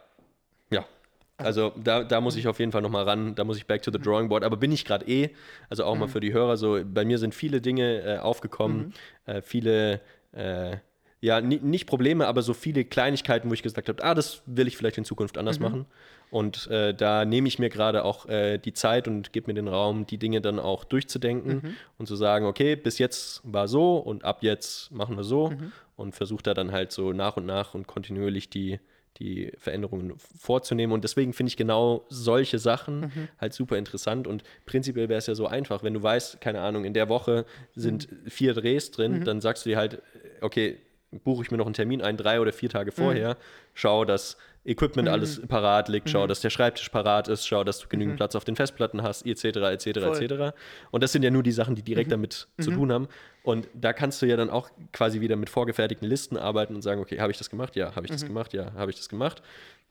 Also 1.37 1.73
da, 1.83 2.03
da 2.03 2.21
muss 2.21 2.37
ich 2.37 2.47
auf 2.47 2.59
jeden 2.59 2.71
Fall 2.71 2.81
nochmal 2.81 3.03
ran, 3.03 3.35
da 3.35 3.43
muss 3.43 3.57
ich 3.57 3.65
back 3.65 3.81
to 3.81 3.91
the 3.91 3.99
drawing 3.99 4.29
board, 4.29 4.43
aber 4.43 4.55
bin 4.55 4.71
ich 4.71 4.85
gerade 4.85 5.05
eh, 5.05 5.31
also 5.69 5.83
auch 5.83 5.95
mal 5.97 6.07
für 6.07 6.21
die 6.21 6.31
Hörer 6.31 6.55
so, 6.55 6.79
bei 6.85 7.03
mir 7.03 7.17
sind 7.17 7.35
viele 7.35 7.59
Dinge 7.59 8.01
äh, 8.03 8.17
aufgekommen, 8.19 8.93
äh, 9.25 9.41
viele, 9.41 9.99
äh, 10.31 10.77
ja, 11.19 11.41
ni 11.41 11.59
nicht 11.61 11.87
Probleme, 11.87 12.27
aber 12.27 12.41
so 12.41 12.53
viele 12.53 12.85
Kleinigkeiten, 12.85 13.49
wo 13.49 13.53
ich 13.53 13.63
gesagt 13.63 13.89
habe, 13.89 14.01
ah, 14.03 14.13
das 14.13 14.43
will 14.45 14.67
ich 14.67 14.77
vielleicht 14.77 14.97
in 14.97 15.03
Zukunft 15.05 15.37
anders 15.37 15.59
machen. 15.59 15.85
Und 16.31 16.67
äh, 16.67 16.93
da 16.93 17.25
nehme 17.25 17.47
ich 17.47 17.59
mir 17.59 17.69
gerade 17.69 18.03
auch 18.03 18.27
äh, 18.27 18.57
die 18.57 18.73
Zeit 18.73 19.07
und 19.07 19.31
gebe 19.33 19.47
mir 19.47 19.53
den 19.55 19.67
Raum, 19.67 20.05
die 20.05 20.17
Dinge 20.17 20.41
dann 20.41 20.59
auch 20.59 20.83
durchzudenken 20.83 21.75
und 21.97 22.07
zu 22.07 22.15
sagen, 22.15 22.45
okay, 22.45 22.75
bis 22.75 22.97
jetzt 22.97 23.41
war 23.43 23.67
so 23.67 23.97
und 23.97 24.23
ab 24.23 24.39
jetzt 24.41 24.91
machen 24.91 25.17
wir 25.17 25.23
so 25.23 25.51
und 25.95 26.15
versuche 26.15 26.43
da 26.43 26.53
dann 26.53 26.71
halt 26.71 26.91
so 26.91 27.13
nach 27.13 27.37
und 27.37 27.45
nach 27.45 27.73
und 27.73 27.87
kontinuierlich 27.87 28.49
die, 28.49 28.79
die 29.19 29.51
Veränderungen 29.57 30.13
vorzunehmen. 30.17 30.93
Und 30.93 31.03
deswegen 31.03 31.33
finde 31.33 31.49
ich 31.49 31.57
genau 31.57 32.05
solche 32.09 32.59
Sachen 32.59 33.29
halt 33.39 33.53
super 33.53 33.77
interessant. 33.77 34.27
Und 34.27 34.43
prinzipiell 34.65 35.09
wäre 35.09 35.19
es 35.19 35.27
ja 35.27 35.35
so 35.35 35.47
einfach, 35.47 35.83
wenn 35.83 35.93
du 35.93 36.03
weißt, 36.03 36.41
keine 36.41 36.61
Ahnung, 36.61 36.85
in 36.85 36.93
der 36.93 37.09
Woche 37.09 37.45
sind 37.75 38.09
vier 38.27 38.53
Drehs 38.53 38.91
drin, 38.91 39.23
dann 39.23 39.41
sagst 39.41 39.65
du 39.65 39.69
dir 39.69 39.77
halt, 39.77 40.01
okay, 40.41 40.77
buche 41.23 41.43
ich 41.43 41.51
mir 41.51 41.57
noch 41.57 41.65
einen 41.65 41.73
Termin 41.73 42.01
ein, 42.01 42.17
drei 42.17 42.41
oder 42.41 42.51
vier 42.51 42.69
Tage 42.69 42.91
vorher, 42.91 43.37
schau, 43.73 44.05
dass 44.05 44.37
Equipment 44.65 45.07
alles 45.07 45.41
parat 45.47 45.89
liegt, 45.89 46.09
schau, 46.09 46.25
dass 46.25 46.41
der 46.41 46.49
Schreibtisch 46.49 46.89
parat 46.89 47.27
ist, 47.27 47.47
schau, 47.47 47.63
dass 47.63 47.79
du 47.79 47.87
genügend 47.87 48.17
Platz 48.17 48.35
auf 48.35 48.43
den 48.43 48.55
Festplatten 48.55 49.03
hast, 49.03 49.25
etc., 49.25 49.45
etc., 49.45 49.85
etc. 49.85 50.55
Und 50.91 51.03
das 51.03 51.11
sind 51.11 51.23
ja 51.23 51.29
nur 51.29 51.43
die 51.43 51.51
Sachen, 51.51 51.75
die 51.75 51.83
direkt 51.83 52.11
damit 52.11 52.47
zu 52.59 52.71
tun 52.71 52.91
haben. 52.91 53.07
Und 53.43 53.67
da 53.73 53.93
kannst 53.93 54.21
du 54.21 54.25
ja 54.25 54.37
dann 54.37 54.49
auch 54.49 54.69
quasi 54.91 55.21
wieder 55.21 55.35
mit 55.35 55.49
vorgefertigten 55.49 56.07
Listen 56.07 56.35
arbeiten 56.35 56.73
und 56.73 56.81
sagen, 56.81 56.99
okay, 56.99 57.19
habe 57.19 57.31
ich 57.31 57.37
das 57.37 57.49
gemacht? 57.49 57.75
Ja, 57.75 57.95
habe 57.95 58.05
ich 58.05 58.11
das 58.11 58.25
gemacht? 58.25 58.53
Ja, 58.53 58.73
habe 58.73 58.89
ich 58.89 58.97
das 58.97 59.07
gemacht? 59.07 59.43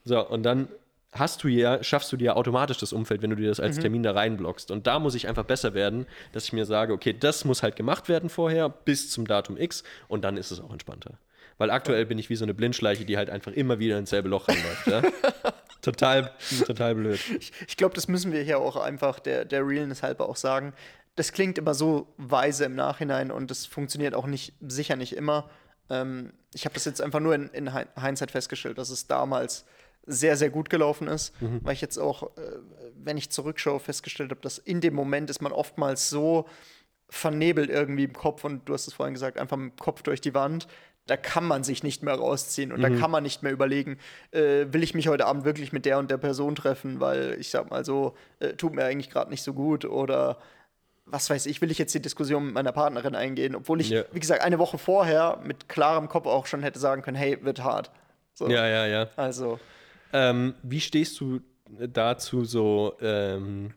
So, 0.04 0.26
und 0.26 0.42
dann 0.42 0.68
hast 1.12 1.44
du 1.44 1.48
ja, 1.48 1.82
schaffst 1.82 2.12
du 2.12 2.16
dir 2.16 2.37
automatisch 2.37 2.78
das 2.78 2.92
Umfeld, 2.92 3.22
wenn 3.22 3.30
du 3.30 3.37
dir 3.37 3.48
das 3.48 3.60
als 3.60 3.78
Termin 3.78 4.02
da 4.02 4.12
reinblockst. 4.12 4.70
Und 4.70 4.87
da 4.87 4.98
muss 4.98 5.14
ich 5.14 5.28
einfach 5.28 5.44
besser 5.44 5.72
werden, 5.72 6.06
dass 6.32 6.44
ich 6.44 6.52
mir 6.52 6.66
sage, 6.66 6.92
okay, 6.92 7.14
das 7.18 7.44
muss 7.44 7.62
halt 7.62 7.76
gemacht 7.76 8.08
werden 8.08 8.28
vorher 8.28 8.68
bis 8.68 9.10
zum 9.10 9.26
Datum 9.26 9.56
X 9.56 9.84
und 10.08 10.24
dann 10.24 10.37
ist 10.37 10.50
es 10.50 10.60
auch 10.60 10.72
entspannter. 10.72 11.18
Weil 11.59 11.71
aktuell 11.71 12.05
bin 12.07 12.19
ich 12.19 12.31
wie 12.31 12.37
so 12.37 12.45
eine 12.45 12.55
Blindschleiche, 12.55 13.05
die 13.05 13.17
halt 13.17 13.31
einfach 13.31 13.53
immer 13.53 13.79
wieder 13.79 13.99
ins 13.99 14.11
selbe 14.11 14.29
Loch 14.29 14.49
reinläuft. 14.49 14.87
Ja? 14.87 15.03
total, 15.83 16.31
total 16.67 16.95
blöd. 16.95 17.21
Ich, 17.38 17.53
ich 17.69 17.77
glaube, 17.77 17.95
das 17.95 18.09
müssen 18.09 18.33
wir 18.33 18.43
hier 18.43 18.59
auch 18.59 18.77
einfach 18.77 19.21
der, 19.21 19.45
der 19.45 19.67
Realness 19.67 20.03
halber 20.03 20.29
auch 20.29 20.37
sagen. 20.37 20.73
Das 21.17 21.33
klingt 21.33 21.59
immer 21.59 21.75
so 21.75 22.12
weise 22.17 22.64
im 22.64 22.75
Nachhinein 22.75 23.31
und 23.31 23.51
das 23.51 23.67
funktioniert 23.67 24.14
auch 24.14 24.27
nicht, 24.27 24.55
sicher 24.61 24.97
nicht 24.97 25.14
immer. 25.14 25.49
Ähm, 25.90 26.33
ich 26.55 26.64
habe 26.64 26.75
das 26.75 26.85
jetzt 26.87 27.01
einfach 27.01 27.21
nur 27.21 27.35
in, 27.35 27.49
in 27.51 27.73
Hin- 27.73 27.87
Hindsight 28.01 28.33
festgestellt, 28.33 28.79
dass 28.79 28.90
es 28.90 29.07
damals 29.07 29.64
sehr, 30.07 30.37
sehr 30.37 30.51
gut 30.51 30.69
gelaufen 30.69 31.09
ist, 31.09 31.33
weil 31.62 31.73
ich 31.73 31.81
jetzt 31.81 31.97
auch, 31.99 32.37
äh, 32.37 32.40
wenn 32.97 33.17
ich 33.17 33.31
zurückschaue, 33.31 33.81
festgestellt 33.81 34.31
habe, 34.33 34.40
dass 34.43 34.59
in 34.59 34.81
dem 34.83 34.93
Moment 34.95 35.31
ist 35.31 35.40
man 35.40 35.51
oftmals 35.53 36.11
so 36.11 36.47
vernebelt 37.09 37.71
irgendwie 37.71 38.05
im 38.05 38.12
Kopf 38.12 38.45
und 38.45 38.69
du 38.69 38.75
hast 38.75 38.87
es 38.87 38.93
vorhin 38.95 39.14
gesagt, 39.14 39.38
einfach 39.38 39.57
mit 39.57 39.73
dem 39.73 39.77
Kopf 39.77 40.03
durch 40.03 40.21
die 40.21 40.35
Wand. 40.35 40.67
Da 41.07 41.19
kann 41.19 41.45
man 41.45 41.64
sich 41.64 41.83
nicht 41.83 42.03
mehr 42.03 42.14
rausziehen 42.14 42.73
und 42.73 42.81
da 42.81 42.88
kann 42.88 43.11
man 43.11 43.23
nicht 43.23 43.43
mehr 43.43 43.53
überlegen, 43.53 43.99
äh, 44.31 44.67
will 44.71 44.83
ich 44.83 44.95
mich 44.95 45.07
heute 45.09 45.27
Abend 45.27 45.45
wirklich 45.45 45.71
mit 45.71 45.85
der 45.85 45.99
und 45.99 46.11
der 46.11 46.17
Person 46.17 46.55
treffen, 46.55 46.99
weil 46.99 47.37
ich 47.38 47.51
sag 47.51 47.69
mal 47.71 47.85
so, 47.85 48.14
äh, 48.38 48.55
tut 48.55 48.73
mir 48.75 48.85
eigentlich 48.87 49.11
gerade 49.11 49.31
nicht 49.31 49.43
so 49.43 49.53
gut 49.53 49.85
oder 49.85 50.38
was 51.05 51.29
weiß 51.29 51.45
ich, 51.45 51.61
will 51.61 51.71
ich 51.71 51.77
jetzt 51.77 51.95
die 51.95 52.01
Diskussion 52.01 52.47
mit 52.47 52.55
meiner 52.55 52.73
Partnerin 52.73 53.14
eingehen, 53.14 53.55
obwohl 53.55 53.83
ich, 53.83 53.90
Ja. 53.90 54.05
wie 54.12 54.21
gesagt, 54.21 54.40
eine 54.43 54.59
Woche 54.59 54.79
vorher 54.79 55.38
mit 55.45 55.69
klarem 55.69 56.09
Kopf 56.09 56.27
auch 56.27 56.47
schon 56.47 56.62
hätte 56.62 56.79
sagen 56.79 57.03
können, 57.03 57.19
hey, 57.19 57.38
wird 57.45 57.62
hart. 57.62 57.90
So, 58.33 58.49
Ja, 58.49 58.67
ja, 58.67 58.87
ja. 58.87 59.09
Also, 59.17 59.61
Ähm, 60.14 60.55
wie 60.62 60.81
stehst 60.81 61.21
du 61.21 61.40
dazu 61.69 62.45
so, 62.47 62.95
ähm, 63.03 63.75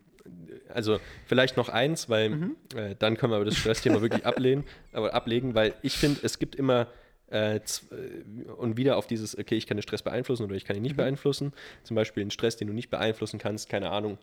also 0.74 1.00
vielleicht 1.26 1.58
noch 1.58 1.68
eins, 1.68 2.08
weil 2.10 2.52
äh, 2.76 2.96
dann 2.98 3.18
können 3.18 3.34
wir 3.34 3.38
aber 3.38 3.46
das 3.46 3.58
Stressthema 3.58 4.02
wirklich 4.02 4.26
ablehnen, 4.26 4.64
aber 4.94 5.14
ablegen, 5.14 5.56
weil 5.56 5.74
ich 5.82 5.98
finde, 5.98 6.22
es 6.24 6.40
gibt 6.40 6.56
immer 6.56 6.88
äh, 7.32 7.58
äh, 7.58 7.62
und 8.58 8.78
wieder 8.78 8.98
auf 8.98 9.08
dieses, 9.08 9.38
okay, 9.38 9.56
ich 9.56 9.68
kann 9.68 9.78
den 9.78 9.84
Stress 9.84 10.04
beeinflussen 10.04 10.44
oder 10.44 10.56
ich 10.56 10.66
kann 10.66 10.76
ihn 10.76 10.84
nicht 10.84 10.98
beeinflussen. 10.98 11.54
Zum 11.84 11.96
Beispiel 11.96 12.22
einen 12.22 12.32
Stress, 12.32 12.58
den 12.58 12.68
du 12.68 12.74
nicht 12.74 12.90
beeinflussen 12.90 13.40
kannst, 13.40 13.70
keine 13.70 13.90
Ahnung, 13.92 14.18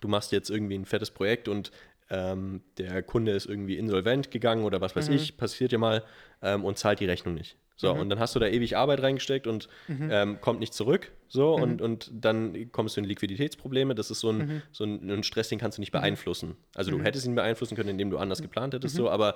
du 0.00 0.08
machst 0.08 0.32
jetzt 0.32 0.50
irgendwie 0.50 0.74
ein 0.76 0.84
fettes 0.84 1.10
Projekt 1.10 1.48
und 1.48 1.70
ähm, 2.10 2.62
der 2.78 3.02
Kunde 3.02 3.32
ist 3.32 3.46
irgendwie 3.46 3.78
insolvent 3.78 4.30
gegangen 4.30 4.64
oder 4.64 4.80
was 4.80 4.94
weiß 4.94 5.08
ich, 5.08 5.36
passiert 5.36 5.72
ja 5.72 5.78
mal 5.78 6.04
ähm, 6.42 6.64
und 6.64 6.78
zahlt 6.78 7.00
die 7.00 7.06
Rechnung 7.06 7.34
nicht. 7.34 7.56
So, 7.76 7.92
und 7.92 8.08
dann 8.08 8.20
hast 8.20 8.36
du 8.36 8.38
da 8.38 8.46
ewig 8.46 8.76
Arbeit 8.76 9.02
reingesteckt 9.02 9.48
und 9.48 9.68
ähm, 10.10 10.40
kommt 10.40 10.60
nicht 10.60 10.72
zurück. 10.74 11.10
So, 11.28 11.54
und, 11.54 11.82
und 11.82 12.08
dann 12.14 12.70
kommst 12.70 12.96
du 12.96 13.00
in 13.00 13.06
Liquiditätsprobleme. 13.06 13.96
Das 13.96 14.12
ist 14.12 14.20
so 14.20 14.30
ein, 14.30 14.62
so 14.70 14.84
ein, 14.84 15.10
ein 15.10 15.22
Stress, 15.24 15.48
den 15.48 15.58
kannst 15.58 15.78
du 15.78 15.82
nicht 15.82 15.90
beeinflussen. 15.90 16.56
Also 16.74 16.92
du 16.92 17.02
hättest 17.02 17.26
ihn 17.26 17.34
beeinflussen 17.34 17.74
können, 17.74 17.88
indem 17.88 18.10
du 18.10 18.18
anders 18.18 18.40
geplant 18.42 18.74
hättest, 18.74 18.94
so, 18.94 19.10
aber 19.10 19.34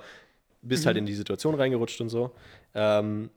bist 0.61 0.85
halt 0.85 0.97
in 0.97 1.05
die 1.05 1.15
Situation 1.15 1.55
reingerutscht 1.55 2.01
und 2.01 2.09
so. 2.09 2.31
Ähm, 2.73 3.29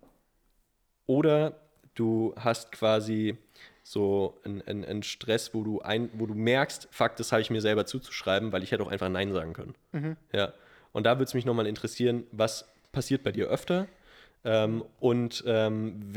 oder 1.06 1.60
du 1.94 2.34
hast 2.36 2.72
quasi 2.72 3.36
so 3.82 4.38
einen, 4.44 4.62
einen, 4.62 4.84
einen 4.84 5.02
Stress, 5.02 5.54
wo 5.54 5.62
du, 5.62 5.80
ein, 5.80 6.10
wo 6.14 6.26
du 6.26 6.34
merkst, 6.34 6.88
fuck, 6.90 7.16
das 7.16 7.32
habe 7.32 7.42
ich 7.42 7.50
mir 7.50 7.60
selber 7.60 7.86
zuzuschreiben, 7.86 8.52
weil 8.52 8.62
ich 8.62 8.70
hätte 8.70 8.82
auch 8.82 8.90
einfach 8.90 9.08
Nein 9.08 9.32
sagen 9.32 9.52
können. 9.52 9.74
Ja. 10.32 10.52
Und 10.92 11.04
da 11.04 11.16
würde 11.16 11.24
es 11.24 11.34
mich 11.34 11.44
nochmal 11.44 11.66
interessieren, 11.66 12.24
was 12.32 12.66
passiert 12.92 13.22
bei 13.22 13.32
dir 13.32 13.48
öfter? 13.48 13.88
Ähm, 14.44 14.84
und 15.00 15.42
ähm, 15.46 16.14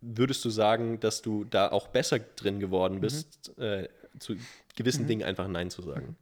würdest 0.00 0.44
du 0.44 0.50
sagen, 0.50 1.00
dass 1.00 1.22
du 1.22 1.44
da 1.44 1.70
auch 1.70 1.88
besser 1.88 2.18
drin 2.18 2.60
geworden 2.60 3.00
bist, 3.00 3.56
äh, 3.58 3.88
zu 4.18 4.36
gewissen 4.76 5.06
Dingen 5.06 5.22
einfach 5.22 5.48
Nein 5.48 5.70
zu 5.70 5.82
sagen? 5.82 6.16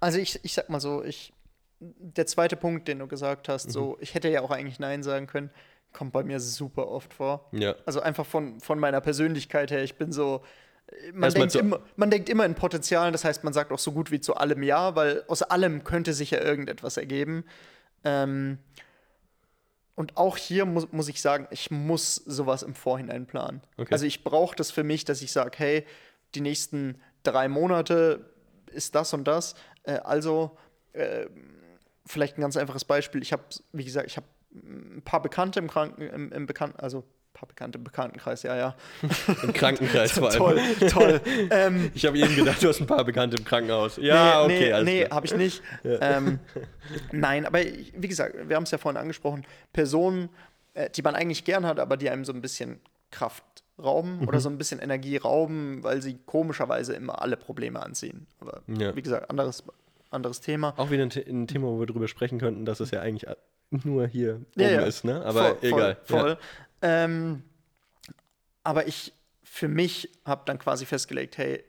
Also 0.00 0.18
ich, 0.18 0.38
ich 0.42 0.52
sag 0.52 0.68
mal 0.68 0.80
so, 0.80 1.02
ich, 1.02 1.32
der 1.80 2.26
zweite 2.26 2.56
Punkt, 2.56 2.88
den 2.88 2.98
du 2.98 3.06
gesagt 3.06 3.48
hast, 3.48 3.66
Mhm. 3.66 3.70
so, 3.70 3.96
ich 4.00 4.14
hätte 4.14 4.28
ja 4.28 4.40
auch 4.42 4.50
eigentlich 4.50 4.78
Nein 4.78 5.02
sagen 5.02 5.26
können, 5.26 5.50
kommt 5.92 6.12
bei 6.12 6.22
mir 6.24 6.40
super 6.40 6.88
oft 6.88 7.14
vor. 7.14 7.48
Ja. 7.52 7.74
Also 7.86 8.00
einfach 8.00 8.26
von, 8.26 8.60
von 8.60 8.78
meiner 8.78 9.00
Persönlichkeit 9.00 9.70
her, 9.70 9.82
ich 9.82 9.96
bin 9.96 10.12
so, 10.12 10.42
man 11.12 11.32
denkt, 11.32 11.54
immer, 11.54 11.80
man 11.96 12.10
denkt 12.10 12.28
immer 12.28 12.44
in 12.44 12.54
Potenzialen, 12.54 13.12
das 13.12 13.24
heißt, 13.24 13.42
man 13.44 13.52
sagt 13.52 13.72
auch 13.72 13.78
so 13.78 13.92
gut 13.92 14.10
wie 14.10 14.20
zu 14.20 14.34
allem 14.36 14.62
Ja, 14.62 14.94
weil 14.96 15.24
aus 15.28 15.42
allem 15.42 15.84
könnte 15.84 16.12
sich 16.12 16.30
ja 16.32 16.40
irgendetwas 16.40 16.96
ergeben. 16.96 17.44
Ähm, 18.04 18.58
und 19.94 20.16
auch 20.16 20.36
hier 20.36 20.66
muss, 20.66 20.90
muss 20.92 21.08
ich 21.08 21.20
sagen, 21.22 21.46
ich 21.50 21.70
muss 21.70 22.16
sowas 22.16 22.62
im 22.62 22.74
Vorhinein 22.74 23.26
planen. 23.26 23.62
Okay. 23.78 23.92
Also 23.92 24.06
ich 24.06 24.24
brauche 24.24 24.56
das 24.56 24.70
für 24.72 24.82
mich, 24.84 25.04
dass 25.04 25.22
ich 25.22 25.30
sage, 25.32 25.52
hey, 25.56 25.86
die 26.34 26.40
nächsten 26.40 27.00
drei 27.22 27.48
Monate 27.48 28.30
ist 28.72 28.94
das 28.96 29.14
und 29.14 29.24
das. 29.24 29.54
Äh, 29.84 29.98
also 29.98 30.56
äh, 30.92 31.26
vielleicht 32.06 32.38
ein 32.38 32.40
ganz 32.42 32.56
einfaches 32.56 32.84
Beispiel. 32.84 33.22
Ich 33.22 33.32
habe, 33.32 33.42
wie 33.72 33.84
gesagt, 33.84 34.06
ich 34.08 34.16
habe 34.16 34.26
ein 34.54 35.02
paar 35.04 35.22
Bekannte 35.22 35.58
im 35.58 35.68
Kranken, 35.68 36.02
im, 36.02 36.32
im 36.32 36.46
Bekannten, 36.46 36.78
also 36.80 36.98
ein 36.98 37.04
paar 37.34 37.48
Bekannte 37.48 37.78
im 37.78 37.84
Bekanntenkreis, 37.84 38.42
ja, 38.44 38.56
ja. 38.56 38.76
Im 39.42 39.52
Krankenkreis 39.52 40.12
vor 40.18 40.28
allem. 40.30 40.38
toll, 40.38 40.60
toll. 40.90 41.20
ähm, 41.50 41.90
Ich 41.94 42.06
habe 42.06 42.16
eben 42.18 42.36
gedacht, 42.36 42.62
du 42.62 42.68
hast 42.68 42.80
ein 42.80 42.86
paar 42.86 43.04
Bekannte 43.04 43.36
im 43.36 43.44
Krankenhaus. 43.44 43.96
Ja, 43.96 44.46
nee, 44.46 44.54
okay, 44.54 44.64
nee, 44.66 44.72
alles 44.72 44.84
nee 44.86 45.06
habe 45.10 45.26
ich 45.26 45.34
nicht. 45.34 45.62
Ähm, 45.82 46.38
nein, 47.12 47.46
aber 47.46 47.60
wie 47.60 48.08
gesagt, 48.08 48.36
wir 48.48 48.54
haben 48.56 48.62
es 48.64 48.70
ja 48.70 48.78
vorhin 48.78 48.96
angesprochen, 49.00 49.44
Personen, 49.72 50.28
äh, 50.74 50.88
die 50.90 51.02
man 51.02 51.14
eigentlich 51.16 51.44
gern 51.44 51.66
hat, 51.66 51.80
aber 51.80 51.96
die 51.96 52.08
einem 52.10 52.24
so 52.24 52.32
ein 52.32 52.40
bisschen 52.40 52.80
Kraft 53.10 53.42
rauben 53.82 54.20
Mhm. 54.20 54.28
oder 54.28 54.38
so 54.38 54.48
ein 54.48 54.56
bisschen 54.58 54.78
Energie 54.78 55.16
rauben, 55.16 55.82
weil 55.82 56.00
sie 56.00 56.16
komischerweise 56.26 56.94
immer 56.94 57.20
alle 57.22 57.36
Probleme 57.36 57.82
anziehen. 57.82 58.26
Aber 58.40 58.62
Ja. 58.68 58.94
wie 58.94 59.02
gesagt, 59.02 59.30
anderes, 59.30 59.64
anderes 60.14 60.40
Thema. 60.40 60.74
Auch 60.76 60.90
wieder 60.90 61.02
ein, 61.02 61.10
ein 61.12 61.46
Thema, 61.46 61.66
wo 61.68 61.78
wir 61.80 61.86
drüber 61.86 62.08
sprechen 62.08 62.38
könnten, 62.38 62.64
dass 62.64 62.80
es 62.80 62.90
ja 62.90 63.00
eigentlich 63.00 63.26
nur 63.70 64.06
hier 64.06 64.40
Ja, 64.56 64.66
oben 64.66 64.74
ja. 64.74 64.80
ist, 64.82 65.04
ne? 65.04 65.24
Aber 65.24 65.56
Voll, 65.56 65.58
egal. 65.62 65.96
Voll, 66.04 66.20
voll. 66.20 66.38
Ähm, 66.82 67.42
aber 68.62 68.86
ich 68.86 69.12
für 69.42 69.68
mich 69.68 70.10
habe 70.24 70.42
dann 70.46 70.58
quasi 70.58 70.84
festgelegt, 70.86 71.38
hey, 71.38 71.62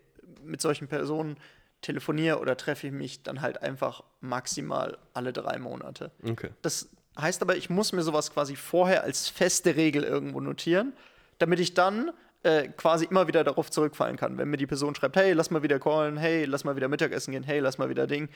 mit 0.43 0.61
solchen 0.61 0.87
Personen 0.87 1.37
telefoniere 1.81 2.39
oder 2.39 2.57
treffe 2.57 2.87
ich 2.87 2.93
mich 2.93 3.21
dann 3.23 3.41
halt 3.41 3.61
einfach 3.61 4.03
maximal 4.21 4.97
alle 5.13 5.33
drei 5.33 5.59
Monate. 5.59 6.11
Ja. 6.23 6.31
Okay. 6.31 6.49
Das 6.63 6.89
heißt 7.19 7.41
aber, 7.43 7.55
ich 7.55 7.69
muss 7.69 7.91
mir 7.93 8.01
sowas 8.01 8.31
quasi 8.31 8.55
vorher 8.55 9.03
als 9.03 9.29
feste 9.29 9.75
Regel 9.75 10.03
irgendwo 10.03 10.39
notieren, 10.41 10.93
damit 11.37 11.59
ich 11.59 11.73
dann 11.75 12.11
äh, 12.45 12.67
quasi 12.69 13.05
immer 13.05 13.27
wieder 13.27 13.43
darauf 13.43 13.71
zurückfallen 13.71 14.17
kann. 14.17 14.37
Wenn 14.37 14.49
mir 14.49 14.57
die 14.57 14.67
Person 14.67 14.93
schreibt, 14.95 15.15
hey, 15.17 15.33
lass 15.33 15.49
mal 15.49 15.63
wieder 15.63 15.79
callen, 15.79 16.17
hey, 16.17 16.45
lass 16.45 16.63
mal 16.63 16.75
wieder 16.75 16.87
Mittagessen 16.87 17.31
gehen, 17.31 17.43
hey, 17.43 17.59
lass 17.59 17.77
mal 17.77 17.89
wieder 17.89 18.05
Ding, 18.07 18.29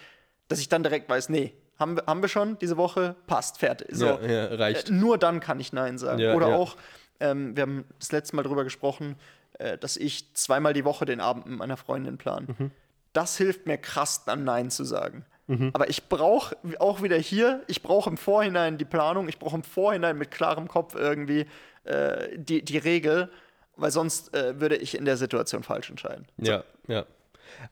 dass 0.48 0.60
ich 0.60 0.68
dann 0.68 0.82
direkt 0.84 1.08
weiß, 1.10 1.30
nee, 1.30 1.54
haben 1.78 1.96
wir, 1.96 2.06
haben 2.08 2.22
wir 2.22 2.28
schon 2.30 2.58
diese 2.60 2.76
Woche, 2.76 3.16
passt, 3.28 3.60
fertig. 3.60 3.90
So, 3.92 4.06
Ja, 4.08 4.22
ja, 4.22 4.46
reicht. 4.56 4.90
äh, 4.90 4.94
nur 4.94 5.18
dann 5.18 5.40
kann 5.40 5.60
ich 5.60 5.74
Nein 5.74 5.98
sagen. 5.98 6.20
Ja, 6.20 6.34
Oder 6.34 6.48
auch, 6.48 6.76
ähm, 7.20 7.56
wir 7.56 7.62
haben 7.62 7.86
das 8.00 8.12
letzte 8.12 8.36
Mal 8.36 8.44
drüber 8.44 8.64
gesprochen, 8.64 9.16
äh, 9.60 9.78
dass 9.78 9.96
ich 9.96 10.34
zweimal 10.34 10.74
die 10.74 10.86
Woche 10.86 11.06
den 11.06 11.22
Abend 11.22 11.46
mit 11.46 11.60
meiner 11.60 11.78
Freundin 11.78 12.18
plan. 12.18 12.48
Mhm. 12.58 12.72
Das 13.14 13.38
hilft 13.38 13.68
mir 13.68 13.78
krass, 13.78 14.26
dann 14.26 14.44
Nein 14.44 14.70
zu 14.72 14.84
sagen. 14.84 15.26
Aber 15.74 15.90
ich 15.90 16.10
brauche 16.10 16.56
auch 16.78 17.02
wieder 17.02 17.18
hier, 17.18 17.64
ich 17.66 17.82
brauche 17.82 18.08
im 18.08 18.18
Vorhinein 18.18 18.78
die 18.78 18.86
Planung, 18.86 19.28
ich 19.28 19.40
brauche 19.40 19.56
im 19.56 19.64
Vorhinein 19.64 20.16
mit 20.16 20.30
klarem 20.30 20.68
Kopf 20.68 20.94
irgendwie 20.94 21.48
äh, 21.86 22.38
die, 22.38 22.64
die 22.64 22.78
Regel, 22.78 23.32
weil 23.80 23.92
sonst 23.92 24.34
äh, 24.34 24.60
würde 24.60 24.76
ich 24.76 24.98
in 24.98 25.06
der 25.06 25.18
Situation 25.18 25.64
falsch 25.64 25.90
entscheiden. 25.90 26.26
Ja, 26.38 26.64
ja. 26.88 27.06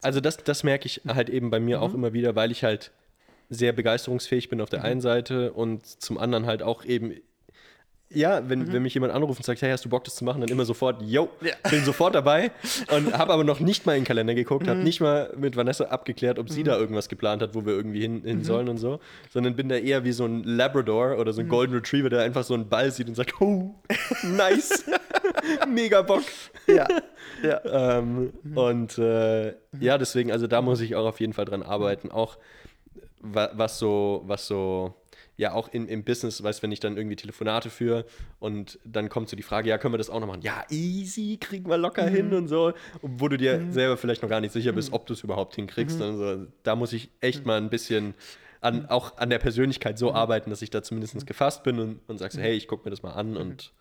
Also 0.01 0.19
das, 0.19 0.37
das 0.37 0.63
merke 0.63 0.87
ich 0.87 1.01
halt 1.07 1.29
eben 1.29 1.49
bei 1.49 1.59
mir 1.59 1.81
auch 1.81 1.93
immer 1.93 2.13
wieder, 2.13 2.35
weil 2.35 2.51
ich 2.51 2.63
halt 2.63 2.91
sehr 3.49 3.73
begeisterungsfähig 3.73 4.49
bin 4.49 4.59
auf 4.59 4.69
der 4.69 4.83
einen 4.83 5.01
Seite 5.01 5.53
und 5.53 5.85
zum 5.85 6.17
anderen 6.17 6.45
halt 6.45 6.63
auch 6.63 6.83
eben, 6.83 7.13
ja, 8.09 8.47
wenn, 8.49 8.71
wenn 8.71 8.81
mich 8.83 8.93
jemand 8.93 9.11
anruft 9.13 9.39
und 9.39 9.43
sagt, 9.45 9.61
hey, 9.61 9.69
hast 9.71 9.83
du 9.83 9.89
Bock, 9.89 10.03
das 10.05 10.15
zu 10.15 10.23
machen, 10.23 10.39
dann 10.41 10.49
immer 10.49 10.63
sofort, 10.65 11.01
yo, 11.01 11.29
Ja. 11.41 11.53
bin 11.69 11.83
sofort 11.83 12.15
dabei 12.15 12.51
und 12.95 13.13
habe 13.17 13.33
aber 13.33 13.43
noch 13.43 13.59
nicht 13.59 13.85
mal 13.85 13.93
in 13.97 14.01
den 14.01 14.07
Kalender 14.07 14.33
geguckt, 14.33 14.67
habe 14.67 14.79
nicht 14.79 15.01
mal 15.01 15.33
mit 15.37 15.55
Vanessa 15.57 15.85
abgeklärt, 15.85 16.39
ob 16.39 16.49
sie 16.49 16.63
da 16.63 16.77
irgendwas 16.77 17.09
geplant 17.09 17.41
hat, 17.41 17.53
wo 17.53 17.65
wir 17.65 17.73
irgendwie 17.73 18.01
hin, 18.01 18.21
hin 18.23 18.43
sollen 18.43 18.69
und 18.69 18.77
so, 18.77 18.99
sondern 19.29 19.55
bin 19.55 19.67
da 19.69 19.75
eher 19.75 20.03
wie 20.05 20.13
so 20.13 20.25
ein 20.25 20.43
Labrador 20.43 21.17
oder 21.17 21.33
so 21.33 21.41
ein 21.41 21.49
Golden 21.49 21.73
Retriever, 21.73 22.09
der 22.09 22.21
einfach 22.21 22.43
so 22.43 22.53
einen 22.53 22.69
Ball 22.69 22.91
sieht 22.91 23.09
und 23.09 23.15
sagt, 23.15 23.41
oh, 23.41 23.75
nice, 24.23 24.85
mega 25.67 26.01
Bock. 26.01 26.23
Ja, 26.67 26.87
ja. 27.43 27.97
Ähm, 27.99 28.31
Und 28.55 28.97
äh, 28.97 29.53
ja, 29.79 29.97
deswegen, 29.97 30.31
also 30.31 30.47
da 30.47 30.61
muss 30.61 30.79
ich 30.81 30.95
auch 30.95 31.05
auf 31.05 31.19
jeden 31.19 31.33
Fall 31.33 31.45
dran 31.45 31.61
arbeiten. 31.63 32.11
Auch 32.11 32.37
wa 33.21 33.49
was 33.53 33.79
so, 33.79 34.23
was 34.25 34.47
so, 34.47 34.93
ja, 35.37 35.53
auch 35.53 35.69
in, 35.69 35.87
im 35.87 36.03
Business, 36.03 36.41
weißt 36.41 36.63
wenn 36.63 36.71
ich 36.71 36.79
dann 36.79 36.97
irgendwie 36.97 37.15
Telefonate 37.15 37.69
führe 37.69 38.05
und 38.39 38.79
dann 38.83 39.07
kommt 39.07 39.29
so 39.29 39.37
die 39.37 39.43
Frage, 39.43 39.69
ja, 39.69 39.77
können 39.77 39.93
wir 39.93 39.99
das 39.99 40.09
auch 40.09 40.19
noch 40.19 40.27
machen? 40.27 40.41
Ja, 40.41 40.65
easy, 40.69 41.37
kriegen 41.39 41.69
wir 41.69 41.77
locker 41.77 42.07
hin 42.07 42.33
und 42.33 42.47
so, 42.47 42.73
wo 43.01 43.27
du 43.27 43.37
dir 43.37 43.67
selber 43.69 43.97
vielleicht 43.97 44.23
noch 44.23 44.29
gar 44.29 44.41
nicht 44.41 44.51
sicher 44.51 44.73
bist, 44.73 44.91
ob 44.93 45.05
du 45.05 45.13
es 45.13 45.23
überhaupt 45.23 45.55
hinkriegst. 45.55 46.01
Also, 46.01 46.47
da 46.63 46.75
muss 46.75 46.91
ich 46.91 47.11
echt 47.21 47.45
mal 47.45 47.57
ein 47.57 47.69
bisschen 47.69 48.15
an, 48.61 48.87
auch 48.87 49.17
an 49.17 49.29
der 49.29 49.37
Persönlichkeit 49.37 49.99
so 49.99 50.11
arbeiten, 50.11 50.49
dass 50.49 50.63
ich 50.63 50.71
da 50.71 50.81
zumindest 50.81 51.27
gefasst 51.27 51.63
bin 51.63 51.79
und, 51.79 51.99
und 52.07 52.17
sagst, 52.17 52.37
hey, 52.39 52.53
ich 52.55 52.67
gucke 52.67 52.85
mir 52.85 52.91
das 52.91 53.03
mal 53.03 53.13
an 53.13 53.37
und, 53.37 53.71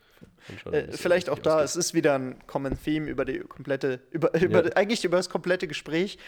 Äh, 0.70 0.92
vielleicht 0.92 1.26
so 1.26 1.32
auch 1.32 1.38
da, 1.38 1.62
es 1.62 1.76
ist 1.76 1.92
wieder 1.92 2.14
ein 2.14 2.46
Common 2.46 2.78
Theme 2.82 3.08
über 3.08 3.24
die 3.24 3.40
komplette, 3.40 4.00
über, 4.10 4.32
über 4.40 4.64
Ja. 4.64 4.72
eigentlich 4.76 5.04
über 5.04 5.16
das 5.16 5.28
komplette 5.28 5.66
Gespräch. 5.66 6.18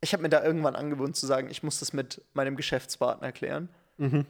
Ich 0.00 0.12
habe 0.12 0.22
mir 0.22 0.28
da 0.28 0.44
irgendwann 0.44 0.74
angewöhnt 0.74 1.16
zu 1.16 1.26
sagen, 1.26 1.48
ich 1.50 1.62
muss 1.62 1.78
das 1.78 1.92
mit 1.92 2.22
meinem 2.34 2.56
Geschäftspartner 2.56 3.32
klären. 3.32 3.68
Mhm. 3.98 4.26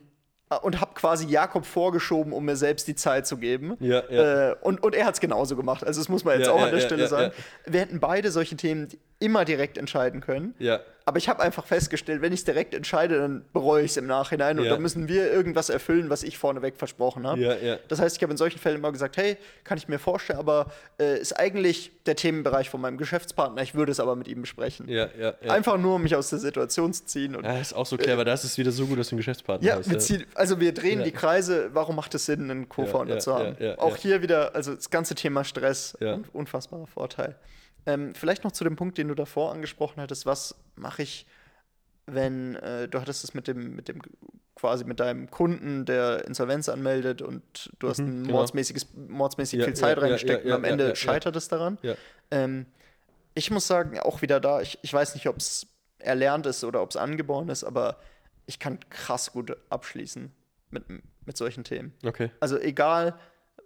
Äh, 0.51 0.57
Und 0.63 0.81
habe 0.81 0.95
quasi 0.95 1.27
Jakob 1.27 1.67
vorgeschoben, 1.67 2.33
um 2.33 2.45
mir 2.45 2.57
selbst 2.57 2.87
die 2.89 2.95
Zeit 2.95 3.27
zu 3.27 3.37
geben. 3.37 3.77
Ja, 3.81 4.03
ja. 4.09 4.51
Äh, 4.51 4.57
und, 4.61 4.83
und 4.83 4.95
er 4.95 5.07
hat 5.07 5.15
es 5.15 5.21
genauso 5.21 5.57
gemacht. 5.57 5.85
Also 5.85 6.01
das 6.01 6.09
muss 6.09 6.25
man 6.25 6.39
jetzt 6.39 6.47
Ja, 6.47 6.53
auch 6.53 6.63
an 6.63 6.71
der 6.71 6.81
Stelle 6.81 7.09
sagen. 7.09 7.33
Wir 7.65 7.81
hätten 7.81 8.01
beide 8.01 8.31
solche 8.31 8.57
Themen 8.57 8.89
immer 9.19 9.45
direkt 9.45 9.79
entscheiden 9.79 10.21
können. 10.21 10.55
Ja, 10.59 10.81
Aber 11.09 11.19
ich 11.19 11.29
habe 11.29 11.41
einfach 11.41 11.65
festgestellt, 11.65 12.21
wenn 12.21 12.33
ich 12.33 12.41
es 12.41 12.45
direkt 12.45 12.75
entscheide, 12.75 13.19
dann 13.19 13.45
bereue 13.53 13.85
ich 13.85 13.93
es 13.93 13.97
im 13.97 14.09
Nachhinein. 14.09 14.59
Und 14.59 14.65
Ja. 14.65 14.73
dann 14.73 14.83
müssen 14.83 15.07
wir 15.07 15.33
irgendwas 15.33 15.71
erfüllen, 15.71 16.11
was 16.11 16.25
ich 16.25 16.37
vorneweg 16.37 16.77
versprochen 16.77 17.27
habe. 17.29 17.41
Ja, 17.41 17.55
ja. 17.55 17.79
Das 17.87 18.01
heißt, 18.01 18.17
ich 18.17 18.23
habe 18.25 18.33
in 18.33 18.37
solchen 18.37 18.59
Fällen 18.59 18.79
immer 18.79 18.91
gesagt, 18.91 19.17
hey, 19.17 19.37
kann 19.63 19.79
ich 19.79 19.87
mir 19.87 20.01
vorstellen, 20.01 20.41
aber 20.41 20.67
äh, 20.99 21.19
ist 21.21 21.33
eigentlich 21.39 21.93
der 22.07 22.17
Themenbereich 22.17 22.69
von 22.71 22.81
meinem 22.81 22.99
Geschäftspartner. 22.99 23.63
Ich 23.63 23.77
würde 23.77 23.93
es 23.93 24.01
aber 24.01 24.17
mit 24.17 24.27
ihm 24.27 24.41
besprechen. 24.41 24.89
Einfach 25.47 25.79
nur, 25.79 25.95
um 25.95 26.03
mich 26.03 26.17
aus 26.17 26.29
der 26.31 26.41
Situation 26.41 26.93
zu 26.93 27.05
ziehen. 27.07 27.37
Und, 27.37 27.45
Ja, 27.45 27.57
ist 27.59 27.73
auch 27.73 27.87
so 27.87 27.97
clever. 27.97 28.25
Das 28.25 28.45
ist 28.45 28.59
wieder 28.59 28.73
so 28.73 28.87
gut, 28.87 28.99
dass 28.99 29.09
du 29.09 29.13
einen 29.15 29.19
Geschäftspartner 29.19 29.67
ja, 29.67 29.77
hast. 29.77 29.89
wir 29.89 30.01
ziehen, 30.01 30.25
also 30.35 30.59
wir 30.59 30.75
drehen 30.75 31.05
die 31.05 31.13
Kreise. 31.13 31.71
Warum 31.73 31.95
macht 31.97 32.15
es 32.17 32.27
Sinn, 32.27 32.51
einen 32.51 32.69
Co-Founder 32.69 33.21
zu 33.21 33.33
haben? 33.33 33.57
Auch 33.79 33.97
hier 33.97 34.23
wieder, 34.23 34.57
also 34.57 34.75
das 34.75 34.91
ganze 34.91 35.15
Thema 35.15 35.45
Stress, 35.45 35.97
unfassbarer 36.33 36.89
Vorteil. 36.89 37.37
Ähm, 37.87 38.14
vielleicht 38.14 38.44
noch 38.44 38.53
zu 38.53 38.64
dem 38.64 38.77
Punkt, 38.77 38.99
den 38.99 39.09
du 39.09 39.14
davor 39.14 39.53
angesprochen 39.53 40.01
hattest. 40.01 40.27
Was 40.27 40.57
mache 40.75 41.03
ich, 41.03 41.27
wenn 42.07 42.57
äh, 42.57 42.88
du 42.88 43.01
hattest 43.01 43.25
es 43.25 43.35
mit 43.35 43.49
dem, 43.49 43.77
mit 43.77 43.88
dem 43.88 44.03
quasi 44.57 44.85
mit 44.85 45.01
deinem 45.01 45.31
Kunden, 45.31 45.85
der 45.85 46.25
Insolvenz 46.27 46.68
anmeldet 46.68 47.22
und 47.22 47.70
du 47.79 47.88
hast 47.88 47.99
ein 47.99 48.25
genau. 48.25 48.38
mordsmäßiges, 48.38 48.88
mordsmäßig 48.94 49.61
Ja, 49.61 49.64
viel 49.66 49.75
Zeit 49.75 49.99
ja, 49.99 50.03
reingesteckt 50.03 50.44
ja, 50.44 50.57
und 50.57 50.64
am 50.64 50.64
Ende 50.64 50.96
scheitert 50.96 51.37
es 51.37 51.49
daran. 51.49 51.79
Ähm, 52.31 52.66
ich 53.35 53.51
muss 53.51 53.66
sagen, 53.66 54.01
auch 54.01 54.22
wieder 54.22 54.40
da, 54.40 54.62
ich, 54.62 54.79
ich 54.81 54.92
weiß 54.92 55.14
nicht, 55.14 55.29
ob 55.29 55.37
es 55.37 55.66
erlernt 55.99 56.47
ist 56.47 56.64
oder 56.64 56.82
ob 56.82 56.91
es 56.91 56.97
angeboren 56.97 57.51
ist, 57.51 57.64
aber 57.64 57.99
ich 58.47 58.59
kann 58.59 58.80
krass 58.89 59.32
gut 59.32 59.55
abschließen 59.68 60.32
mit, 60.70 60.84
mit 60.89 61.37
solchen 61.37 61.64
Themen. 61.64 61.93
Okay. 62.05 62.30
Also 62.41 62.59
egal, 62.59 63.18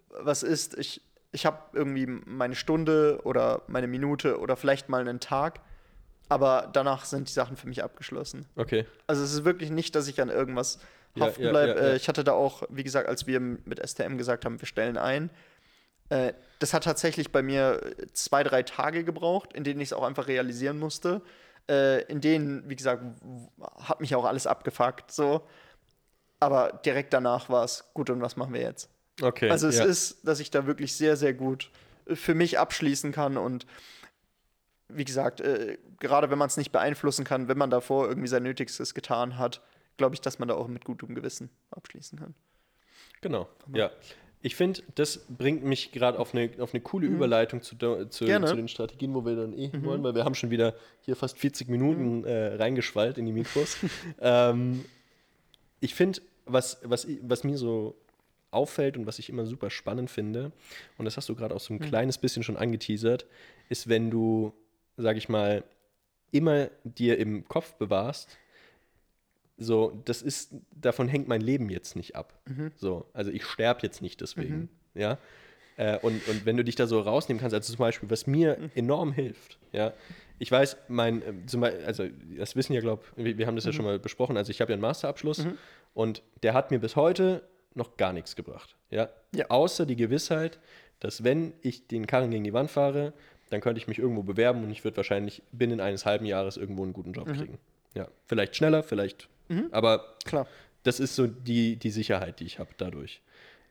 was 0.09 0.43
ist, 0.43 0.77
ich, 0.77 1.03
ich 1.33 1.47
habe 1.47 1.59
irgendwie 1.73 2.07
meine 2.07 2.55
Stunde 2.55 3.21
oder 3.25 3.63
meine 3.69 3.87
Minute 3.87 4.39
oder 4.39 4.57
vielleicht 4.57 4.89
mal 4.89 5.01
einen 5.01 5.21
Tag, 5.21 5.61
aber 6.29 6.69
danach 6.73 7.05
sind 7.05 7.29
die 7.29 7.33
Sachen 7.33 7.57
für 7.57 7.69
mich 7.69 7.83
abgeschlossen. 7.83 8.47
Okay. 8.57 8.87
Also 9.07 9.23
es 9.23 9.33
ist 9.33 9.45
wirklich 9.45 9.71
nicht, 9.71 9.95
dass 9.95 10.09
ich 10.09 10.21
an 10.21 10.29
irgendwas 10.29 10.81
haften 11.19 11.43
ja, 11.43 11.51
bleibe. 11.51 11.73
ja, 11.73 11.87
ja. 11.87 11.93
Äh, 11.93 11.97
ich 11.97 12.09
hatte 12.09 12.25
da 12.25 12.33
auch, 12.33 12.63
wie 12.69 12.85
gesagt, 12.85 13.09
als 13.09 13.27
wir 13.27 13.41
mit 13.41 13.85
STM 13.85 14.17
gesagt 14.17 14.45
haben, 14.45 14.61
wir 14.61 14.67
stellen 14.67 14.97
ein, 14.97 15.31
äh, 16.09 16.33
das 16.59 16.75
hat 16.75 16.85
tatsächlich 16.85 17.33
bei 17.33 17.43
mir 17.43 17.81
zwei, 18.13 18.43
drei 18.43 18.63
Tage 18.63 19.05
gebraucht, 19.05 19.53
in 19.53 19.65
denen 19.65 19.81
ich 19.81 19.89
es 19.89 19.93
auch 19.93 20.03
einfach 20.03 20.29
realisieren 20.29 20.79
musste. 20.79 21.23
Äh, 21.69 22.03
in 22.05 22.21
denen, 22.21 22.69
wie 22.69 22.77
gesagt, 22.77 23.03
hat 23.79 24.01
mich 24.01 24.15
auch 24.15 24.25
alles 24.25 24.47
abgefuckt, 24.47 25.11
so. 25.11 25.47
Aber 26.41 26.81
direkt 26.85 27.13
danach 27.13 27.49
war 27.49 27.65
es 27.65 27.91
gut 27.95 28.11
und 28.11 28.21
was 28.21 28.37
machen 28.37 28.55
wir 28.55 28.63
jetzt? 28.63 28.91
Okay. 29.21 29.51
Also 29.51 29.69
es 29.69 29.79
ja. 29.79 29.85
ist, 29.85 30.27
dass 30.27 30.41
ich 30.41 30.51
da 30.51 30.67
wirklich 30.67 30.95
sehr, 30.95 31.17
sehr 31.17 31.35
gut 31.35 31.71
äh, 32.07 32.17
für 32.17 32.35
mich 32.35 32.59
abschließen 32.59 33.13
kann 33.13 33.37
und 33.37 33.67
wie 34.89 35.05
gesagt, 35.05 35.41
äh, 35.41 35.79
gerade 36.01 36.31
wenn 36.31 36.39
man 36.39 36.49
es 36.49 36.57
nicht 36.57 36.73
beeinflussen 36.73 37.25
kann, 37.25 37.49
wenn 37.49 37.59
man 37.59 37.71
davor 37.71 38.09
irgendwie 38.09 38.29
sein 38.29 38.43
Nötigstes 38.43 38.95
getan 38.95 39.39
hat, 39.39 39.61
glaube 39.97 40.15
ich, 40.15 40.21
dass 40.21 40.39
man 40.39 40.49
da 40.49 40.55
auch 40.55 40.67
mit 40.67 40.85
gutem 40.85 41.15
Gewissen 41.15 41.51
abschließen 41.71 42.19
kann. 42.19 42.35
Genau, 43.21 43.49
ja. 43.73 43.91
Ich 44.43 44.57
finde, 44.57 44.83
das 44.95 45.19
bringt 45.29 45.65
mich 45.65 45.93
gerade 45.93 46.19
auf 46.19 46.35
eine, 46.35 46.51
auf 46.61 46.73
eine 46.73 46.81
coole 46.81 47.07
Überleitung 47.07 47.61
zu, 47.61 47.77
zu, 47.77 48.25
Mhm. 48.25 48.41
Mhm. 48.41 48.47
zu 48.47 48.57
den 48.57 48.69
Strategien, 48.69 49.15
wo 49.15 49.27
wir 49.27 49.37
dann 49.37 49.53
eh 49.53 49.71
wollen, 49.83 50.03
weil 50.03 50.15
wir 50.15 50.25
haben 50.25 50.35
schon 50.35 50.51
wieder 50.51 50.75
hier 51.03 51.15
fast 51.15 51.39
40 51.39 51.69
Minuten 51.69 52.25
äh, 52.25 52.55
reingeschwallt 52.55 53.19
in 53.19 53.27
die 53.27 53.33
Mikros. 53.33 53.77
ähm, 54.21 54.87
ich 55.81 55.95
finde, 55.95 56.23
was, 56.47 56.79
was, 56.83 57.07
was 57.21 57.45
mir 57.45 57.59
so 57.59 58.00
auffällt 58.51 58.97
und 58.97 59.07
was 59.07 59.19
ich 59.19 59.29
immer 59.29 59.47
super 59.47 59.71
spannend 59.71 60.11
finde, 60.11 60.53
und 60.99 61.05
das 61.05 61.17
hast 61.17 61.29
du 61.29 61.35
gerade 61.35 61.55
auch 61.55 61.61
so 61.61 61.73
ein 61.75 61.79
kleines 61.79 62.19
bisschen 62.19 62.43
schon 62.43 62.57
angeteasert, 62.57 63.27
ist, 63.69 63.89
wenn 63.89 64.11
du, 64.11 64.53
sag 64.97 65.17
ich 65.17 65.29
mal, 65.29 65.65
immer 66.33 66.69
dir 66.85 67.19
im 67.19 67.47
Kopf 67.49 67.75
bewahrst, 67.75 68.39
so, 69.57 70.01
das 70.07 70.23
ist, 70.23 70.55
davon 70.71 71.07
hängt 71.09 71.29
mein 71.29 71.43
Leben 71.43 71.69
jetzt 71.69 71.95
nicht 71.95 72.17
ab. 72.17 72.41
So, 72.77 73.07
also 73.13 73.31
ich 73.31 73.45
sterbe 73.45 73.81
jetzt 73.83 74.01
nicht 74.01 74.21
deswegen. 74.21 74.71
Ja. 74.95 75.19
Äh, 75.77 75.99
und, 75.99 76.27
und 76.29 76.47
wenn 76.47 76.57
du 76.57 76.65
dich 76.65 76.77
da 76.77 76.87
so 76.87 77.01
rausnehmen 77.01 77.41
kannst, 77.41 77.55
also 77.55 77.73
zum 77.73 77.79
Beispiel, 77.79 78.11
was 78.11 78.27
mir 78.27 78.71
enorm 78.75 79.13
hilft, 79.13 79.59
ja, 79.73 79.93
ich 80.39 80.51
weiß, 80.51 80.77
mein, 80.89 81.23
äh, 81.23 81.47
zum 81.47 81.61
Beispiel, 81.61 81.85
also 81.85 82.05
das 82.37 82.57
wissen 82.57 82.73
ja, 82.73 82.81
glaube 82.81 83.03
wir, 83.17 83.37
wir 83.39 83.47
haben 83.47 83.57
das 83.57 83.67
ja 83.67 83.73
schon 83.73 83.85
mal 83.85 83.99
besprochen, 83.99 84.37
also 84.37 84.51
ich 84.51 84.61
habe 84.61 84.73
ja 84.73 84.75
einen 84.75 84.83
Masterabschluss 84.83 85.47
und 85.95 86.23
der 86.43 86.55
hat 86.55 86.71
mir 86.71 86.81
bis 86.81 86.97
heute 86.97 87.43
noch 87.81 87.97
gar 87.97 88.13
nichts 88.13 88.37
gebracht. 88.37 88.77
Ja? 88.91 89.09
Ja. 89.35 89.47
Außer 89.49 89.87
die 89.87 89.97
Gewissheit, 89.97 90.61
dass 91.01 91.25
wenn 91.25 91.53
ich 91.63 91.89
den 91.89 92.07
Karren 92.07 92.31
gegen 92.31 92.45
die 92.45 92.53
Wand 92.53 92.71
fahre, 92.71 93.13
dann 93.51 93.61
könnte 93.61 93.81
ich 93.81 93.89
mich 93.89 93.99
irgendwo 93.99 94.23
bewerben 94.23 94.63
und 94.63 94.71
ich 94.71 94.85
würde 94.85 94.97
wahrscheinlich 94.99 95.43
binnen 95.51 95.81
eines 95.81 96.07
halben 96.07 96.25
Jahres 96.25 96.57
irgendwo 96.57 96.85
einen 96.85 96.93
guten 96.93 97.13
Job 97.13 97.27
kriegen. 97.27 97.59
Ja, 97.95 98.07
vielleicht 98.27 98.55
schneller, 98.55 98.85
vielleicht, 98.85 99.29
aber 99.73 100.15
Klar. 100.25 100.47
das 100.85 101.01
ist 101.01 101.17
so 101.17 101.27
die, 101.27 101.77
die 101.77 101.91
Sicherheit, 101.91 102.39
die 102.39 102.45
ich 102.45 102.61
habe 102.61 102.71
dadurch. 102.77 103.21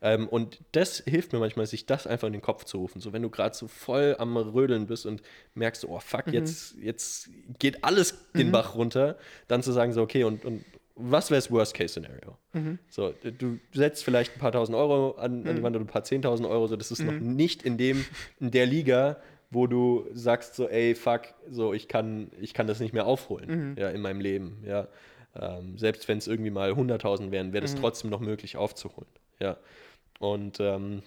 Ähm, 0.01 0.27
und 0.29 0.59
das 0.71 1.03
hilft 1.05 1.33
mir 1.33 1.39
manchmal, 1.39 1.65
sich 1.65 1.85
das 1.85 2.07
einfach 2.07 2.27
in 2.27 2.33
den 2.33 2.41
Kopf 2.41 2.63
zu 2.63 2.77
rufen. 2.77 3.01
So, 3.01 3.11
wenn 3.11 3.21
du 3.21 3.29
gerade 3.29 3.55
so 3.55 3.67
voll 3.67 4.15
am 4.17 4.37
Rödeln 4.37 4.87
bist 4.87 5.05
und 5.05 5.21
merkst, 5.55 5.85
oh 5.85 5.99
fuck, 5.99 6.27
jetzt, 6.27 6.75
jetzt 6.81 7.29
geht 7.59 7.83
alles 7.83 8.17
den 8.33 8.51
Bach 8.51 8.75
runter, 8.75 9.17
dann 9.47 9.61
zu 9.61 9.71
sagen, 9.71 9.91
so, 9.91 10.01
okay, 10.01 10.23
und, 10.23 10.45
und 10.45 10.63
was 11.01 11.31
wäre 11.31 11.37
das 11.37 11.49
Worst-Case-Szenario? 11.51 12.37
So, 12.89 13.13
du 13.37 13.57
setzt 13.73 14.03
vielleicht 14.03 14.35
ein 14.35 14.39
paar 14.39 14.51
tausend 14.51 14.77
Euro 14.77 15.11
an, 15.11 15.47
an 15.47 15.55
die 15.55 15.63
Wand 15.63 15.75
oder 15.75 15.85
ein 15.85 15.87
paar 15.87 16.03
zehntausend 16.03 16.47
Euro, 16.47 16.67
so, 16.67 16.75
das 16.75 16.91
ist 16.91 17.01
noch 17.03 17.13
nicht 17.19 17.63
in 17.63 17.77
dem, 17.77 18.05
in 18.39 18.51
der 18.51 18.65
Liga, 18.65 19.17
wo 19.51 19.65
du 19.67 20.05
sagst 20.13 20.55
so, 20.55 20.67
ey, 20.67 20.93
fuck, 20.95 21.21
so, 21.49 21.73
ich 21.73 21.87
kann, 21.87 22.29
ich 22.39 22.53
kann 22.53 22.67
das 22.67 22.79
nicht 22.79 22.93
mehr 22.93 23.05
aufholen, 23.07 23.75
ja, 23.77 23.89
in 23.89 24.01
meinem 24.01 24.21
Leben, 24.21 24.63
ja. 24.65 24.87
Ähm, 25.35 25.77
selbst 25.77 26.07
wenn 26.07 26.17
es 26.17 26.27
irgendwie 26.27 26.49
mal 26.49 26.71
100.000 26.71 27.31
wären, 27.31 27.53
wäre 27.53 27.61
das 27.61 27.75
trotzdem 27.75 28.09
noch 28.09 28.19
möglich 28.19 28.57
aufzuholen, 28.57 29.09
ja. 29.39 29.57
Und 30.19 30.59
ähm, 30.59 31.01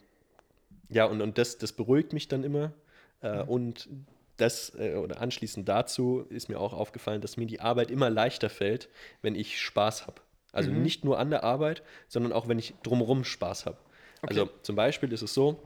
ja, 0.89 1.05
und, 1.07 1.21
und 1.21 1.39
das, 1.39 1.59
das 1.59 1.73
beruhigt 1.73 2.13
mich 2.13 2.29
dann 2.29 2.45
immer. 2.45 2.73
Äh, 3.21 3.43
Und 3.43 3.89
das, 4.37 4.75
äh, 4.79 4.95
oder 4.95 5.21
anschließend 5.21 5.69
dazu 5.69 6.27
ist 6.29 6.49
mir 6.49 6.59
auch 6.59 6.73
aufgefallen, 6.73 7.21
dass 7.21 7.37
mir 7.37 7.47
die 7.47 7.61
Arbeit 7.61 7.91
immer 7.91 8.11
leichter 8.11 8.51
fällt, 8.51 8.89
wenn 9.21 9.35
ich 9.35 9.61
Spaß 9.61 10.07
habe. 10.07 10.21
Also 10.53 10.71
nicht 10.71 11.05
nur 11.05 11.19
an 11.19 11.31
der 11.31 11.45
Arbeit, 11.45 11.83
sondern 12.09 12.33
auch 12.33 12.47
wenn 12.47 12.59
ich 12.59 12.75
drumherum 12.83 13.25
Spaß 13.25 13.65
habe. 13.65 13.79
Also 14.21 14.51
zum 14.63 14.77
Beispiel 14.77 15.11
ist 15.13 15.23
es 15.23 15.33
so, 15.33 15.59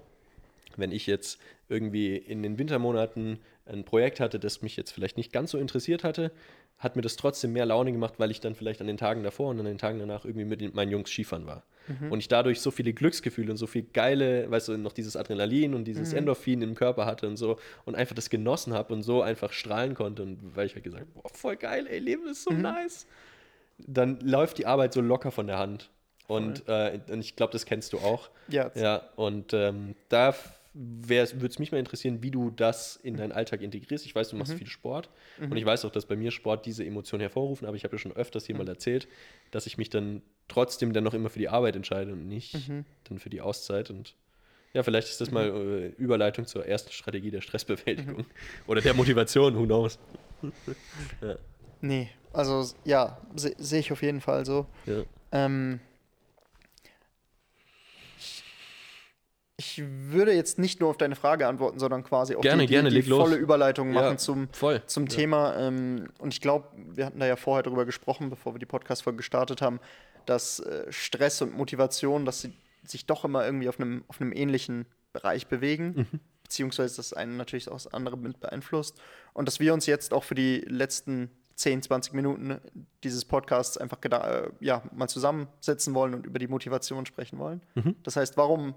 wenn 0.77 0.93
ich 0.93 1.07
jetzt 1.07 1.39
irgendwie 1.69 2.17
in 2.17 2.43
den 2.43 2.59
Wintermonaten 2.59 3.41
ein 3.67 3.85
Projekt 3.85 4.21
hatte, 4.21 4.39
das 4.39 4.63
mich 4.63 4.77
jetzt 4.77 4.93
vielleicht 4.93 5.17
nicht 5.17 5.33
ganz 5.33 5.51
so 5.51 5.59
interessiert 5.59 6.05
hatte, 6.05 6.31
hat 6.79 6.97
mir 6.97 7.03
das 7.03 7.17
trotzdem 7.17 7.53
mehr 7.53 7.67
Laune 7.67 7.93
gemacht, 7.93 8.15
weil 8.19 8.31
ich 8.31 8.41
dann 8.41 8.55
vielleicht 8.55 8.81
an 8.81 8.87
den 8.87 8.99
Tagen 8.99 9.23
davor 9.23 9.51
und 9.51 9.59
an 9.59 9.65
den 9.65 9.79
Tagen 9.79 9.99
danach 9.99 10.25
irgendwie 10.25 10.45
mit 10.45 10.75
meinen 10.75 10.91
Jungs 10.91 11.11
Skifahren 11.11 11.47
war. 11.47 11.63
Und 12.11 12.19
ich 12.19 12.27
dadurch 12.27 12.61
so 12.61 12.73
viele 12.73 12.93
Glücksgefühle 12.93 13.51
und 13.53 13.59
so 13.59 13.69
viel 13.69 13.85
geile, 13.85 14.51
weißt 14.51 14.69
du, 14.69 14.77
noch 14.77 14.93
dieses 14.93 15.15
Adrenalin 15.17 15.73
und 15.73 15.85
dieses 15.85 16.13
Endorphin 16.13 16.61
im 16.61 16.75
Körper 16.75 17.07
hatte 17.07 17.29
und 17.29 17.37
so 17.37 17.61
und 17.85 17.95
einfach 17.95 18.17
das 18.17 18.29
genossen 18.29 18.75
habe 18.75 18.93
und 18.93 19.03
so 19.05 19.23
einfach 19.23 19.53
strahlen 19.53 19.95
konnte 19.95 20.25
und 20.25 20.57
weil 20.57 20.67
ich 20.67 20.75
halt 20.75 20.83
gesagt, 20.83 21.07
boah, 21.15 21.29
voll 21.33 21.55
geil, 21.55 21.87
ey, 21.89 22.01
Leben 22.01 22.27
ist 22.27 22.43
so 22.43 22.51
nice. 22.51 23.07
Dann 23.79 24.19
läuft 24.21 24.59
die 24.59 24.67
Arbeit 24.67 24.95
so 24.95 25.01
locker 25.01 25.31
von 25.31 25.47
der 25.47 25.59
Hand. 25.59 25.91
Und, 26.27 26.65
äh, 26.67 26.99
und 27.09 27.21
ich 27.21 27.37
glaube, 27.37 27.53
das 27.53 27.67
kennst 27.67 27.93
du 27.93 27.99
auch. 27.99 28.31
Ja. 28.49 28.73
Ja, 28.75 29.03
und 29.15 29.53
ähm, 29.53 29.95
da 30.09 30.35
würde 30.79 31.47
es 31.47 31.59
mich 31.59 31.73
mal 31.73 31.79
interessieren, 31.79 32.23
wie 32.23 32.31
du 32.31 32.51
das 32.51 32.97
in 32.97 33.17
deinen 33.17 33.33
Alltag 33.33 33.63
integrierst. 33.63 34.05
Ich 34.05 34.15
weiß, 34.15 34.29
du 34.29 34.37
machst 34.37 34.53
viel 34.59 34.67
Sport 34.67 35.09
und 35.39 35.57
ich 35.57 35.65
weiß 35.65 35.85
auch, 35.87 35.91
dass 35.91 36.05
bei 36.07 36.17
mir 36.17 36.31
Sport 36.31 36.67
diese 36.67 36.85
Emotionen 36.85 37.23
hervorrufen, 37.23 37.67
aber 37.67 37.77
ich 37.77 37.85
habe 37.85 37.95
ja 37.95 37.99
schon 37.99 38.13
öfters 38.13 38.45
hier 38.47 38.55
mal 38.57 38.69
erzählt, 38.69 39.09
dass 39.53 39.67
ich 39.67 39.79
mich 39.79 39.89
dann 39.89 40.21
trotzdem 40.49 40.93
dann 40.93 41.05
noch 41.05 41.15
immer 41.15 41.31
für 41.31 41.39
die 41.39 41.49
Arbeit 41.49 41.77
entscheide 41.77 42.13
und 42.13 42.29
nicht 42.29 42.55
dann 43.05 43.19
für 43.19 43.31
die 43.31 43.41
Auszeit. 43.41 43.89
Und 43.91 44.15
ja, 44.75 44.83
vielleicht 44.83 45.09
ist 45.09 45.21
das 45.23 45.31
mal 45.31 45.49
äh, 45.49 45.87
Überleitung 45.97 46.45
zur 46.47 46.67
ersten 46.67 46.93
Strategie 46.93 47.31
der 47.31 47.41
Stressbewältigung 47.41 48.27
oder 48.67 48.83
der 48.83 48.93
Motivation, 48.93 49.57
who 49.57 49.65
knows. 49.65 49.99
Nee, 51.81 52.09
also 52.33 52.69
ja, 52.85 53.21
se- 53.35 53.55
sehe 53.59 53.81
ich 53.81 53.93
auf 53.93 54.03
jeden 54.03 54.21
Fall 54.21 54.45
so. 54.47 54.67
Ja. 54.87 55.03
Ähm, 55.33 55.81
ich 59.79 59.85
würde 59.87 60.33
jetzt 60.33 60.59
nicht 60.59 60.81
nur 60.81 60.91
auf 60.91 60.97
deine 60.97 61.17
Frage 61.17 61.47
antworten, 61.47 61.79
sondern 61.79 62.03
quasi 62.05 62.35
auch 62.37 62.41
Gerne, 62.41 62.63
die, 62.63 62.67
die, 62.69 62.73
gerne, 62.75 62.89
die 62.91 62.97
leg 62.97 63.07
los. 63.07 63.21
volle 63.29 63.37
Überleitung 63.37 63.93
machen 63.93 64.05
Ja, 64.13 64.17
zum, 64.17 64.49
voll. 64.53 64.83
zum 64.87 65.09
Thema. 65.09 65.57
Ähm, 65.57 66.09
und 66.19 66.33
ich 66.33 66.41
glaube, 66.41 66.69
wir 66.77 67.07
hatten 67.07 67.19
da 67.21 67.27
ja 67.27 67.37
vorher 67.37 67.63
drüber 67.63 67.85
gesprochen, 67.85 68.31
bevor 68.31 68.55
wir 68.55 68.59
die 68.59 68.67
Podcast-Folge 68.67 69.19
gestartet 69.19 69.63
haben, 69.63 69.81
dass 70.27 70.61
äh, 70.61 70.87
Stress 70.91 71.43
und 71.43 71.57
Motivation, 71.57 72.25
dass 72.25 72.41
sie 72.43 72.53
sich 72.85 73.07
doch 73.07 73.25
immer 73.25 73.45
irgendwie 73.45 73.69
auf 73.69 73.79
einem, 73.81 74.05
auf 74.09 74.21
einem 74.21 74.33
ähnlichen 74.33 74.87
Bereich 75.13 75.47
bewegen, 75.47 76.07
Mhm. 76.13 76.21
beziehungsweise 76.43 76.97
das 76.97 77.13
eine 77.13 77.33
natürlich 77.33 77.69
auch 77.69 77.73
das 77.75 77.93
andere 77.93 78.17
mit 78.17 78.39
beeinflusst. 78.41 78.99
Und 79.33 79.47
dass 79.49 79.61
wir 79.61 79.75
uns 79.75 79.87
jetzt 79.87 80.13
auch 80.15 80.25
für 80.25 80.35
die 80.35 80.59
letzten 80.69 81.31
10, 81.57 81.83
20 81.83 82.13
Minuten 82.13 82.59
dieses 83.03 83.25
Podcasts 83.25 83.79
einfach 83.79 83.99
äh, 84.05 84.51
ja, 84.61 84.83
mal 84.95 85.09
zusammensetzen 85.09 85.95
wollen 85.95 86.15
und 86.15 86.27
über 86.27 86.39
die 86.39 86.49
Motivation 86.49 87.07
sprechen 87.07 87.39
wollen. 87.39 87.63
Das 88.03 88.17
heißt, 88.17 88.37
warum 88.37 88.75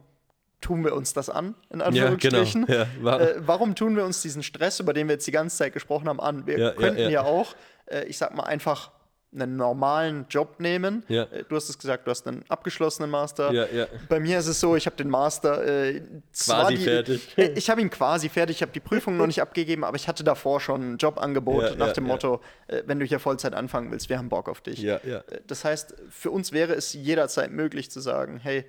tun 0.62 0.84
wir 0.84 0.94
uns 0.96 1.14
das 1.14 1.30
an, 1.30 1.56
in 1.70 1.80
Mhm. 1.80 1.82
Ja, 1.82 1.90
genau. 1.90 2.08
Anführungsstrichen? 2.08 2.66
Ja, 2.68 2.88
war, 3.02 3.22
Äh, 3.22 3.36
warum 3.40 3.76
tun 3.76 3.96
wir 3.96 4.06
uns 4.06 4.22
diesen 4.22 4.44
Stress, 4.44 4.80
über 4.80 4.94
den 4.94 5.08
wir 5.08 5.14
jetzt 5.14 5.28
die 5.28 5.32
ganze 5.32 5.58
Zeit 5.58 5.74
gesprochen 5.74 6.08
haben, 6.10 6.20
an? 6.20 6.46
Wir 6.46 6.60
Ja, 6.60 6.72
könnten 6.72 7.10
ja, 7.10 7.24
auch, 7.24 7.56
äh, 7.86 8.04
ich 8.06 8.18
sag 8.18 8.36
mal, 8.36 8.44
einfach 8.44 8.92
einen 9.32 9.58
normalen 9.58 10.26
Job 10.28 10.60
nehmen. 10.60 11.04
Ja. 11.08 11.24
Äh, 11.26 11.44
du 11.48 11.56
hast 11.56 11.70
es 11.70 11.78
gesagt, 11.78 12.08
du 12.08 12.10
hast 12.12 12.28
einen 12.28 12.44
abgeschlossenen 12.50 13.12
Master. 13.12 13.52
ja, 13.52 13.68
ja. 13.72 13.86
Bei 14.10 14.20
mir 14.20 14.40
ist 14.40 14.48
es 14.48 14.60
so, 14.60 14.76
ich 14.76 14.88
habe 14.88 14.96
den 14.96 15.08
Master 15.10 15.64
äh, 15.66 16.02
Quasi 16.44 16.76
die, 16.76 16.84
fertig. 16.84 17.28
Äh, 17.38 17.52
Ich 17.52 17.70
habe 17.70 17.80
ihn 17.80 17.92
quasi 17.92 18.28
fertig, 18.28 18.56
ich 18.58 18.62
habe 18.64 18.72
die 18.72 18.80
Prüfung 18.80 19.18
noch 19.18 19.28
nicht 19.28 19.40
abgegeben, 19.42 19.84
aber 19.84 19.96
ich 19.98 20.08
hatte 20.08 20.24
davor 20.24 20.60
schon 20.60 20.94
ein 20.94 20.98
Jobangebot 20.98 21.78
nach 21.78 21.94
dem. 21.94 22.06
Motto, 22.06 22.42
äh, 22.68 22.82
wenn 22.88 23.00
du 23.00 23.06
hier 23.06 23.20
Vollzeit 23.20 23.54
anfangen 23.54 23.92
willst, 23.92 24.10
wir 24.10 24.18
haben 24.18 24.30
Bock 24.30 24.50
auf 24.50 24.62
dich. 24.62 24.84
Äh, 24.84 25.22
Das 25.46 25.64
heißt, 25.64 25.94
für 26.10 26.32
uns 26.32 26.52
wäre 26.52 26.74
es 26.74 26.94
jederzeit 26.94 27.52
möglich 27.52 27.92
zu 27.92 28.00
sagen, 28.00 28.40
hey, 28.42 28.66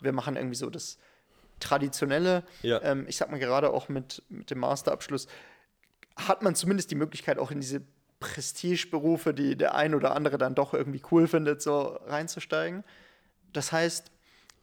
wir 0.00 0.12
machen 0.12 0.36
irgendwie 0.36 0.54
so 0.56 0.70
das 0.70 0.96
Traditionelle. 1.64 2.44
Ja. 2.62 2.80
Ähm, 2.82 3.06
ich 3.08 3.16
sag 3.16 3.30
mal 3.30 3.38
gerade 3.40 3.70
auch 3.72 3.88
mit, 3.88 4.22
mit 4.28 4.50
dem 4.50 4.58
Masterabschluss 4.60 5.26
hat 6.16 6.42
man 6.42 6.54
zumindest 6.54 6.90
die 6.90 6.94
Möglichkeit, 6.94 7.38
auch 7.38 7.50
in 7.50 7.60
diese 7.60 7.82
Prestigeberufe, 8.20 9.34
die 9.34 9.56
der 9.56 9.74
ein 9.74 9.94
oder 9.94 10.14
andere 10.14 10.38
dann 10.38 10.54
doch 10.54 10.74
irgendwie 10.74 11.02
cool 11.10 11.26
findet, 11.26 11.60
so 11.62 11.98
reinzusteigen. 12.06 12.84
Das 13.52 13.72
heißt, 13.72 14.10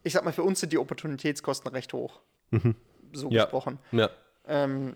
ich 0.03 0.13
sag 0.13 0.23
mal, 0.25 0.33
für 0.33 0.43
uns 0.43 0.59
sind 0.59 0.71
die 0.73 0.77
Opportunitätskosten 0.77 1.71
recht 1.71 1.93
hoch. 1.93 2.21
So 2.51 2.57
Mhm. 2.57 2.75
Ja. 3.31 3.43
gesprochen. 3.43 3.79
ja. 3.91 4.09
Ähm, 4.47 4.95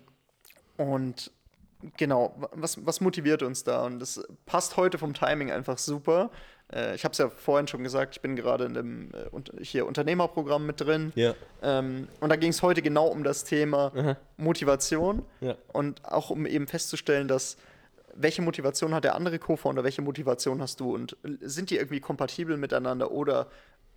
und 0.78 1.32
genau, 1.98 2.34
wa- 2.38 2.50
was, 2.54 2.86
was 2.86 3.00
motiviert 3.02 3.44
uns 3.44 3.64
da? 3.64 3.86
Und 3.86 4.00
das 4.00 4.22
passt 4.46 4.78
heute 4.78 4.98
vom 4.98 5.14
Timing 5.14 5.52
einfach 5.52 5.78
super. 5.78 6.32
Äh, 6.74 6.96
ich 6.96 7.04
habe 7.04 7.12
es 7.14 7.18
ja 7.18 7.30
vorhin 7.30 7.68
schon 7.68 7.84
gesagt, 7.84 8.16
ich 8.16 8.22
bin 8.22 8.36
gerade 8.36 8.66
in 8.66 8.74
dem 8.74 9.12
äh, 9.14 9.64
hier 9.64 9.86
Unternehmerprogramm 9.86 10.66
mit 10.66 10.82
drin. 10.82 11.12
Ja. 11.16 11.34
Ähm, 11.62 12.08
und 12.20 12.30
da 12.30 12.36
ging 12.36 12.50
es 12.50 12.62
heute 12.62 12.82
genau 12.82 13.08
um 13.08 13.24
das 13.24 13.44
Thema 13.44 13.92
Aha. 13.96 14.18
Motivation 14.38 15.24
Ja. 15.42 15.56
und 15.74 16.04
auch 16.06 16.30
um 16.30 16.46
eben 16.46 16.68
festzustellen, 16.68 17.28
dass 17.28 17.58
welche 18.16 18.42
Motivation 18.42 18.94
hat 18.94 19.04
der 19.04 19.16
andere 19.16 19.40
Co-Founder, 19.40 19.84
welche 19.84 20.02
Motivation 20.02 20.62
hast 20.62 20.80
du 20.80 20.94
und 20.94 21.18
sind 21.42 21.70
die 21.70 21.76
irgendwie 21.76 22.00
kompatibel 22.00 22.56
miteinander 22.58 23.12
oder 23.12 23.48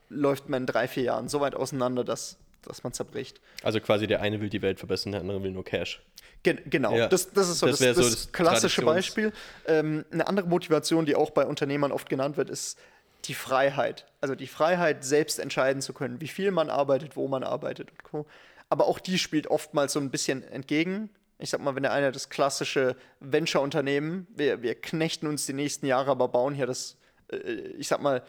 läuft 0.08 0.48
man 0.48 0.62
in 0.62 0.66
drei, 0.66 0.88
vier 0.88 1.04
Jahren 1.04 1.28
so 1.28 1.40
weit 1.40 1.54
auseinander, 1.54 2.02
dass, 2.02 2.36
dass 2.62 2.82
man 2.84 2.92
zerbricht? 2.92 3.40
Also 3.62 3.80
quasi 3.80 4.06
der 4.06 4.20
eine 4.20 4.40
will 4.40 4.48
die 4.48 4.62
Welt 4.62 4.78
verbessern, 4.78 5.12
der 5.12 5.20
andere 5.20 5.42
will 5.42 5.50
nur 5.50 5.64
Cash. 5.64 6.02
Gen 6.42 6.60
genau, 6.66 6.94
Ja. 6.94 7.08
das, 7.08 7.32
das 7.32 7.48
ist 7.48 7.58
so 7.58 7.66
Das 7.66 7.78
das, 7.78 7.96
so 7.96 8.02
das 8.02 8.32
klassische 8.32 8.82
Beispiel. 8.82 9.32
Ähm, 9.66 10.04
eine 10.10 10.26
andere 10.26 10.46
Motivation, 10.46 11.06
die 11.06 11.16
auch 11.16 11.30
bei 11.30 11.46
Unternehmern 11.46 11.92
oft 11.92 12.08
genannt 12.08 12.36
wird, 12.36 12.50
ist 12.50 12.78
die 13.24 13.34
Freiheit. 13.34 14.06
Also 14.20 14.34
die 14.34 14.46
Freiheit, 14.46 15.04
selbst 15.04 15.38
entscheiden 15.38 15.82
zu 15.82 15.92
können, 15.92 16.20
wie 16.20 16.28
viel 16.28 16.50
man 16.50 16.70
arbeitet, 16.70 17.16
wo 17.16 17.26
man 17.28 17.42
arbeitet 17.42 17.90
und 17.90 18.02
Co. 18.04 18.26
Aber 18.68 18.86
auch 18.86 18.98
die 19.00 19.18
spielt 19.18 19.46
oftmals 19.48 19.92
so 19.92 20.00
ein 20.00 20.10
bisschen 20.10 20.42
entgegen. 20.44 21.10
Ich 21.38 21.50
sag 21.50 21.60
mal, 21.60 21.74
wenn 21.74 21.82
der 21.84 21.92
eine 21.92 22.12
das 22.12 22.28
klassische 22.28 22.96
Venture-Unternehmen, 23.20 24.26
wir, 24.36 24.62
wir 24.62 24.74
knechten 24.74 25.26
uns 25.26 25.46
die 25.46 25.52
nächsten 25.52 25.86
Jahre, 25.86 26.10
aber 26.10 26.28
bauen 26.28 26.54
hier 26.54 26.66
das, 26.66 26.96
äh, 27.32 27.36
ich 27.78 27.88
sag 27.88 28.00
mal, 28.00 28.22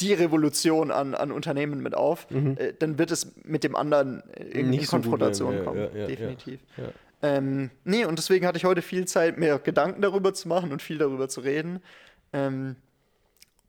die 0.00 0.12
Revolution 0.12 0.90
an, 0.90 1.14
an 1.14 1.30
Unternehmen 1.30 1.80
mit 1.80 1.94
auf, 1.94 2.26
äh, 2.30 2.74
dann 2.78 2.98
wird 2.98 3.10
es 3.10 3.34
mit 3.44 3.62
dem 3.64 3.76
anderen 3.76 4.22
irgendwie 4.36 4.58
in 4.58 4.66
Mhm. 4.66 4.70
Nicht 4.70 4.86
so 4.86 4.96
Konfrontation 4.96 5.54
ja, 5.54 5.62
kommen. 5.62 5.78
ja, 5.78 6.00
ja. 6.00 6.06
definitiv. 6.06 6.60
Ja. 6.76 6.88
Ähm, 7.22 7.70
nee, 7.84 8.04
und 8.04 8.18
deswegen 8.18 8.46
hatte 8.46 8.58
ich 8.58 8.64
heute 8.64 8.82
viel 8.82 9.06
Zeit, 9.06 9.38
mir 9.38 9.58
Gedanken 9.60 10.02
darüber 10.02 10.34
zu 10.34 10.48
machen 10.48 10.72
und 10.72 10.82
viel 10.82 10.98
darüber 10.98 11.28
zu 11.28 11.40
reden. 11.40 11.80
Ähm, 12.32 12.76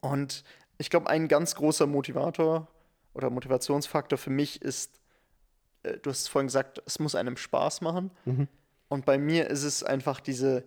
und 0.00 0.42
ich 0.76 0.90
glaube, 0.90 1.08
ein 1.08 1.28
ganz 1.28 1.54
großer 1.54 1.86
Motivator 1.86 2.66
oder 3.14 3.30
Motivationsfaktor 3.30 4.18
für 4.18 4.30
mich 4.30 4.60
ist, 4.60 5.00
äh, 5.84 5.98
du 5.98 6.10
hast 6.10 6.22
es 6.22 6.28
vorhin 6.28 6.48
gesagt, 6.48 6.82
es 6.84 6.98
muss 6.98 7.14
einem 7.14 7.36
Spaß 7.36 7.80
machen. 7.80 8.10
Mhm. 8.24 8.48
Und 8.88 9.06
bei 9.06 9.18
mir 9.18 9.48
ist 9.48 9.62
es 9.62 9.84
einfach 9.84 10.20
diese 10.20 10.64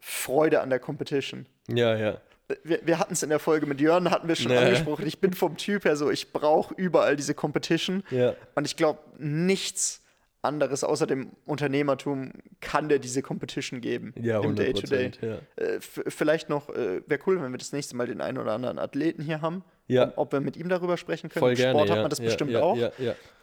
Freude 0.00 0.60
an 0.60 0.70
der 0.70 0.80
Competition. 0.80 1.46
Ja, 1.68 1.96
ja. 1.96 2.20
Wir, 2.62 2.80
wir 2.84 2.98
hatten 2.98 3.14
es 3.14 3.22
in 3.22 3.30
der 3.30 3.38
Folge 3.40 3.66
mit 3.66 3.80
Jörn, 3.80 4.10
hatten 4.10 4.28
wir 4.28 4.36
schon 4.36 4.52
Nee. 4.52 4.58
angesprochen. 4.58 5.06
Ich 5.06 5.20
bin 5.20 5.32
vom 5.32 5.56
Typ 5.56 5.84
her 5.84 5.96
so, 5.96 6.10
ich 6.10 6.32
brauche 6.32 6.74
überall 6.74 7.16
diese 7.16 7.34
Competition. 7.34 8.04
Ja. 8.10 8.34
Und 8.54 8.66
ich 8.66 8.76
glaube, 8.76 9.00
nichts 9.18 10.02
anderes 10.42 10.84
außer 10.84 11.08
dem 11.08 11.32
Unternehmertum 11.44 12.32
kann 12.60 12.88
dir 12.88 13.00
diese 13.00 13.20
Competition 13.20 13.80
geben 13.80 14.14
Ja, 14.16 14.36
im 14.36 14.42
100 14.56 14.66
Day-to-Day. 14.66 15.10
Ja. 15.20 15.38
Äh, 15.56 15.80
vielleicht 15.80 16.48
noch, 16.48 16.68
äh, 16.68 17.02
wäre 17.08 17.20
cool, 17.26 17.42
wenn 17.42 17.50
wir 17.50 17.58
das 17.58 17.72
nächste 17.72 17.96
Mal 17.96 18.06
den 18.06 18.20
einen 18.20 18.38
oder 18.38 18.52
anderen 18.52 18.78
Athleten 18.78 19.22
hier 19.22 19.40
haben. 19.40 19.64
Ja. 19.88 20.12
Ob, 20.16 20.32
wir 20.32 20.40
mit 20.40 20.56
ihm 20.56 20.68
darüber 20.68 20.96
sprechen 20.96 21.30
können. 21.30 21.40
Voll 21.40 21.50
Im 21.52 21.56
gerne. 21.56 21.78
Sport 21.78 21.90
hat 21.90 21.98
man 21.98 22.10
das 22.10 22.20
bestimmt 22.20 22.54
auch. 22.56 22.78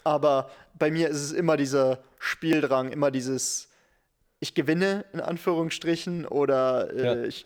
Aber 0.06 0.50
bei 0.78 0.92
mir 0.92 1.10
ist 1.10 1.22
es 1.22 1.32
immer 1.34 1.58
dieser 1.58 2.00
Spieldrang, 2.20 2.92
immer 2.92 3.12
dieses, 3.12 3.70
ich 4.40 4.54
gewinne 4.54 5.06
in 5.14 5.20
Anführungsstrichen 5.20 6.26
oder 6.26 6.94
äh, 6.94 7.28
ich, 7.28 7.46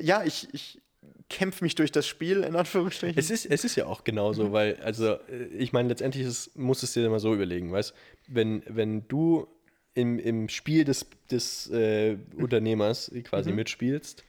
ja, 0.00 0.24
ich, 0.24 0.48
ich 0.52 0.80
kämpfe 1.28 1.64
mich 1.64 1.74
durch 1.74 1.92
das 1.92 2.06
Spiel 2.06 2.42
in 2.42 2.56
Anführungsstrichen. 2.56 3.18
Es 3.18 3.30
ist, 3.30 3.46
es 3.46 3.64
ist 3.64 3.76
ja 3.76 3.86
auch 3.86 4.04
genauso, 4.04 4.52
weil, 4.52 4.76
also, 4.76 5.14
äh, 5.28 5.46
ich 5.56 5.72
meine, 5.72 5.88
letztendlich 5.88 6.26
ist, 6.26 6.56
musst 6.56 6.82
du 6.82 6.86
es 6.86 6.92
dir 6.92 7.06
immer 7.06 7.20
so 7.20 7.34
überlegen, 7.34 7.72
weißt 7.72 7.94
wenn, 8.28 8.62
wenn 8.68 9.06
du 9.08 9.46
im, 9.94 10.18
im 10.18 10.48
Spiel 10.48 10.84
des, 10.84 11.06
des 11.30 11.70
äh, 11.70 12.16
Unternehmers 12.36 13.10
quasi 13.24 13.52
mitspielst, 13.52 14.24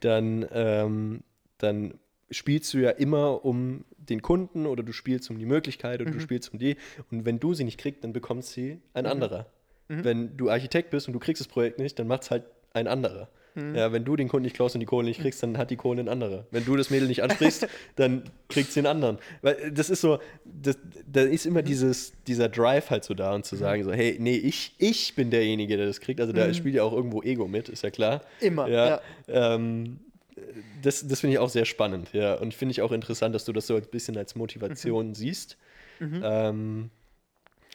dann, 0.00 0.46
ähm, 0.52 1.22
dann 1.58 1.94
spielst 2.30 2.74
du 2.74 2.78
ja 2.78 2.90
immer 2.90 3.44
um 3.44 3.84
den 3.96 4.22
Kunden 4.22 4.66
oder 4.66 4.82
du 4.82 4.92
spielst 4.92 5.30
um 5.30 5.38
die 5.38 5.46
Möglichkeit 5.46 6.00
oder 6.00 6.10
du 6.10 6.20
spielst 6.20 6.52
um 6.52 6.58
die. 6.58 6.76
Und 7.10 7.24
wenn 7.24 7.38
du 7.38 7.54
sie 7.54 7.64
nicht 7.64 7.78
kriegst, 7.78 8.02
dann 8.02 8.12
bekommt 8.12 8.44
sie 8.44 8.80
ein 8.92 9.06
anderer. 9.06 9.46
Wenn 10.02 10.36
du 10.36 10.50
Architekt 10.50 10.90
bist 10.90 11.06
und 11.06 11.12
du 11.12 11.20
kriegst 11.20 11.40
das 11.40 11.48
Projekt 11.48 11.78
nicht, 11.78 11.98
dann 11.98 12.06
macht 12.06 12.22
es 12.22 12.30
halt 12.30 12.44
ein 12.72 12.88
anderer. 12.88 13.28
Ja, 13.56 13.92
wenn 13.92 14.04
du 14.04 14.16
den 14.16 14.26
Kunden 14.28 14.44
nicht 14.44 14.56
klaust 14.56 14.74
und 14.74 14.80
die 14.80 14.86
Kohle 14.86 15.06
nicht 15.06 15.20
kriegst, 15.20 15.40
dann 15.42 15.56
hat 15.58 15.70
die 15.70 15.76
Kohle 15.76 16.00
ein 16.00 16.08
anderer. 16.08 16.44
Wenn 16.50 16.64
du 16.64 16.74
das 16.76 16.90
Mädel 16.90 17.06
nicht 17.06 17.22
ansprichst, 17.22 17.68
dann 17.96 18.24
kriegt 18.48 18.72
sie 18.72 18.80
einen 18.80 18.88
anderen. 18.88 19.18
Weil 19.42 19.54
äh, 19.54 19.70
das 19.72 19.90
ist 19.90 20.00
so, 20.00 20.18
das, 20.44 20.76
da 21.06 21.20
ist 21.22 21.46
immer 21.46 21.62
dieses, 21.62 22.12
dieser 22.26 22.48
Drive 22.48 22.90
halt 22.90 23.04
so 23.04 23.14
da 23.14 23.32
und 23.34 23.44
zu 23.44 23.54
sagen 23.54 23.84
so, 23.84 23.92
hey, 23.92 24.16
nee, 24.18 24.36
ich, 24.36 24.74
ich 24.78 25.14
bin 25.14 25.30
derjenige, 25.30 25.76
der 25.76 25.86
das 25.86 26.00
kriegt. 26.00 26.20
Also 26.20 26.32
da 26.32 26.52
spielt 26.52 26.74
ja 26.74 26.82
auch 26.82 26.92
irgendwo 26.92 27.22
Ego 27.22 27.46
mit, 27.46 27.68
ist 27.68 27.82
ja 27.84 27.90
klar. 27.90 28.22
Immer, 28.40 28.68
Ja. 28.68 28.88
ja. 28.88 29.00
Ähm, 29.54 30.00
das 30.82 31.06
das 31.06 31.20
finde 31.20 31.34
ich 31.34 31.38
auch 31.38 31.48
sehr 31.48 31.64
spannend, 31.64 32.12
ja. 32.12 32.34
Und 32.34 32.54
finde 32.54 32.72
ich 32.72 32.82
auch 32.82 32.90
interessant, 32.92 33.34
dass 33.36 33.44
du 33.44 33.52
das 33.52 33.68
so 33.68 33.76
ein 33.76 33.82
bisschen 33.90 34.16
als 34.16 34.34
Motivation 34.34 35.14
siehst. 35.14 35.56
Ähm, 36.00 36.90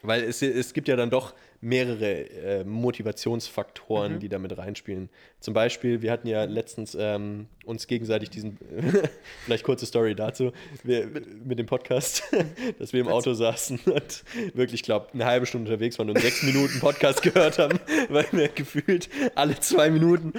weil 0.01 0.23
es, 0.23 0.41
es 0.41 0.73
gibt 0.73 0.87
ja 0.87 0.95
dann 0.95 1.09
doch 1.09 1.33
mehrere 1.61 2.29
äh, 2.29 2.63
Motivationsfaktoren, 2.63 4.19
die 4.19 4.29
da 4.29 4.39
mit 4.39 4.57
reinspielen. 4.57 5.09
Zum 5.41 5.53
Beispiel, 5.53 6.01
wir 6.01 6.11
hatten 6.11 6.27
ja 6.27 6.45
letztens 6.45 6.95
ähm, 6.97 7.47
uns 7.65 7.85
gegenseitig 7.87 8.29
diesen, 8.29 8.57
vielleicht 9.43 9.65
kurze 9.65 9.85
Story 9.85 10.15
dazu, 10.15 10.53
wir, 10.83 11.07
mit 11.43 11.59
dem 11.59 11.65
Podcast, 11.65 12.23
dass 12.79 12.93
wir 12.93 13.01
im 13.01 13.09
Auto 13.09 13.33
saßen 13.33 13.79
und 13.85 14.23
wirklich, 14.53 14.83
glaube 14.83 15.07
eine 15.13 15.25
halbe 15.25 15.45
Stunde 15.45 15.69
unterwegs 15.69 15.99
waren 15.99 16.09
und 16.09 16.19
sechs 16.19 16.43
Minuten 16.43 16.79
Podcast 16.79 17.21
gehört 17.21 17.59
haben, 17.59 17.79
weil 18.09 18.27
wir 18.31 18.47
gefühlt 18.47 19.09
alle 19.35 19.59
zwei 19.59 19.89
Minuten 19.89 20.31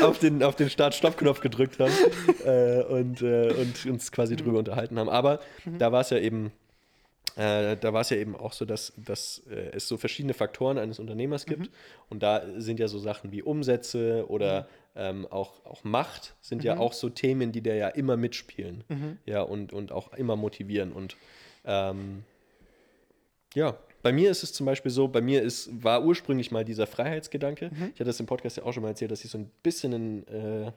auf 0.00 0.18
den, 0.18 0.42
auf 0.42 0.56
den 0.56 0.70
Start-Stopp-Knopf 0.70 1.40
gedrückt 1.40 1.78
haben 1.80 1.92
äh, 2.46 2.82
und, 2.84 3.20
äh, 3.20 3.52
und 3.52 3.86
uns 3.86 4.10
quasi 4.10 4.36
drüber 4.36 4.58
unterhalten 4.58 4.98
haben. 4.98 5.10
Aber 5.10 5.40
da 5.78 5.92
war 5.92 6.00
es 6.00 6.10
ja 6.10 6.18
eben 6.18 6.50
äh, 7.36 7.76
da 7.76 7.92
war 7.92 8.02
es 8.02 8.10
ja 8.10 8.16
eben 8.16 8.36
auch 8.36 8.52
so, 8.52 8.64
dass, 8.64 8.92
dass 8.96 9.42
äh, 9.50 9.70
es 9.72 9.88
so 9.88 9.96
verschiedene 9.96 10.34
Faktoren 10.34 10.78
eines 10.78 10.98
Unternehmers 10.98 11.46
gibt. 11.46 11.70
Und 12.10 12.22
da 12.22 12.42
sind 12.56 12.78
ja 12.78 12.88
so 12.88 12.98
Sachen 12.98 13.32
wie 13.32 13.42
Umsätze 13.42 14.26
oder 14.28 14.68
ähm, 14.94 15.26
auch, 15.30 15.64
auch 15.64 15.84
Macht 15.84 16.34
sind 16.40 16.62
ja 16.64 16.78
auch 16.78 16.92
so 16.92 17.08
Themen, 17.08 17.52
die 17.52 17.62
da 17.62 17.72
ja 17.72 17.88
immer 17.88 18.16
mitspielen. 18.16 18.84
Ja, 19.26 19.42
und, 19.42 19.72
und 19.72 19.92
auch 19.92 20.12
immer 20.14 20.36
motivieren. 20.36 20.92
Und 20.92 21.16
ähm, 21.64 22.24
ja, 23.54 23.78
bei 24.02 24.12
mir 24.12 24.30
ist 24.30 24.42
es 24.42 24.52
zum 24.52 24.66
Beispiel 24.66 24.90
so, 24.90 25.08
bei 25.08 25.20
mir 25.20 25.42
ist, 25.42 25.82
war 25.82 26.04
ursprünglich 26.04 26.50
mal 26.50 26.64
dieser 26.64 26.86
Freiheitsgedanke. 26.86 27.70
Ich 27.94 28.00
hatte 28.00 28.04
das 28.04 28.20
im 28.20 28.26
Podcast 28.26 28.56
ja 28.56 28.64
auch 28.64 28.72
schon 28.72 28.82
mal 28.82 28.90
erzählt, 28.90 29.10
dass 29.10 29.24
ich 29.24 29.30
so 29.30 29.38
ein 29.38 29.50
bisschen 29.62 29.92
ein, 29.92 30.28
äh, 30.28 30.72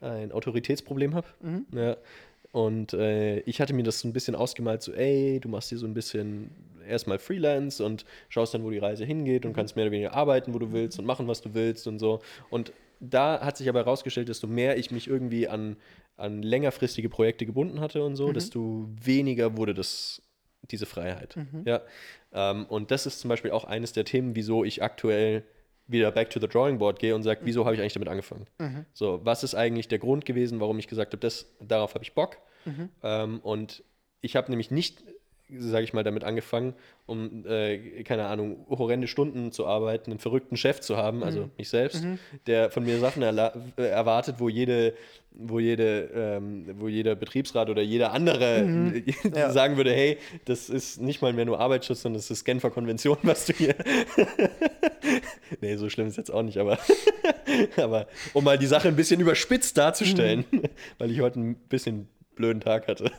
ein 0.00 0.30
Autoritätsproblem 0.30 1.14
habe. 1.14 1.26
Ja. 1.72 1.96
Und 2.56 2.94
äh, 2.94 3.40
ich 3.40 3.60
hatte 3.60 3.74
mir 3.74 3.82
das 3.82 4.00
so 4.00 4.08
ein 4.08 4.14
bisschen 4.14 4.34
ausgemalt, 4.34 4.80
so, 4.80 4.94
ey, 4.94 5.40
du 5.40 5.48
machst 5.50 5.68
hier 5.68 5.76
so 5.76 5.86
ein 5.86 5.92
bisschen 5.92 6.50
erstmal 6.88 7.18
Freelance 7.18 7.84
und 7.84 8.06
schaust 8.30 8.54
dann, 8.54 8.64
wo 8.64 8.70
die 8.70 8.78
Reise 8.78 9.04
hingeht 9.04 9.44
und 9.44 9.52
kannst 9.52 9.76
mehr 9.76 9.84
oder 9.84 9.92
weniger 9.92 10.14
arbeiten, 10.14 10.54
wo 10.54 10.58
du 10.58 10.72
willst 10.72 10.98
und 10.98 11.04
machen, 11.04 11.28
was 11.28 11.42
du 11.42 11.52
willst 11.52 11.86
und 11.86 11.98
so. 11.98 12.20
Und 12.48 12.72
da 12.98 13.42
hat 13.42 13.58
sich 13.58 13.68
aber 13.68 13.80
herausgestellt, 13.80 14.30
desto 14.30 14.46
mehr 14.46 14.78
ich 14.78 14.90
mich 14.90 15.06
irgendwie 15.06 15.48
an, 15.48 15.76
an 16.16 16.42
längerfristige 16.42 17.10
Projekte 17.10 17.44
gebunden 17.44 17.80
hatte 17.80 18.02
und 18.02 18.16
so, 18.16 18.32
desto 18.32 18.88
weniger 19.04 19.58
wurde 19.58 19.74
das 19.74 20.22
diese 20.70 20.86
Freiheit. 20.86 21.36
Ja. 21.66 21.82
Ähm, 22.32 22.64
und 22.70 22.90
das 22.90 23.04
ist 23.04 23.20
zum 23.20 23.28
Beispiel 23.28 23.50
auch 23.50 23.64
eines 23.64 23.92
der 23.92 24.06
Themen, 24.06 24.34
wieso 24.34 24.64
ich 24.64 24.82
aktuell 24.82 25.44
wieder 25.88 26.10
back 26.10 26.30
to 26.30 26.40
the 26.40 26.48
drawing 26.48 26.78
board 26.78 26.98
gehe 26.98 27.14
und 27.14 27.22
sage, 27.22 27.40
wieso 27.44 27.64
habe 27.64 27.74
ich 27.74 27.80
eigentlich 27.80 27.94
damit 27.94 28.08
angefangen? 28.08 28.46
So, 28.92 29.20
was 29.24 29.44
ist 29.44 29.54
eigentlich 29.54 29.88
der 29.88 29.98
Grund 29.98 30.24
gewesen, 30.24 30.60
warum 30.60 30.78
ich 30.78 30.88
gesagt 30.88 31.12
habe, 31.12 31.20
das, 31.20 31.46
darauf 31.60 31.94
habe 31.94 32.02
ich 32.04 32.14
Bock? 32.14 32.38
Ähm, 33.02 33.40
und 33.40 33.84
ich 34.20 34.34
habe 34.36 34.50
nämlich 34.50 34.70
nicht, 34.70 35.04
sage 35.58 35.84
ich 35.84 35.92
mal, 35.92 36.02
damit 36.02 36.24
angefangen, 36.24 36.74
um, 37.06 37.44
äh, 37.46 38.02
keine 38.02 38.26
Ahnung, 38.26 38.66
horrende 38.68 39.06
Stunden 39.06 39.52
zu 39.52 39.66
arbeiten, 39.66 40.10
einen 40.10 40.18
verrückten 40.18 40.56
Chef 40.56 40.80
zu 40.80 40.96
haben, 40.96 41.22
also 41.22 41.50
mich 41.56 41.68
selbst, 41.68 42.04
der 42.46 42.70
von 42.70 42.84
mir 42.84 42.98
Sachen 42.98 43.22
äh, 43.22 43.50
erwartet, 43.76 44.36
wo 44.38 44.48
jede, 44.48 44.94
wo 45.30 45.60
jede, 45.60 46.10
ähm, 46.14 46.66
wo 46.78 46.88
jeder 46.88 47.14
Betriebsrat 47.14 47.70
oder 47.70 47.82
jeder 47.82 48.12
andere 48.12 48.66
Ja. 49.34 49.50
sagen 49.50 49.76
würde, 49.76 49.92
hey, 49.92 50.18
das 50.46 50.68
ist 50.68 51.00
nicht 51.00 51.22
mal 51.22 51.32
mehr 51.32 51.44
nur 51.44 51.60
Arbeitsschutz, 51.60 52.02
sondern 52.02 52.18
das 52.18 52.30
ist 52.30 52.44
Genfer 52.44 52.70
Konvention, 52.70 53.18
was 53.22 53.46
du 53.46 53.52
hier. 53.52 53.74
nee, 55.60 55.76
so 55.76 55.88
schlimm 55.88 56.08
ist 56.08 56.16
jetzt 56.16 56.30
auch 56.30 56.42
nicht, 56.42 56.58
aber, 56.58 56.78
aber 57.76 58.08
um 58.32 58.44
mal 58.44 58.58
die 58.58 58.66
Sache 58.66 58.88
ein 58.88 58.96
bisschen 58.96 59.20
überspitzt 59.20 59.76
darzustellen, 59.78 60.44
weil 60.98 61.10
ich 61.10 61.20
heute 61.20 61.38
ein 61.40 61.54
bisschen 61.54 62.08
blöden 62.34 62.60
Tag 62.60 62.88
hatte. 62.88 63.10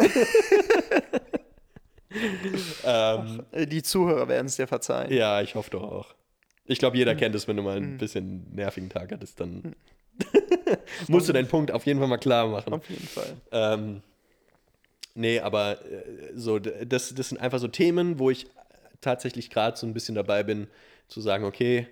Ähm, 2.86 3.44
Äh, 3.52 3.68
Die 3.68 3.84
Zuhörer 3.84 4.28
werden 4.28 4.48
es 4.48 4.56
dir 4.56 4.68
verzeihen. 4.68 5.12
ja, 5.14 5.42
ich 5.42 5.56
hoffe 5.56 5.72
doch 5.72 5.84
auch. 5.84 6.16
Ich 6.66 6.80
glaube, 6.80 6.98
jeder 6.98 7.16
kennt 7.16 7.34
es, 7.36 7.48
wenn 7.48 7.56
du 7.58 7.64
mal 7.64 7.78
ein 7.78 7.98
bisschen 7.98 8.54
nervigen 8.54 8.90
Tag 8.90 9.12
hattest, 9.12 9.40
dann 9.40 9.76
musst 11.08 11.30
du 11.30 11.34
deinen 11.34 11.48
Punkt 11.48 11.72
auf 11.72 11.86
jeden 11.86 12.00
Fall 12.00 12.10
mal 12.10 12.18
klar 12.18 12.48
machen. 12.48 12.74
Auf 12.74 12.90
jeden 12.90 13.08
Fall. 13.08 13.38
Ähm, 13.52 14.02
nee, 15.16 15.40
aber 15.40 15.80
äh, 15.86 16.04
so, 16.36 16.60
das, 16.60 17.14
das 17.16 17.30
sind 17.30 17.38
einfach 17.40 17.60
so 17.60 17.68
Themen, 17.70 18.20
wo 18.20 18.30
ich 18.30 18.48
tatsächlich 19.00 19.50
gerade 19.50 19.78
so 19.78 19.86
ein 19.88 19.94
bisschen 19.94 20.16
dabei 20.16 20.44
bin, 20.44 20.68
zu 21.08 21.22
sagen, 21.22 21.46
okay, 21.46 21.88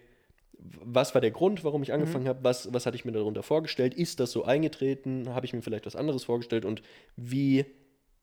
was 0.57 1.13
war 1.13 1.21
der 1.21 1.31
Grund, 1.31 1.63
warum 1.63 1.83
ich 1.83 1.93
angefangen 1.93 2.27
habe? 2.27 2.39
Was, 2.43 2.73
was 2.73 2.85
hatte 2.85 2.95
ich 2.97 3.05
mir 3.05 3.11
darunter 3.11 3.43
vorgestellt? 3.43 3.93
Ist 3.93 4.19
das 4.19 4.31
so 4.31 4.43
eingetreten? 4.45 5.29
Habe 5.33 5.45
ich 5.45 5.53
mir 5.53 5.61
vielleicht 5.61 5.85
was 5.85 5.95
anderes 5.95 6.23
vorgestellt? 6.23 6.65
Und 6.65 6.81
wie 7.15 7.65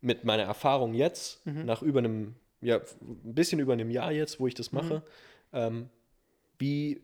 mit 0.03 0.25
meiner 0.25 0.43
Erfahrung 0.43 0.93
jetzt, 0.93 1.41
nach 1.47 1.81
über 1.81 2.01
einem, 2.01 2.35
ja, 2.61 2.77
ein 2.77 3.35
bisschen 3.35 3.59
über 3.61 3.73
einem 3.73 3.91
Jahr 3.91 4.13
jetzt, 4.13 4.39
wo 4.39 4.47
ich 4.47 4.55
das 4.55 4.73
mache, 4.73 5.03
ähm, 5.55 5.89
wie 6.59 7.01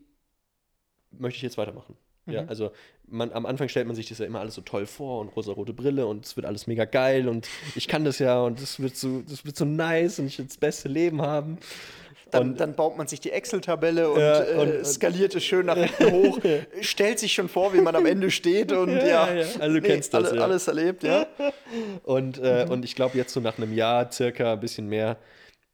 möchte 1.11 1.37
ich 1.37 1.41
jetzt 1.41 1.57
weitermachen? 1.57 1.97
Ja, 2.27 2.45
also 2.45 2.71
man, 3.07 3.31
am 3.31 3.47
Anfang 3.47 3.69
stellt 3.69 3.87
man 3.87 3.95
sich 3.95 4.07
das 4.07 4.19
ja 4.19 4.25
immer 4.25 4.39
alles 4.39 4.53
so 4.53 4.61
toll 4.61 4.85
vor 4.85 5.21
und 5.21 5.29
rosa-rote 5.29 5.73
Brille 5.73 6.05
und 6.05 6.25
es 6.25 6.35
wird 6.35 6.45
alles 6.45 6.67
mega 6.67 6.85
geil 6.85 7.27
und 7.27 7.47
ich 7.75 7.87
kann 7.87 8.05
das 8.05 8.19
ja 8.19 8.39
und 8.41 8.61
das 8.61 8.79
wird 8.79 8.95
so, 8.95 9.21
das 9.21 9.45
wird 9.45 9.57
so 9.57 9.65
nice 9.65 10.19
und 10.19 10.27
ich 10.27 10.37
will 10.37 10.45
das 10.45 10.57
beste 10.57 10.89
Leben 10.89 11.21
haben. 11.21 11.57
Dann, 12.31 12.55
dann, 12.55 12.73
baut 12.73 12.97
man 12.97 13.07
sich 13.07 13.19
die 13.19 13.31
Excel-Tabelle 13.31 14.09
und, 14.09 14.19
ja, 14.19 14.39
und, 14.59 14.69
äh, 14.69 14.85
skaliert 14.85 15.35
es 15.35 15.43
schön 15.43 15.65
nach 15.65 15.77
hinten 15.97 16.11
hoch, 16.11 16.39
stellt 16.81 17.19
sich 17.19 17.33
schon 17.33 17.49
vor, 17.49 17.73
wie 17.73 17.81
man 17.81 17.95
am 17.95 18.05
Ende 18.05 18.31
steht 18.31 18.71
und 18.71 18.91
ja, 18.91 19.03
ja, 19.03 19.33
ja. 19.33 19.45
also 19.59 19.75
nee, 19.75 19.81
kennst 19.81 20.13
das, 20.13 20.31
alle, 20.31 20.43
alles 20.43 20.67
erlebt, 20.67 21.03
ja. 21.03 21.27
Und, 22.03 22.37
äh, 22.39 22.65
und 22.69 22.85
ich 22.85 22.95
glaube, 22.95 23.17
jetzt 23.17 23.33
so 23.33 23.39
nach 23.39 23.57
einem 23.57 23.73
Jahr 23.73 24.11
circa 24.11 24.53
ein 24.53 24.59
bisschen 24.59 24.87
mehr 24.87 25.17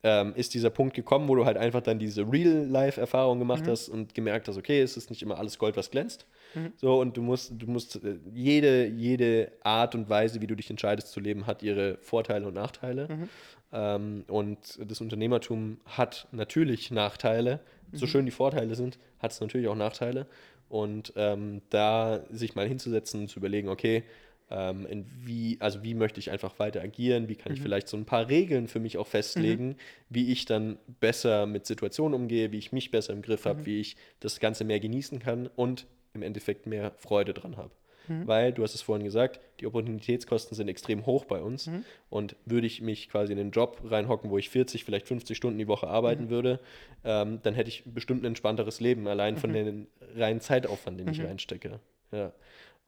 ähm, 0.05 0.33
ist 0.35 0.53
dieser 0.53 0.69
Punkt 0.69 0.93
gekommen, 0.93 1.27
wo 1.27 1.33
du 1.33 1.45
halt 1.45 1.57
einfach 1.57 1.81
dann 1.81 1.97
diese 1.97 2.31
Real-Life-Erfahrung 2.31 3.39
gemacht 3.39 3.65
mhm. 3.65 3.71
hast 3.71 3.89
und 3.89 4.13
gemerkt 4.13 4.47
hast, 4.47 4.55
okay, 4.55 4.79
es 4.79 4.97
ist 4.97 5.09
nicht 5.09 5.23
immer 5.23 5.39
alles 5.39 5.57
Gold, 5.57 5.75
was 5.77 5.89
glänzt. 5.89 6.27
Mhm. 6.53 6.73
So, 6.75 6.99
und 7.01 7.17
du 7.17 7.23
musst, 7.23 7.53
du 7.57 7.65
musst, 7.65 7.95
äh, 8.03 8.19
jede, 8.31 8.85
jede 8.85 9.51
Art 9.63 9.95
und 9.95 10.07
Weise, 10.07 10.41
wie 10.41 10.47
du 10.47 10.53
dich 10.53 10.69
entscheidest 10.69 11.11
zu 11.11 11.19
leben, 11.19 11.47
hat 11.47 11.63
ihre 11.63 11.97
Vorteile 12.01 12.45
und 12.45 12.53
Nachteile. 12.53 13.07
Mhm. 13.07 13.29
Ähm, 13.73 14.25
und 14.27 14.59
das 14.79 15.01
Unternehmertum 15.01 15.79
hat 15.85 16.27
natürlich 16.31 16.91
Nachteile. 16.91 17.61
So 17.91 18.05
mhm. 18.05 18.09
schön 18.09 18.25
die 18.25 18.31
Vorteile 18.31 18.75
sind, 18.75 18.99
hat 19.17 19.31
es 19.31 19.41
natürlich 19.41 19.67
auch 19.67 19.75
Nachteile. 19.75 20.27
Und 20.69 21.13
ähm, 21.15 21.63
da 21.71 22.21
sich 22.29 22.53
mal 22.53 22.67
hinzusetzen 22.67 23.21
und 23.21 23.27
zu 23.27 23.39
überlegen, 23.39 23.69
okay, 23.69 24.03
ähm, 24.49 24.85
in 24.85 25.05
wie, 25.25 25.57
also 25.59 25.83
wie 25.83 25.93
möchte 25.93 26.19
ich 26.19 26.31
einfach 26.31 26.59
weiter 26.59 26.81
agieren, 26.81 27.27
wie 27.29 27.35
kann 27.35 27.53
ich 27.53 27.59
mhm. 27.59 27.63
vielleicht 27.63 27.87
so 27.87 27.97
ein 27.97 28.05
paar 28.05 28.29
Regeln 28.29 28.67
für 28.67 28.79
mich 28.79 28.97
auch 28.97 29.07
festlegen, 29.07 29.69
mhm. 29.69 29.75
wie 30.09 30.31
ich 30.31 30.45
dann 30.45 30.77
besser 30.99 31.45
mit 31.45 31.65
Situationen 31.65 32.13
umgehe, 32.13 32.51
wie 32.51 32.57
ich 32.57 32.71
mich 32.71 32.91
besser 32.91 33.13
im 33.13 33.21
Griff 33.21 33.45
habe, 33.45 33.61
mhm. 33.61 33.65
wie 33.65 33.79
ich 33.79 33.95
das 34.19 34.39
Ganze 34.39 34.63
mehr 34.63 34.79
genießen 34.79 35.19
kann 35.19 35.47
und 35.47 35.87
im 36.13 36.21
Endeffekt 36.21 36.67
mehr 36.67 36.93
Freude 36.97 37.33
dran 37.33 37.57
habe. 37.57 37.71
Mhm. 38.07 38.27
Weil, 38.27 38.53
du 38.53 38.63
hast 38.63 38.75
es 38.75 38.81
vorhin 38.81 39.03
gesagt, 39.03 39.39
die 39.59 39.67
Opportunitätskosten 39.67 40.55
sind 40.55 40.67
extrem 40.67 41.05
hoch 41.05 41.25
bei 41.25 41.41
uns. 41.41 41.67
Mhm. 41.67 41.85
Und 42.09 42.35
würde 42.45 42.67
ich 42.67 42.81
mich 42.81 43.09
quasi 43.09 43.31
in 43.31 43.37
den 43.37 43.51
Job 43.51 43.81
reinhocken, 43.83 44.29
wo 44.29 44.37
ich 44.37 44.49
40, 44.49 44.83
vielleicht 44.83 45.07
50 45.07 45.35
Stunden 45.35 45.59
die 45.59 45.67
Woche 45.67 45.87
arbeiten 45.87 46.25
mhm. 46.25 46.29
würde, 46.29 46.59
ähm, 47.03 47.39
dann 47.43 47.53
hätte 47.53 47.69
ich 47.69 47.83
bestimmt 47.85 48.23
ein 48.23 48.27
entspannteres 48.27 48.79
Leben, 48.79 49.07
allein 49.07 49.37
von 49.37 49.53
dem 49.53 49.87
reinen 50.15 50.39
Zeitaufwand, 50.39 50.99
den 50.99 51.07
ich 51.09 51.21
reinstecke. 51.21 51.79
Ja. 52.11 52.31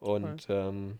Und 0.00 0.46
ähm, 0.48 0.98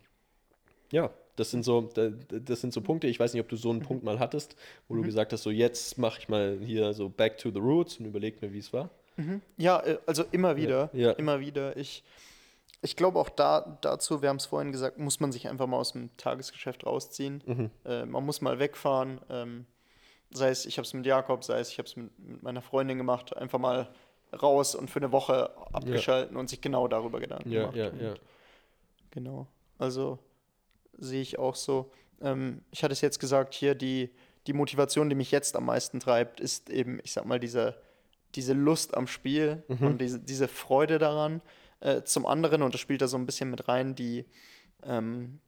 ja, 0.90 1.10
das 1.36 1.50
sind 1.50 1.64
so, 1.64 1.88
das 1.92 2.60
sind 2.60 2.72
so 2.72 2.80
Punkte. 2.80 3.06
Ich 3.06 3.20
weiß 3.20 3.32
nicht, 3.32 3.42
ob 3.42 3.48
du 3.48 3.56
so 3.56 3.70
einen 3.70 3.80
Punkt 3.80 4.02
mal 4.02 4.18
hattest, 4.18 4.56
wo 4.88 4.94
mhm. 4.94 4.98
du 4.98 5.06
gesagt 5.06 5.32
hast, 5.32 5.42
so 5.42 5.50
jetzt 5.50 5.98
mache 5.98 6.18
ich 6.18 6.28
mal 6.28 6.58
hier 6.60 6.92
so 6.92 7.08
back 7.08 7.38
to 7.38 7.50
the 7.50 7.60
roots 7.60 7.98
und 7.98 8.06
überleg 8.06 8.42
mir, 8.42 8.52
wie 8.52 8.58
es 8.58 8.72
war. 8.72 8.90
Mhm. 9.16 9.42
Ja, 9.56 9.80
äh, 9.80 9.98
also 10.06 10.24
immer 10.32 10.56
wieder, 10.56 10.90
ja, 10.92 11.08
ja. 11.08 11.12
immer 11.12 11.40
wieder. 11.40 11.76
Ich, 11.76 12.02
ich 12.82 12.96
glaube 12.96 13.18
auch 13.18 13.28
da, 13.28 13.78
dazu, 13.80 14.20
wir 14.22 14.28
haben 14.28 14.36
es 14.36 14.46
vorhin 14.46 14.72
gesagt, 14.72 14.98
muss 14.98 15.20
man 15.20 15.30
sich 15.30 15.48
einfach 15.48 15.66
mal 15.66 15.76
aus 15.76 15.92
dem 15.92 16.16
Tagesgeschäft 16.16 16.84
rausziehen. 16.84 17.42
Mhm. 17.46 17.70
Äh, 17.84 18.04
man 18.06 18.24
muss 18.24 18.40
mal 18.40 18.58
wegfahren. 18.58 19.20
Ähm, 19.30 19.66
sei 20.30 20.50
es, 20.50 20.66
ich 20.66 20.78
habe 20.78 20.86
es 20.86 20.92
mit 20.92 21.06
Jakob, 21.06 21.44
sei 21.44 21.60
es, 21.60 21.70
ich 21.70 21.78
habe 21.78 21.88
es 21.88 21.96
mit, 21.96 22.18
mit, 22.18 22.42
meiner 22.42 22.62
Freundin 22.62 22.98
gemacht, 22.98 23.36
einfach 23.36 23.58
mal 23.58 23.88
raus 24.42 24.74
und 24.74 24.90
für 24.90 24.98
eine 24.98 25.12
Woche 25.12 25.50
abgeschalten 25.72 26.34
ja. 26.34 26.40
und 26.40 26.50
sich 26.50 26.60
genau 26.60 26.86
darüber 26.86 27.20
Gedanken 27.20 27.50
ja, 27.50 27.70
gemacht. 27.70 27.76
Ja, 27.76 28.08
ja. 28.08 28.14
Genau. 29.10 29.46
Also 29.78 30.18
sehe 30.98 31.22
ich 31.22 31.38
auch 31.38 31.54
so. 31.54 31.90
Ähm, 32.20 32.62
ich 32.70 32.82
hatte 32.82 32.92
es 32.92 33.00
jetzt 33.00 33.18
gesagt, 33.18 33.54
hier 33.54 33.74
die, 33.74 34.10
die 34.46 34.52
Motivation, 34.52 35.08
die 35.08 35.14
mich 35.14 35.30
jetzt 35.30 35.56
am 35.56 35.66
meisten 35.66 36.00
treibt, 36.00 36.40
ist 36.40 36.70
eben, 36.70 37.00
ich 37.02 37.12
sag 37.12 37.24
mal, 37.24 37.40
diese, 37.40 37.80
diese 38.34 38.52
Lust 38.52 38.96
am 38.96 39.06
Spiel 39.06 39.62
mhm. 39.68 39.86
und 39.86 40.00
diese, 40.00 40.18
diese 40.18 40.48
Freude 40.48 40.98
daran. 40.98 41.40
Äh, 41.80 42.02
zum 42.02 42.26
anderen, 42.26 42.62
und 42.62 42.74
das 42.74 42.80
spielt 42.80 43.02
da 43.02 43.08
so 43.08 43.16
ein 43.16 43.26
bisschen 43.26 43.50
mit 43.50 43.68
rein, 43.68 43.94
die, 43.94 44.24
ähm, 44.84 45.38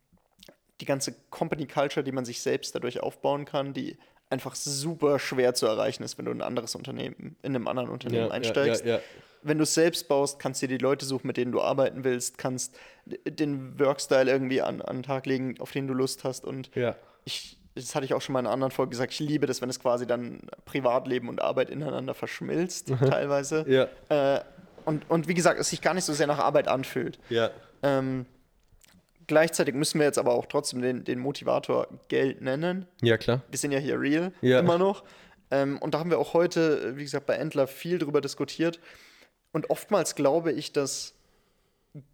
die 0.81 0.85
ganze 0.85 1.15
Company 1.31 1.67
Culture, 1.67 2.05
die 2.05 2.13
man 2.13 2.25
sich 2.25 2.41
selbst 2.41 2.75
dadurch 2.75 3.01
aufbauen 3.01 3.45
kann, 3.45 3.75
die 3.75 3.99
einfach 4.31 4.55
super 4.55 5.19
schwer 5.19 5.55
zu 5.55 5.67
erreichen 5.67 6.05
ist, 6.05 6.17
wenn 6.17 6.25
du 6.25 6.31
in 6.31 6.39
ein 6.41 6.47
anderes 6.47 6.75
Unternehmen, 6.77 7.37
in 7.43 7.55
einem 7.55 7.67
anderen 7.67 7.91
Unternehmen 7.91 8.29
ja, 8.29 8.33
einsteigst. 8.33 8.85
Ja, 8.85 8.97
ja, 8.97 9.01
wenn 9.43 9.59
du 9.59 9.65
es 9.65 9.75
selbst 9.75 10.09
baust, 10.09 10.39
kannst 10.39 10.63
du 10.63 10.67
dir 10.67 10.79
die 10.79 10.83
Leute 10.83 11.05
suchen, 11.05 11.27
mit 11.27 11.37
denen 11.37 11.53
du 11.53 11.61
arbeiten 11.61 12.05
willst, 12.05 12.39
kannst 12.39 12.77
den 13.07 13.79
Workstyle 13.79 14.31
irgendwie 14.31 14.63
an, 14.63 14.83
an 14.83 14.99
den 14.99 15.03
Tag 15.03 15.27
legen, 15.27 15.55
auf 15.61 15.73
den 15.73 15.87
du 15.87 15.95
Lust 15.95 16.25
hast. 16.25 16.45
Und 16.45 16.71
ja. 16.75 16.97
ich, 17.25 17.59
das 17.75 17.95
hatte 17.95 18.05
ich 18.05 18.15
auch 18.15 18.21
schon 18.21 18.33
mal 18.35 18.41
in 18.41 18.47
einer 18.47 18.53
anderen 18.53 18.71
Folge 18.71 18.91
gesagt, 18.91 19.13
ich 19.13 19.21
liebe 19.21 19.47
das, 19.47 19.63
wenn 19.63 19.71
es 19.71 19.81
quasi 19.81 20.07
dann 20.07 20.41
Privatleben 20.65 21.29
und 21.29 21.41
Arbeit 21.41 21.71
ineinander 21.71 22.15
verschmilzt, 22.15 22.93
teilweise. 23.01 23.65
Ja. 23.69 24.37
Äh, 24.37 24.41
und, 24.85 25.09
und 25.11 25.29
wie 25.29 25.35
gesagt, 25.35 25.61
es 25.61 25.71
sich 25.71 25.81
gar 25.81 25.95
nicht 25.95 26.05
so 26.05 26.13
sehr 26.13 26.27
nach 26.27 26.39
Arbeit 26.39 26.69
anfühlt. 26.69 27.19
Ja. 27.29 27.51
Ähm, 27.83 28.27
gleichzeitig 29.27 29.75
müssen 29.75 29.99
wir 29.99 30.07
jetzt 30.07 30.19
aber 30.19 30.35
auch 30.35 30.47
trotzdem 30.47 30.83
den, 30.83 31.05
den 31.05 31.19
Motivator 31.19 31.87
Geld 32.09 32.41
nennen. 32.41 32.87
Ja, 33.03 33.17
klar. 33.17 33.43
Wir 33.49 33.59
sind 33.59 33.73
ja 33.73 33.79
hier 33.79 34.01
real, 34.01 34.33
ja. 34.41 34.59
immer 34.59 34.79
noch. 34.79 35.05
Ähm, 35.51 35.79
und 35.79 35.95
da 35.95 35.99
haben 35.99 36.11
wir 36.11 36.19
auch 36.19 36.35
heute, 36.35 36.97
wie 36.97 37.03
gesagt, 37.03 37.27
bei 37.27 37.35
Endler 37.35 37.67
viel 37.67 37.99
drüber 37.99 38.21
diskutiert. 38.21 38.81
Und 39.53 39.71
oftmals 39.71 40.15
glaube 40.15 40.53
ich, 40.53 40.73
dass 40.73 41.15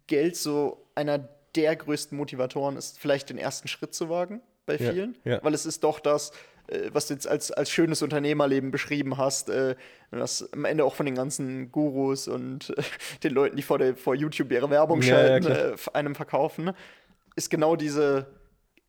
Geld 0.07 0.35
so 0.35 0.85
einer 0.95 1.29
der 1.55 1.75
größten 1.75 2.17
Motivatoren 2.17 2.77
ist, 2.77 2.99
vielleicht 2.99 3.29
den 3.29 3.37
ersten 3.37 3.67
Schritt 3.67 3.93
zu 3.93 4.09
wagen 4.09 4.41
bei 4.65 4.77
vielen. 4.77 5.17
Ja, 5.23 5.33
ja. 5.33 5.43
Weil 5.43 5.53
es 5.53 5.65
ist 5.65 5.83
doch 5.83 5.99
das, 5.99 6.31
äh, 6.67 6.89
was 6.91 7.07
du 7.07 7.13
jetzt 7.13 7.27
als, 7.27 7.51
als 7.51 7.69
schönes 7.69 8.01
Unternehmerleben 8.01 8.71
beschrieben 8.71 9.17
hast, 9.17 9.49
äh, 9.49 9.75
was 10.11 10.51
am 10.53 10.65
Ende 10.65 10.85
auch 10.85 10.95
von 10.95 11.05
den 11.05 11.15
ganzen 11.15 11.71
Gurus 11.71 12.27
und 12.27 12.71
äh, 12.77 12.83
den 13.23 13.33
Leuten, 13.33 13.55
die 13.55 13.63
vor, 13.63 13.77
der, 13.77 13.95
vor 13.95 14.15
YouTube 14.15 14.51
ihre 14.51 14.69
Werbung 14.69 15.01
schalten, 15.01 15.47
ja, 15.47 15.93
einem 15.93 16.15
verkaufen, 16.15 16.71
ist 17.35 17.49
genau 17.49 17.75
diese 17.75 18.27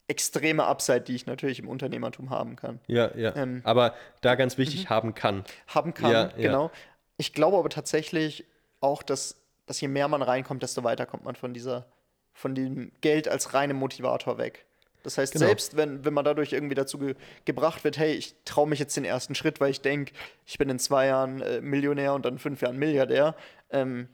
extreme 0.09 0.64
Upside, 0.64 1.03
die 1.03 1.14
ich 1.14 1.26
natürlich 1.26 1.59
im 1.59 1.68
Unternehmertum 1.68 2.30
haben 2.30 2.57
kann. 2.57 2.80
Ja, 2.86 3.14
ja. 3.14 3.36
Ähm, 3.36 3.61
aber 3.64 3.94
da 4.22 4.34
ganz 4.36 4.57
wichtig, 4.57 4.84
mhm. 4.84 4.88
haben 4.90 5.14
kann. 5.14 5.44
Haben 5.66 5.92
kann, 5.92 6.32
genau. 6.36 6.70
Ich 7.18 7.34
glaube 7.34 7.58
aber 7.58 7.68
tatsächlich 7.68 8.46
auch, 8.80 9.02
dass, 9.02 9.36
dass 9.66 9.80
je 9.80 9.88
mehr 9.88 10.08
man 10.08 10.22
reinkommt, 10.22 10.62
desto 10.62 10.84
weiter 10.84 11.04
kommt 11.04 11.24
man 11.24 11.34
von 11.34 11.52
dieser, 11.52 11.86
von 12.32 12.54
dem 12.54 12.92
Geld 13.00 13.28
als 13.28 13.52
reinem 13.52 13.76
Motivator 13.76 14.38
weg. 14.38 14.64
Das 15.02 15.18
heißt, 15.18 15.32
genau. 15.32 15.46
selbst 15.46 15.76
wenn, 15.76 16.04
wenn 16.04 16.14
man 16.14 16.24
dadurch 16.24 16.52
irgendwie 16.52 16.74
dazu 16.74 16.98
ge 16.98 17.14
gebracht 17.44 17.84
wird, 17.84 17.98
hey, 17.98 18.12
ich 18.12 18.34
traue 18.44 18.68
mich 18.68 18.78
jetzt 18.78 18.96
den 18.96 19.04
ersten 19.04 19.34
Schritt, 19.34 19.60
weil 19.60 19.70
ich 19.70 19.80
denke, 19.80 20.12
ich 20.46 20.58
bin 20.58 20.68
in 20.68 20.78
zwei 20.78 21.06
Jahren 21.06 21.40
äh, 21.40 21.60
Millionär 21.60 22.14
und 22.14 22.24
dann 22.24 22.34
in 22.34 22.38
fünf 22.38 22.60
Jahren 22.62 22.78
Milliardär, 22.78 23.34
ähm, 23.70 24.08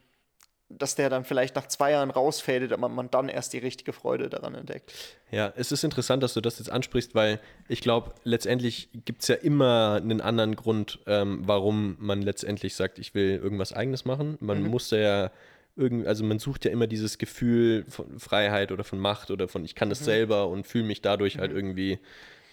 dass 0.68 0.94
der 0.94 1.10
dann 1.10 1.24
vielleicht 1.24 1.54
nach 1.56 1.68
zwei 1.68 1.92
Jahren 1.92 2.10
rausfädet, 2.10 2.72
aber 2.72 2.88
man 2.88 3.10
dann 3.10 3.28
erst 3.28 3.52
die 3.52 3.58
richtige 3.58 3.92
Freude 3.92 4.28
daran 4.28 4.54
entdeckt. 4.54 4.92
Ja, 5.30 5.52
es 5.56 5.72
ist 5.72 5.84
interessant, 5.84 6.22
dass 6.22 6.34
du 6.34 6.40
das 6.40 6.58
jetzt 6.58 6.70
ansprichst, 6.70 7.14
weil 7.14 7.38
ich 7.68 7.80
glaube, 7.80 8.12
letztendlich 8.24 8.88
gibt 9.04 9.22
es 9.22 9.28
ja 9.28 9.36
immer 9.36 10.00
einen 10.02 10.20
anderen 10.20 10.56
Grund, 10.56 11.00
ähm, 11.06 11.42
warum 11.44 11.96
man 12.00 12.22
letztendlich 12.22 12.74
sagt, 12.74 12.98
ich 12.98 13.14
will 13.14 13.40
irgendwas 13.42 13.72
Eigenes 13.72 14.04
machen. 14.04 14.36
Man 14.40 14.62
mhm. 14.62 14.68
muss 14.70 14.90
ja 14.90 15.30
irgendwie, 15.76 16.06
also 16.06 16.24
man 16.24 16.38
sucht 16.38 16.64
ja 16.64 16.70
immer 16.70 16.86
dieses 16.86 17.18
Gefühl 17.18 17.84
von 17.88 18.18
Freiheit 18.18 18.72
oder 18.72 18.84
von 18.84 18.98
Macht 18.98 19.30
oder 19.30 19.48
von 19.48 19.64
ich 19.64 19.74
kann 19.74 19.90
das 19.90 20.00
mhm. 20.00 20.04
selber 20.04 20.48
und 20.48 20.66
fühle 20.66 20.84
mich 20.84 21.02
dadurch 21.02 21.38
halt 21.38 21.50
mhm. 21.50 21.56
halt 21.56 21.64
irgendwie 21.64 21.98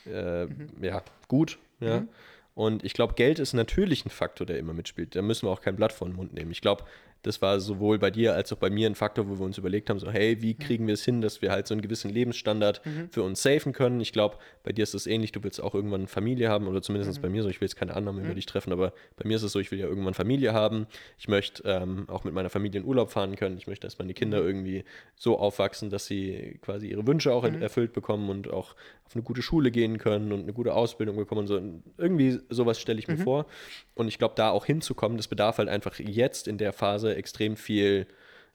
äh, 0.05 0.45
mhm. 0.45 0.83
ja, 0.83 1.03
gut. 1.27 1.59
Ja. 1.79 2.01
Mhm. 2.01 2.09
Und 2.53 2.83
ich 2.83 2.93
glaube, 2.93 3.13
Geld 3.13 3.39
ist 3.39 3.53
natürlich 3.53 4.05
ein 4.05 4.09
Faktor, 4.09 4.45
der 4.45 4.57
immer 4.59 4.73
mitspielt. 4.73 5.15
Da 5.15 5.21
müssen 5.21 5.47
wir 5.47 5.51
auch 5.51 5.61
kein 5.61 5.77
Blatt 5.77 5.93
vor 5.93 6.07
den 6.07 6.15
Mund 6.15 6.33
nehmen. 6.33 6.51
Ich 6.51 6.61
glaube, 6.61 6.83
das 7.23 7.41
war 7.41 7.59
sowohl 7.59 7.99
bei 7.99 8.11
dir 8.11 8.35
als 8.35 8.51
auch 8.51 8.57
bei 8.57 8.69
mir 8.69 8.87
ein 8.87 8.95
Faktor, 8.95 9.29
wo 9.29 9.37
wir 9.39 9.45
uns 9.45 9.57
überlegt 9.57 9.89
haben, 9.89 9.99
so 9.99 10.11
hey, 10.11 10.41
wie 10.41 10.53
mhm. 10.53 10.59
kriegen 10.59 10.87
wir 10.87 10.93
es 10.93 11.03
hin, 11.03 11.21
dass 11.21 11.41
wir 11.41 11.51
halt 11.51 11.67
so 11.67 11.73
einen 11.73 11.81
gewissen 11.81 12.09
Lebensstandard 12.09 12.85
mhm. 12.85 13.09
für 13.11 13.23
uns 13.23 13.41
safen 13.41 13.73
können. 13.73 14.01
Ich 14.01 14.13
glaube, 14.13 14.37
bei 14.63 14.71
dir 14.71 14.83
ist 14.83 14.93
es 14.93 15.07
ähnlich, 15.07 15.31
du 15.31 15.43
willst 15.43 15.61
auch 15.61 15.75
irgendwann 15.75 16.07
Familie 16.07 16.49
haben 16.49 16.67
oder 16.67 16.81
zumindest 16.81 17.17
mhm. 17.17 17.21
bei 17.21 17.29
mir 17.29 17.43
so, 17.43 17.49
ich 17.49 17.61
will 17.61 17.67
jetzt 17.67 17.75
keine 17.75 17.95
Annahmen 17.95 18.21
mhm. 18.21 18.25
über 18.25 18.35
dich 18.35 18.45
treffen, 18.45 18.73
aber 18.73 18.93
bei 19.17 19.27
mir 19.27 19.35
ist 19.35 19.43
es 19.43 19.51
so, 19.51 19.59
ich 19.59 19.71
will 19.71 19.79
ja 19.79 19.87
irgendwann 19.87 20.13
Familie 20.13 20.53
haben. 20.53 20.87
Ich 21.19 21.27
möchte 21.27 21.63
ähm, 21.65 22.05
auch 22.09 22.23
mit 22.23 22.33
meiner 22.33 22.49
Familie 22.49 22.81
in 22.81 22.87
Urlaub 22.87 23.11
fahren 23.11 23.35
können. 23.35 23.57
Ich 23.57 23.67
möchte, 23.67 23.85
dass 23.87 23.99
meine 23.99 24.13
Kinder 24.13 24.41
mhm. 24.41 24.47
irgendwie 24.47 24.83
so 25.15 25.37
aufwachsen, 25.37 25.89
dass 25.89 26.05
sie 26.05 26.59
quasi 26.61 26.87
ihre 26.87 27.05
Wünsche 27.05 27.33
auch 27.33 27.49
mhm. 27.49 27.61
erfüllt 27.61 27.93
bekommen 27.93 28.29
und 28.29 28.49
auch 28.49 28.75
auf 29.11 29.15
eine 29.17 29.23
gute 29.23 29.41
Schule 29.41 29.71
gehen 29.71 29.97
können 29.97 30.31
und 30.31 30.43
eine 30.43 30.53
gute 30.53 30.73
Ausbildung 30.73 31.17
bekommen 31.17 31.41
und 31.41 31.47
so. 31.47 31.61
irgendwie 31.97 32.39
sowas 32.49 32.79
stelle 32.79 32.97
ich 32.97 33.09
mir 33.09 33.17
vor. 33.17 33.45
Und 33.93 34.07
ich 34.07 34.17
glaube, 34.17 34.35
da 34.37 34.51
auch 34.51 34.65
hinzukommen, 34.65 35.17
das 35.17 35.27
bedarf 35.27 35.57
halt 35.57 35.67
einfach 35.67 35.99
jetzt 35.99 36.47
in 36.47 36.57
der 36.57 36.71
Phase 36.71 37.13
extrem 37.15 37.57
viel 37.57 38.07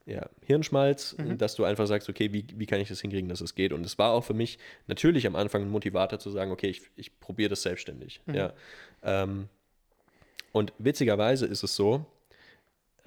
ja, 0.07 0.31
Hirnschmalz, 0.47 1.17
mhm. 1.19 1.37
dass 1.37 1.57
du 1.57 1.65
einfach 1.65 1.87
sagst, 1.87 2.09
okay, 2.09 2.33
wie, 2.33 2.47
wie 2.55 2.65
kann 2.65 2.81
ich 2.81 2.89
das 2.89 3.03
hinkriegen, 3.03 3.29
dass 3.29 3.43
es 3.43 3.55
geht? 3.55 3.75
Und 3.75 3.85
es 3.85 3.99
war 3.99 4.13
auch 4.13 4.25
für 4.25 4.35
mich 4.35 4.59
natürlich 4.87 5.27
am 5.27 5.37
Anfang 5.37 5.63
ein 5.63 5.69
Motivator 5.69 6.19
zu 6.19 6.31
sagen, 6.31 6.53
okay, 6.53 6.69
ich, 6.69 6.83
ich 6.97 7.21
probiere 7.21 7.51
das 7.51 7.61
selbstständig. 7.61 8.23
Mhm. 8.25 8.35
Ja. 8.35 8.53
Ähm, 9.03 9.49
und 10.53 10.73
witzigerweise 10.79 11.45
ist 11.45 11.63
es 11.65 11.77
so, 11.77 12.07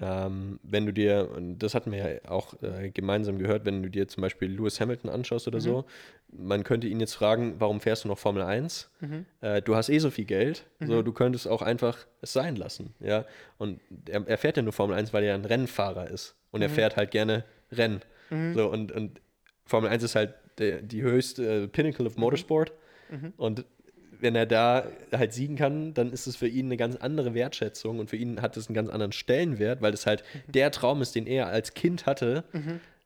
ähm, 0.00 0.58
wenn 0.62 0.86
du 0.86 0.92
dir, 0.92 1.30
und 1.36 1.58
das 1.58 1.74
hatten 1.74 1.92
wir 1.92 1.98
ja 1.98 2.30
auch 2.30 2.54
äh, 2.62 2.90
gemeinsam 2.90 3.38
gehört, 3.38 3.64
wenn 3.66 3.82
du 3.82 3.90
dir 3.90 4.08
zum 4.08 4.22
Beispiel 4.22 4.50
Lewis 4.50 4.80
Hamilton 4.80 5.10
anschaust 5.10 5.46
oder 5.46 5.58
mhm. 5.58 5.62
so, 5.62 5.84
man 6.32 6.64
könnte 6.64 6.86
ihn 6.86 7.00
jetzt 7.00 7.14
fragen, 7.14 7.56
warum 7.58 7.80
fährst 7.80 8.04
du 8.04 8.08
noch 8.08 8.18
Formel 8.18 8.42
1? 8.42 8.90
Mhm. 9.00 9.26
Äh, 9.40 9.60
du 9.62 9.76
hast 9.76 9.88
eh 9.88 9.98
so 9.98 10.10
viel 10.10 10.24
Geld, 10.24 10.64
mhm. 10.78 10.86
so 10.86 11.02
du 11.02 11.12
könntest 11.12 11.46
auch 11.46 11.62
einfach 11.62 12.06
es 12.22 12.32
sein 12.32 12.56
lassen, 12.56 12.94
ja. 13.00 13.26
Und 13.58 13.80
er, 14.08 14.26
er, 14.26 14.38
fährt 14.38 14.56
ja 14.56 14.62
nur 14.62 14.72
Formel 14.72 14.96
1, 14.96 15.12
weil 15.12 15.24
er 15.24 15.34
ein 15.34 15.44
Rennfahrer 15.44 16.08
ist. 16.08 16.34
Und 16.50 16.62
er 16.62 16.68
mhm. 16.68 16.74
fährt 16.74 16.96
halt 16.96 17.10
gerne 17.10 17.44
Rennen. 17.70 18.00
So, 18.54 18.70
und, 18.70 18.92
und 18.92 19.20
Formel 19.64 19.90
1 19.90 20.04
ist 20.04 20.14
halt 20.14 20.34
der, 20.58 20.82
die 20.82 21.02
höchste 21.02 21.64
äh, 21.64 21.68
Pinnacle 21.68 22.06
of 22.06 22.16
Motorsport. 22.16 22.72
Und 23.38 23.64
wenn 24.20 24.34
er 24.34 24.46
da 24.46 24.84
halt 25.12 25.32
siegen 25.32 25.56
kann, 25.56 25.94
dann 25.94 26.12
ist 26.12 26.26
es 26.26 26.36
für 26.36 26.48
ihn 26.48 26.66
eine 26.66 26.76
ganz 26.76 26.96
andere 26.96 27.34
Wertschätzung 27.34 27.98
und 27.98 28.10
für 28.10 28.16
ihn 28.16 28.42
hat 28.42 28.56
es 28.56 28.68
einen 28.68 28.74
ganz 28.74 28.88
anderen 28.90 29.12
Stellenwert, 29.12 29.80
weil 29.82 29.94
es 29.94 30.06
halt 30.06 30.22
der 30.46 30.70
Traum 30.70 31.02
ist, 31.02 31.14
den 31.14 31.26
er 31.26 31.48
als 31.48 31.74
Kind 31.74 32.06
hatte, 32.06 32.44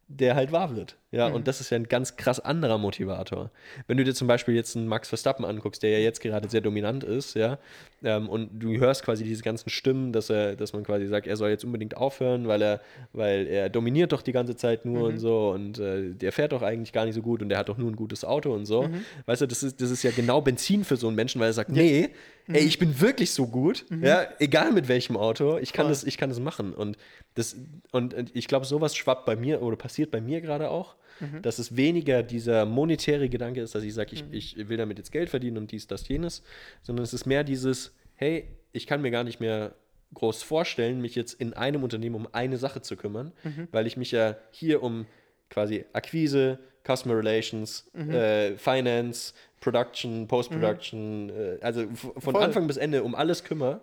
der 0.08 0.34
halt 0.34 0.52
wahr 0.52 0.76
wird. 0.76 0.96
Ja, 1.14 1.28
und 1.28 1.46
das 1.46 1.60
ist 1.60 1.70
ja 1.70 1.76
ein 1.76 1.84
ganz 1.84 2.16
krass 2.16 2.40
anderer 2.40 2.76
Motivator. 2.76 3.52
Wenn 3.86 3.96
du 3.96 4.04
dir 4.04 4.14
zum 4.14 4.26
Beispiel 4.26 4.54
jetzt 4.54 4.76
einen 4.76 4.88
Max 4.88 5.08
Verstappen 5.08 5.44
anguckst, 5.44 5.84
der 5.84 5.90
ja 5.90 5.98
jetzt 5.98 6.20
gerade 6.20 6.48
sehr 6.48 6.60
dominant 6.60 7.04
ist, 7.04 7.34
ja, 7.34 7.58
ähm, 8.02 8.28
und 8.28 8.58
du 8.58 8.76
hörst 8.78 9.04
quasi 9.04 9.22
diese 9.22 9.44
ganzen 9.44 9.70
Stimmen, 9.70 10.12
dass 10.12 10.28
er, 10.28 10.56
dass 10.56 10.72
man 10.72 10.82
quasi 10.82 11.06
sagt, 11.06 11.28
er 11.28 11.36
soll 11.36 11.50
jetzt 11.50 11.64
unbedingt 11.64 11.96
aufhören, 11.96 12.48
weil 12.48 12.60
er, 12.62 12.80
weil 13.12 13.46
er 13.46 13.70
dominiert 13.70 14.10
doch 14.10 14.22
die 14.22 14.32
ganze 14.32 14.56
Zeit 14.56 14.84
nur 14.84 15.06
und 15.06 15.18
so 15.18 15.50
und 15.50 15.78
äh, 15.78 16.10
der 16.14 16.32
fährt 16.32 16.50
doch 16.50 16.62
eigentlich 16.62 16.92
gar 16.92 17.04
nicht 17.04 17.14
so 17.14 17.22
gut 17.22 17.42
und 17.42 17.48
der 17.48 17.58
hat 17.58 17.68
doch 17.68 17.78
nur 17.78 17.90
ein 17.90 17.96
gutes 17.96 18.24
Auto 18.24 18.52
und 18.52 18.66
so. 18.66 18.88
Weißt 19.26 19.42
du, 19.42 19.46
das 19.46 19.62
ist, 19.62 19.80
das 19.80 19.90
ist 19.92 20.02
ja 20.02 20.10
genau 20.10 20.40
Benzin 20.40 20.82
für 20.82 20.96
so 20.96 21.06
einen 21.06 21.16
Menschen, 21.16 21.40
weil 21.40 21.50
er 21.50 21.52
sagt, 21.52 21.70
nee, 21.70 22.10
ey, 22.48 22.64
ich 22.64 22.80
bin 22.80 23.00
wirklich 23.00 23.30
so 23.30 23.46
gut, 23.46 23.86
ja, 24.02 24.26
egal 24.40 24.72
mit 24.72 24.88
welchem 24.88 25.16
Auto, 25.16 25.58
ich 25.58 25.72
kann 25.72 25.84
Voll. 25.84 25.92
das, 25.92 26.02
ich 26.02 26.18
kann 26.18 26.28
das 26.28 26.40
machen. 26.40 26.74
Und 26.74 26.96
das, 27.34 27.56
und 27.92 28.14
und 28.14 28.34
ich 28.34 28.48
glaube, 28.48 28.66
sowas 28.66 28.96
schwappt 28.96 29.24
bei 29.26 29.36
mir 29.36 29.62
oder 29.62 29.76
passiert 29.76 29.93
bei 30.10 30.20
mir 30.20 30.40
gerade 30.40 30.70
auch, 30.70 30.96
dass 31.42 31.60
es 31.60 31.76
weniger 31.76 32.22
dieser 32.22 32.66
monetäre 32.66 33.28
Gedanke 33.28 33.60
ist, 33.60 33.74
dass 33.74 33.84
ich 33.84 33.94
sage, 33.94 34.10
ich, 34.12 34.24
ich 34.32 34.68
will 34.68 34.76
damit 34.76 34.98
jetzt 34.98 35.12
Geld 35.12 35.30
verdienen 35.30 35.58
und 35.58 35.70
dies, 35.70 35.86
das, 35.86 36.08
jenes, 36.08 36.42
sondern 36.82 37.04
es 37.04 37.14
ist 37.14 37.24
mehr 37.24 37.44
dieses, 37.44 37.94
hey, 38.16 38.48
ich 38.72 38.86
kann 38.86 39.00
mir 39.00 39.12
gar 39.12 39.22
nicht 39.22 39.38
mehr 39.38 39.74
groß 40.14 40.42
vorstellen, 40.42 41.00
mich 41.00 41.14
jetzt 41.14 41.34
in 41.34 41.52
einem 41.52 41.84
Unternehmen 41.84 42.16
um 42.16 42.28
eine 42.32 42.56
Sache 42.56 42.82
zu 42.82 42.96
kümmern, 42.96 43.32
weil 43.70 43.86
ich 43.86 43.96
mich 43.96 44.10
ja 44.10 44.36
hier 44.50 44.82
um 44.82 45.06
quasi 45.50 45.84
Akquise, 45.92 46.58
Customer 46.84 47.16
Relations, 47.16 47.88
äh, 47.94 48.56
Finance, 48.56 49.34
Production, 49.60 50.26
Post-Production, 50.28 51.30
äh, 51.30 51.58
also 51.60 51.86
von 51.94 52.34
Voll. 52.34 52.42
Anfang 52.42 52.66
bis 52.66 52.76
Ende 52.76 53.02
um 53.04 53.14
alles 53.14 53.44
kümmere. 53.44 53.80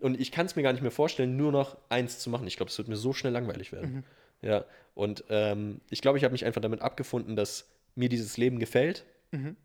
Und 0.00 0.20
ich 0.20 0.32
kann 0.32 0.46
es 0.46 0.56
mir 0.56 0.62
gar 0.62 0.72
nicht 0.72 0.82
mehr 0.82 0.90
vorstellen, 0.90 1.36
nur 1.36 1.52
noch 1.52 1.76
eins 1.88 2.18
zu 2.18 2.28
machen. 2.28 2.46
Ich 2.48 2.56
glaube, 2.56 2.70
es 2.70 2.76
wird 2.76 2.88
mir 2.88 2.96
so 2.96 3.12
schnell 3.12 3.32
langweilig 3.32 3.70
werden. 3.72 4.04
Ja, 4.42 4.64
und 4.94 5.24
ähm, 5.30 5.80
ich 5.88 6.02
glaube, 6.02 6.18
ich 6.18 6.24
habe 6.24 6.32
mich 6.32 6.44
einfach 6.44 6.60
damit 6.60 6.82
abgefunden, 6.82 7.36
dass 7.36 7.68
mir 7.94 8.08
dieses 8.08 8.36
Leben 8.36 8.58
gefällt. 8.58 9.04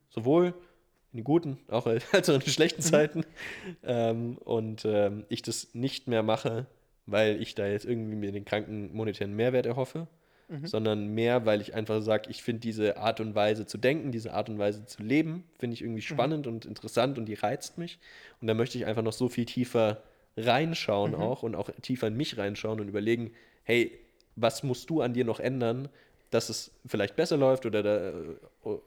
Sowohl 0.09 0.53
in 1.11 1.19
den 1.19 1.23
guten, 1.23 1.57
auch 1.67 1.87
als 2.11 2.29
auch 2.29 2.35
in 2.35 2.39
den 2.39 2.49
schlechten 2.51 2.81
Zeiten. 2.81 3.25
Ähm, 3.83 4.37
und 4.37 4.85
ähm, 4.85 5.25
ich 5.29 5.41
das 5.41 5.73
nicht 5.73 6.07
mehr 6.07 6.23
mache, 6.23 6.67
weil 7.05 7.41
ich 7.41 7.55
da 7.55 7.67
jetzt 7.67 7.85
irgendwie 7.85 8.15
mir 8.15 8.31
den 8.31 8.45
kranken 8.45 8.93
monetären 8.95 9.33
Mehrwert 9.35 9.65
erhoffe, 9.65 10.07
sondern 10.63 11.07
mehr, 11.07 11.45
weil 11.45 11.59
ich 11.59 11.73
einfach 11.73 12.01
sage, 12.01 12.29
ich 12.29 12.41
finde 12.41 12.61
diese 12.61 12.95
Art 12.97 13.19
und 13.19 13.35
Weise 13.35 13.65
zu 13.65 13.77
denken, 13.77 14.13
diese 14.13 14.33
Art 14.33 14.49
und 14.49 14.57
Weise 14.57 14.85
zu 14.85 15.03
leben, 15.03 15.43
finde 15.59 15.73
ich 15.73 15.81
irgendwie 15.81 16.01
spannend 16.01 16.47
und 16.47 16.65
interessant 16.65 17.17
und 17.17 17.25
die 17.25 17.33
reizt 17.33 17.77
mich. 17.77 17.99
Und 18.39 18.47
da 18.47 18.53
möchte 18.53 18.77
ich 18.77 18.85
einfach 18.85 19.01
noch 19.01 19.11
so 19.11 19.27
viel 19.27 19.45
tiefer 19.45 20.03
reinschauen 20.37 21.15
auch 21.15 21.43
und 21.43 21.55
auch 21.55 21.69
tiefer 21.81 22.07
in 22.07 22.15
mich 22.15 22.37
reinschauen 22.37 22.79
und 22.79 22.87
überlegen, 22.87 23.31
hey, 23.63 23.91
was 24.37 24.63
musst 24.63 24.89
du 24.89 25.01
an 25.01 25.13
dir 25.13 25.25
noch 25.25 25.41
ändern, 25.41 25.89
dass 26.29 26.49
es 26.49 26.71
vielleicht 26.85 27.15
besser 27.15 27.37
läuft 27.37 27.65
oder, 27.65 27.83
da, 27.83 28.13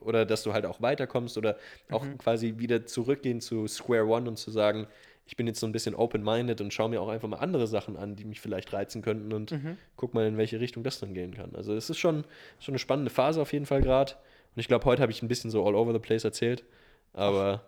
oder 0.00 0.24
dass 0.24 0.42
du 0.42 0.52
halt 0.52 0.64
auch 0.64 0.80
weiterkommst 0.80 1.36
oder 1.36 1.56
auch 1.90 2.06
quasi 2.18 2.54
wieder 2.58 2.86
zurückgehen 2.86 3.40
zu 3.40 3.66
Square 3.66 4.06
One 4.06 4.28
und 4.28 4.36
zu 4.36 4.50
sagen, 4.50 4.86
ich 5.26 5.36
bin 5.36 5.46
jetzt 5.46 5.60
so 5.60 5.66
ein 5.66 5.72
bisschen 5.72 5.94
open-minded 5.94 6.60
und 6.60 6.72
schaue 6.72 6.88
mir 6.88 7.00
auch 7.00 7.08
einfach 7.08 7.28
mal 7.28 7.38
andere 7.38 7.66
Sachen 7.66 7.96
an, 7.96 8.16
die 8.16 8.24
mich 8.24 8.40
vielleicht 8.40 8.72
reizen 8.72 9.00
könnten 9.00 9.32
und 9.32 9.54
guck 9.96 10.12
mal, 10.12 10.26
in 10.26 10.36
welche 10.36 10.60
Richtung 10.60 10.82
das 10.82 10.98
dann 11.00 11.14
gehen 11.14 11.34
kann. 11.34 11.54
Also 11.54 11.74
es 11.74 11.88
ist 11.88 11.98
schon, 11.98 12.24
schon 12.58 12.72
eine 12.72 12.78
spannende 12.78 13.10
Phase 13.10 13.40
auf 13.40 13.52
jeden 13.52 13.66
Fall 13.66 13.80
gerade. 13.80 14.14
Und 14.54 14.60
ich 14.60 14.68
glaube, 14.68 14.84
heute 14.84 15.02
habe 15.02 15.12
ich 15.12 15.22
ein 15.22 15.28
bisschen 15.28 15.50
so 15.50 15.64
all 15.64 15.74
over 15.76 15.92
the 15.92 15.98
place 15.98 16.24
erzählt. 16.24 16.64
Aber 17.12 17.64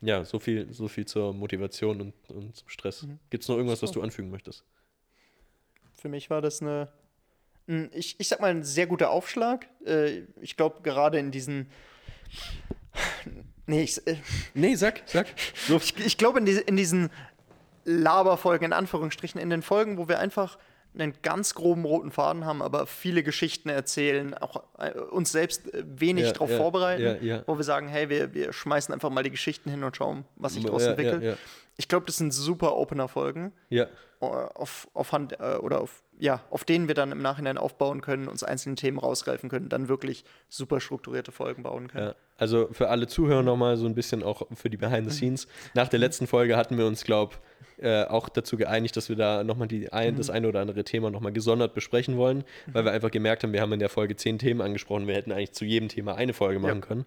ja, 0.00 0.24
so 0.24 0.38
viel, 0.38 0.72
so 0.72 0.88
viel 0.88 1.06
zur 1.06 1.34
Motivation 1.34 2.00
und, 2.00 2.14
und 2.28 2.56
zum 2.56 2.68
Stress. 2.68 3.06
Gibt 3.30 3.42
es 3.42 3.48
noch 3.48 3.56
irgendwas, 3.56 3.82
was 3.82 3.90
du 3.90 4.00
anfügen 4.00 4.30
möchtest? 4.30 4.64
Für 6.00 6.08
mich 6.08 6.30
war 6.30 6.40
das 6.40 6.62
eine, 6.62 6.88
ein- 7.68 7.90
ich, 7.92 8.18
ich 8.18 8.28
sag 8.28 8.40
mal, 8.40 8.50
ein 8.50 8.62
sehr 8.64 8.86
guter 8.86 9.10
Aufschlag. 9.10 9.66
Äh, 9.84 10.22
Ich 10.40 10.56
glaube, 10.56 10.80
gerade 10.82 11.18
in 11.18 11.30
diesen. 11.30 11.70
Nee, 13.66 13.82
ich, 13.82 14.04
äh, 14.06 14.16
Nee, 14.54 14.74
sag, 14.74 15.02
sag. 15.06 15.26
Ich, 15.68 15.94
ich 16.04 16.18
glaube, 16.18 16.40
in, 16.40 16.44
diese, 16.44 16.60
in 16.60 16.76
diesen 16.76 17.10
Laberfolgen, 17.84 18.66
in 18.66 18.72
Anführungsstrichen, 18.72 19.40
in 19.40 19.48
den 19.50 19.62
Folgen, 19.62 19.96
wo 19.96 20.08
wir 20.08 20.18
einfach 20.18 20.58
einen 20.92 21.14
ganz 21.22 21.54
groben 21.54 21.84
roten 21.84 22.10
Faden 22.10 22.44
haben, 22.44 22.62
aber 22.62 22.84
viele 22.88 23.22
Geschichten 23.22 23.68
erzählen, 23.68 24.34
auch 24.34 24.64
äh, 24.78 24.90
uns 24.98 25.30
selbst 25.30 25.70
wenig 25.72 26.24
Ja, 26.26 26.32
darauf 26.32 26.50
ja, 26.50 26.56
vorbereiten, 26.56 27.24
ja, 27.24 27.44
wo 27.46 27.56
wir 27.56 27.62
sagen, 27.64 27.86
hey, 27.86 28.08
wir, 28.08 28.34
wir 28.34 28.52
schmeißen 28.52 28.92
einfach 28.92 29.10
mal 29.10 29.22
die 29.22 29.30
Geschichten 29.30 29.70
hin 29.70 29.84
und 29.84 29.96
schauen, 29.96 30.24
was 30.34 30.54
sich 30.54 30.64
daraus 30.64 30.82
entwickelt. 30.82 31.38
Ich 31.76 31.86
glaube, 31.86 32.06
das 32.06 32.16
sind 32.16 32.32
super 32.32 32.74
Opener-Folgen 32.76 33.52
ja. 33.68 33.86
Äh, 34.20 34.24
auf, 34.24 34.88
auf 34.94 35.12
Hand 35.12 35.38
äh, 35.40 35.56
oder 35.56 35.80
auf, 35.80 36.02
ja, 36.18 36.42
auf 36.50 36.64
denen 36.64 36.88
wir 36.88 36.94
dann 36.94 37.12
im 37.12 37.22
Nachhinein 37.22 37.58
aufbauen 37.58 38.00
können, 38.00 38.28
uns 38.28 38.42
einzelne 38.44 38.74
Themen 38.76 38.98
rausgreifen 38.98 39.48
können, 39.48 39.68
dann 39.68 39.88
wirklich 39.88 40.24
super 40.48 40.80
strukturierte 40.80 41.32
Folgen 41.32 41.62
bauen 41.62 41.88
können. 41.88 42.08
Ja, 42.08 42.14
also 42.36 42.68
für 42.72 42.88
alle 42.88 43.06
Zuhörer 43.06 43.42
nochmal 43.42 43.76
so 43.76 43.86
ein 43.86 43.94
bisschen 43.94 44.22
auch 44.22 44.46
für 44.54 44.70
die 44.70 44.76
Behind 44.76 45.10
the 45.10 45.16
Scenes. 45.16 45.48
Nach 45.74 45.88
der 45.88 45.98
letzten 45.98 46.26
Folge 46.26 46.56
hatten 46.56 46.76
wir 46.76 46.86
uns, 46.86 47.04
glaube 47.04 47.36
äh, 47.78 48.04
auch 48.04 48.28
dazu 48.28 48.58
geeinigt, 48.58 48.94
dass 48.96 49.08
wir 49.08 49.16
da 49.16 49.42
nochmal 49.42 49.68
ein, 49.90 50.16
das 50.16 50.28
eine 50.28 50.48
oder 50.48 50.60
andere 50.60 50.84
Thema 50.84 51.10
nochmal 51.10 51.32
gesondert 51.32 51.72
besprechen 51.72 52.18
wollen, 52.18 52.44
weil 52.66 52.84
wir 52.84 52.92
einfach 52.92 53.10
gemerkt 53.10 53.42
haben, 53.42 53.54
wir 53.54 53.62
haben 53.62 53.72
in 53.72 53.80
der 53.80 53.88
Folge 53.88 54.16
zehn 54.16 54.38
Themen 54.38 54.60
angesprochen, 54.60 55.06
wir 55.06 55.14
hätten 55.14 55.32
eigentlich 55.32 55.52
zu 55.52 55.64
jedem 55.64 55.88
Thema 55.88 56.14
eine 56.14 56.34
Folge 56.34 56.58
machen 56.60 56.80
Ja. 56.80 56.86
können. 56.86 57.06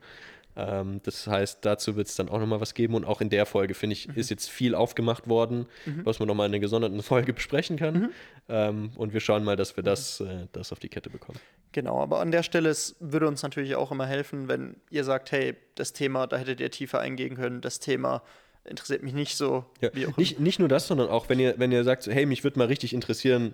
Ähm, 0.55 1.01
das 1.03 1.27
heißt, 1.27 1.59
dazu 1.65 1.95
wird 1.95 2.07
es 2.07 2.15
dann 2.15 2.29
auch 2.29 2.39
nochmal 2.39 2.61
was 2.61 2.73
geben. 2.73 2.95
Und 2.95 3.05
auch 3.05 3.21
in 3.21 3.29
der 3.29 3.45
Folge, 3.45 3.73
finde 3.73 3.93
ich, 3.93 4.09
ist 4.15 4.29
jetzt 4.29 4.49
viel 4.49 4.75
aufgemacht 4.75 5.27
worden, 5.27 5.67
was 6.03 6.19
man 6.19 6.27
nochmal 6.27 6.47
in 6.47 6.53
einer 6.53 6.59
gesonderten 6.59 7.01
Folge 7.03 7.33
besprechen 7.33 7.77
kann. 7.77 8.11
Ähm, 8.49 8.91
und 8.95 9.13
wir 9.13 9.19
schauen 9.19 9.43
mal, 9.43 9.55
dass 9.55 9.75
wir 9.75 9.83
das, 9.83 10.19
äh, 10.19 10.47
das 10.51 10.71
auf 10.71 10.79
die 10.79 10.89
Kette 10.89 11.09
bekommen. 11.09 11.39
Genau, 11.71 11.99
aber 12.01 12.19
an 12.19 12.31
der 12.31 12.43
Stelle 12.43 12.69
es 12.69 12.95
würde 12.99 13.27
uns 13.27 13.41
natürlich 13.41 13.75
auch 13.75 13.91
immer 13.91 14.05
helfen, 14.05 14.47
wenn 14.47 14.75
ihr 14.89 15.03
sagt, 15.03 15.31
hey, 15.31 15.55
das 15.75 15.93
Thema, 15.93 16.27
da 16.27 16.37
hättet 16.37 16.59
ihr 16.59 16.69
tiefer 16.69 16.99
eingehen 16.99 17.35
können, 17.35 17.61
das 17.61 17.79
Thema 17.79 18.21
interessiert 18.63 19.03
mich 19.03 19.13
nicht 19.13 19.35
so. 19.35 19.65
Ja, 19.81 19.89
nicht, 20.17 20.39
nicht 20.39 20.59
nur 20.59 20.69
das, 20.69 20.87
sondern 20.87 21.09
auch, 21.09 21.29
wenn 21.29 21.39
ihr, 21.39 21.55
wenn 21.57 21.71
ihr 21.71 21.83
sagt, 21.83 22.07
hey, 22.07 22.25
mich 22.25 22.43
würde 22.43 22.59
mal 22.59 22.67
richtig 22.67 22.93
interessieren, 22.93 23.53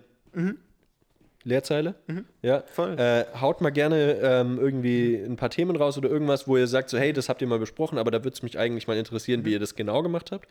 Leerzeile, 1.44 1.96
ja, 2.42 2.64
Voll. 2.72 3.00
Äh, 3.00 3.26
haut 3.40 3.62
mal 3.62 3.70
gerne 3.70 4.18
ähm, 4.22 4.58
irgendwie 4.60 5.16
ein 5.16 5.38
paar 5.38 5.50
Themen 5.50 5.76
raus 5.78 5.98
oder 5.98 6.10
irgendwas, 6.10 6.48
wo 6.48 6.58
ihr 6.58 6.68
sagt, 6.68 6.90
so, 6.90 6.98
hey, 6.98 7.14
das 7.14 7.30
habt 7.30 7.42
ihr 7.42 7.48
mal 7.48 7.60
besprochen, 7.60 7.98
aber 7.98 8.12
da 8.12 8.20
würde 8.24 8.36
es 8.36 8.44
mich 8.44 8.60
eigentlich 8.60 8.88
mal 8.88 8.98
interessieren, 8.98 9.46
wie 9.46 9.54
ihr 9.54 9.60
das 9.60 9.76
genau 9.76 10.04
gemacht 10.04 10.32
habt. 10.32 10.48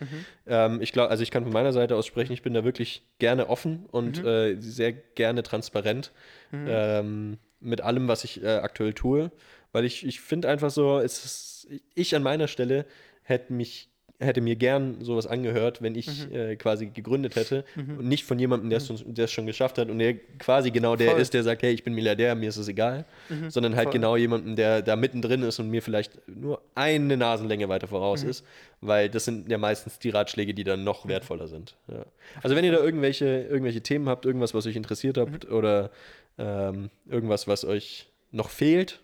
Ähm, 0.46 0.80
ich 0.80 0.92
glaube, 0.92 1.10
also 1.10 1.22
ich 1.22 1.30
kann 1.30 1.42
von 1.44 1.52
meiner 1.52 1.72
Seite 1.74 1.94
aus 1.94 2.06
sprechen, 2.06 2.32
ich 2.32 2.42
bin 2.42 2.54
da 2.54 2.64
wirklich 2.64 3.02
gerne 3.18 3.48
offen 3.50 3.84
und 3.90 4.24
äh, 4.24 4.56
sehr 4.60 4.92
gerne 4.92 5.42
transparent 5.42 6.10
ähm, 6.52 7.38
mit 7.60 7.82
allem, 7.82 8.08
was 8.08 8.24
ich 8.24 8.42
äh, 8.42 8.46
aktuell 8.48 8.94
tue, 8.94 9.30
weil 9.72 9.84
ich, 9.84 10.06
ich 10.06 10.20
finde 10.20 10.48
einfach 10.48 10.70
so, 10.70 10.98
es 11.00 11.24
ist, 11.24 11.68
ich 11.94 12.16
an 12.16 12.22
meiner 12.22 12.48
Stelle 12.48 12.86
hätte 13.22 13.52
mich 13.52 13.90
hätte 14.20 14.40
mir 14.40 14.56
gern 14.56 14.96
sowas 15.04 15.28
angehört, 15.28 15.80
wenn 15.80 15.94
ich 15.94 16.30
äh, 16.32 16.56
quasi 16.56 16.86
gegründet 16.86 17.36
hätte 17.36 17.64
und 17.76 18.08
nicht 18.08 18.24
von 18.24 18.36
jemandem, 18.38 18.68
der 18.68 18.78
es 18.78 18.86
schon- 18.88 19.14
der 19.14 19.26
es 19.26 19.30
schon 19.30 19.46
geschafft 19.46 19.78
hat 19.78 19.88
und 19.90 19.98
der 20.00 20.14
quasi 20.38 20.72
genau 20.72 20.96
der 20.96 21.12
Voll. 21.12 21.20
ist, 21.20 21.34
der 21.34 21.44
sagt, 21.44 21.62
hey, 21.62 21.72
ich 21.72 21.84
bin 21.84 21.94
Milliardär, 21.94 22.34
mir 22.34 22.48
ist 22.48 22.56
es 22.56 22.66
egal, 22.66 23.04
sondern 23.48 23.76
halt 23.76 23.86
Voll. 23.86 23.92
genau 23.92 24.16
jemanden, 24.16 24.56
der 24.56 24.82
da 24.82 24.96
mittendrin 24.96 25.42
ist 25.42 25.60
und 25.60 25.70
mir 25.70 25.82
vielleicht 25.82 26.18
nur 26.26 26.60
eine 26.74 27.16
Nasenlänge 27.16 27.68
weiter 27.68 27.86
voraus 27.86 28.24
ist, 28.24 28.44
weil 28.80 29.08
das 29.08 29.24
sind 29.24 29.48
ja 29.50 29.56
meistens 29.58 30.00
die 30.00 30.10
Ratschläge, 30.10 30.52
die 30.52 30.64
dann 30.64 30.82
noch 30.82 31.06
wertvoller 31.06 31.46
sind. 31.46 31.76
Ja. 31.86 32.04
Also 32.42 32.56
wenn 32.56 32.64
ihr 32.64 32.72
da 32.72 32.78
irgendwelche, 32.78 33.24
irgendwelche 33.42 33.82
Themen 33.82 34.08
habt, 34.08 34.26
irgendwas, 34.26 34.52
was 34.52 34.66
euch 34.66 34.74
interessiert 34.76 35.16
habt 35.16 35.48
oder 35.48 35.90
ähm, 36.38 36.90
irgendwas, 37.08 37.46
was 37.46 37.64
euch 37.64 38.08
noch 38.32 38.50
fehlt, 38.50 39.00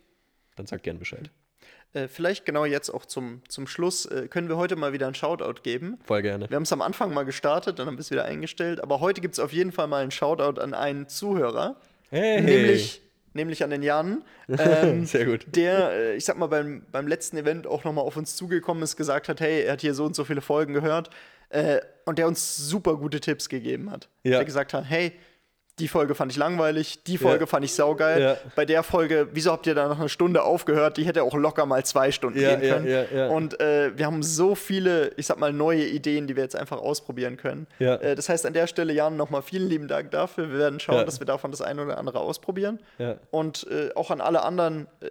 dann 0.57 0.67
sagt 0.67 0.83
gern 0.83 0.99
Bescheid. 0.99 1.31
Äh, 1.95 2.09
vielleicht 2.09 2.45
genau 2.45 2.65
jetzt 2.65 2.91
auch 2.91 3.07
zum, 3.07 3.41
zum 3.49 3.67
Schluss 3.67 4.05
äh, 4.07 4.29
können 4.29 4.49
wir 4.49 4.57
heute 4.57 4.77
mal 4.77 4.93
wieder 4.93 5.07
einen 5.07 5.15
Shoutout 5.15 5.63
geben. 5.63 5.99
Voll 6.05 6.23
gerne. 6.23 6.51
Wir 6.51 6.57
haben 6.57 6.65
es 6.65 6.73
am 6.73 6.83
Anfang 6.83 7.15
mal 7.15 7.25
gestartet, 7.25 7.79
dann 7.79 7.87
haben 7.87 7.97
wir 7.97 8.01
es 8.01 8.11
wieder 8.11 8.25
eingestellt, 8.25 8.83
aber 8.83 9.01
heute 9.01 9.21
gibt 9.21 9.35
es 9.35 9.39
auf 9.41 9.53
jeden 9.53 9.73
Fall 9.73 9.87
mal 9.87 10.03
einen 10.03 10.11
Shoutout 10.11 10.61
an 10.61 10.75
einen 10.75 11.09
Zuhörer, 11.09 11.77
Hey. 12.11 12.41
nämlich, 12.43 13.01
nämlich 13.33 13.63
an 13.65 13.71
den 13.71 13.83
Jan. 13.83 14.25
Ähm, 14.49 15.07
Sehr 15.07 15.25
gut. 15.25 15.47
der, 15.55 15.91
äh, 15.93 16.17
ich 16.17 16.25
sag 16.25 16.37
mal, 16.37 16.49
beim, 16.49 16.85
beim 16.93 17.07
letzten 17.07 17.37
Event 17.39 17.67
auch 17.67 17.85
nochmal 17.85 18.05
auf 18.05 18.17
uns 18.17 18.37
zugekommen 18.37 18.83
ist, 18.83 18.97
gesagt 18.97 19.29
hat, 19.29 19.41
hey, 19.41 19.63
er 19.63 19.73
hat 19.73 19.81
hier 19.81 19.95
so 19.95 20.05
und 20.05 20.15
so 20.15 20.25
viele 20.25 20.41
Folgen 20.43 20.75
gehört 20.75 21.09
äh, 21.49 21.81
und 22.05 22.19
der 22.19 22.27
uns 22.27 22.57
super 22.57 22.97
gute 22.97 23.21
Tipps 23.21 23.49
gegeben 23.49 23.91
hat. 23.91 24.09
Ja. 24.25 24.33
Der 24.33 24.45
gesagt 24.45 24.75
hat, 24.75 24.85
hey, 24.87 25.13
die 25.79 25.89
Folge 25.89 26.15
fand 26.15 26.31
ich 26.31 26.39
langweilig, 26.39 27.03
die 27.05 27.19
Folge 27.19 27.41
Ja. 27.45 27.47
fand 27.47 27.65
ich 27.65 27.75
saugeil. 27.75 28.23
Ja. 28.23 28.37
Bei 28.55 28.65
der 28.65 28.83
Folge, 28.83 29.29
wieso 29.33 29.51
habt 29.51 29.67
ihr 29.67 29.75
da 29.75 29.89
noch 29.89 29.99
eine 29.99 30.09
Stunde 30.09 30.43
aufgehört? 30.43 30.97
Die 30.97 31.05
hätte 31.05 31.23
auch 31.25 31.35
locker 31.35 31.67
mal 31.67 31.85
zwei 31.85 32.13
Stunden 32.13 32.39
Ja, 32.41 32.55
gehen 32.55 32.71
können. 33.09 33.31
Und 33.31 33.61
äh, 33.61 33.91
wir 33.97 34.07
haben 34.07 34.23
so 34.23 34.55
viele, 34.55 35.13
ich 35.17 35.27
sag 35.27 35.39
mal, 35.39 35.53
neue 35.53 35.85
Ideen, 35.85 36.27
die 36.27 36.37
wir 36.37 36.43
jetzt 36.45 36.57
einfach 36.57 36.79
ausprobieren 36.79 37.37
können. 37.37 37.67
Äh, 37.79 38.15
das 38.15 38.29
heißt, 38.29 38.47
an 38.47 38.53
der 38.53 38.67
Stelle, 38.67 38.93
Jan, 38.93 39.17
nochmal 39.17 39.43
vielen 39.43 39.69
lieben 39.69 39.89
Dank 39.89 40.11
dafür. 40.13 40.51
Wir 40.51 40.59
werden 40.59 40.79
schauen, 40.81 41.05
dass 41.07 41.19
wir 41.21 41.27
davon 41.27 41.51
das 41.51 41.61
eine 41.61 41.83
oder 41.85 41.99
andere 41.99 42.21
ausprobieren. 42.21 42.79
Und 43.31 43.67
äh, 43.71 43.91
auch 43.95 44.11
an 44.11 44.21
alle 44.21 44.43
anderen, 44.43 44.87
äh, 45.01 45.11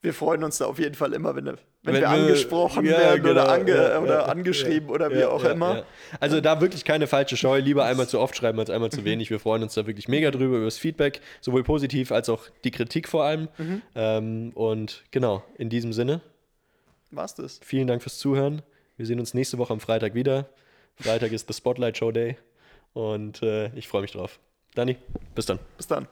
wir 0.00 0.14
freuen 0.14 0.44
uns 0.44 0.58
da 0.58 0.66
auf 0.66 0.78
jeden 0.78 0.94
Fall 0.94 1.12
immer, 1.12 1.34
wenn, 1.34 1.46
wenn, 1.46 1.58
Wenn 1.82 1.94
wir 1.94 2.08
angesprochen 2.08 2.84
ja, 2.84 2.98
werden 2.98 3.20
oder, 3.22 3.42
genau, 3.42 3.52
ange 3.52 3.74
ja, 3.74 3.98
oder 3.98 4.14
ja, 4.20 4.24
angeschrieben 4.26 4.90
oder 4.90 5.10
wie 5.10 5.24
auch 5.24 5.42
immer. 5.42 5.84
Also 6.20 6.40
da 6.40 6.60
wirklich 6.60 6.84
keine 6.84 7.08
falsche 7.08 7.36
Scheu. 7.36 7.58
Lieber 7.58 7.84
einmal 7.84 8.06
zu 8.06 8.20
oft 8.20 8.36
schreiben 8.36 8.60
als 8.60 8.70
einmal 8.70 8.90
zu 8.90 9.04
wenig. 9.04 9.30
Wir 9.30 9.40
freuen 9.40 9.62
uns 9.62 9.74
da 9.74 9.86
wirklich 9.86 10.06
mega 10.06 10.30
drüber 10.30 10.56
über 10.56 10.64
das 10.66 10.78
Feedback, 10.78 11.20
sowohl 11.40 11.64
positiv 11.64 12.12
als 12.12 12.28
auch 12.28 12.44
die 12.62 12.70
Kritik 12.70 13.08
vor 13.08 13.24
allem. 13.24 13.48
Mhm. 13.58 13.82
Ähm, 13.96 14.52
und 14.54 15.04
genau, 15.10 15.42
in 15.56 15.68
diesem 15.68 15.92
Sinne, 15.92 16.20
War's 17.10 17.34
das? 17.34 17.58
vielen 17.64 17.88
Dank 17.88 18.02
fürs 18.02 18.18
Zuhören. 18.18 18.62
Wir 18.96 19.06
sehen 19.06 19.18
uns 19.18 19.34
nächste 19.34 19.58
Woche 19.58 19.72
am 19.72 19.80
Freitag 19.80 20.14
wieder. 20.14 20.48
Freitag 20.96 21.32
ist 21.32 21.48
the 21.48 21.54
Spotlight 21.54 21.96
Show 21.96 22.12
Day 22.12 22.36
und 22.92 23.42
äh, 23.42 23.68
ich 23.74 23.88
freue 23.88 24.02
mich 24.02 24.12
drauf. 24.12 24.38
Dani, 24.74 24.96
bis 25.34 25.46
dann. 25.46 25.58
Bis 25.76 25.86
dann. 25.86 26.06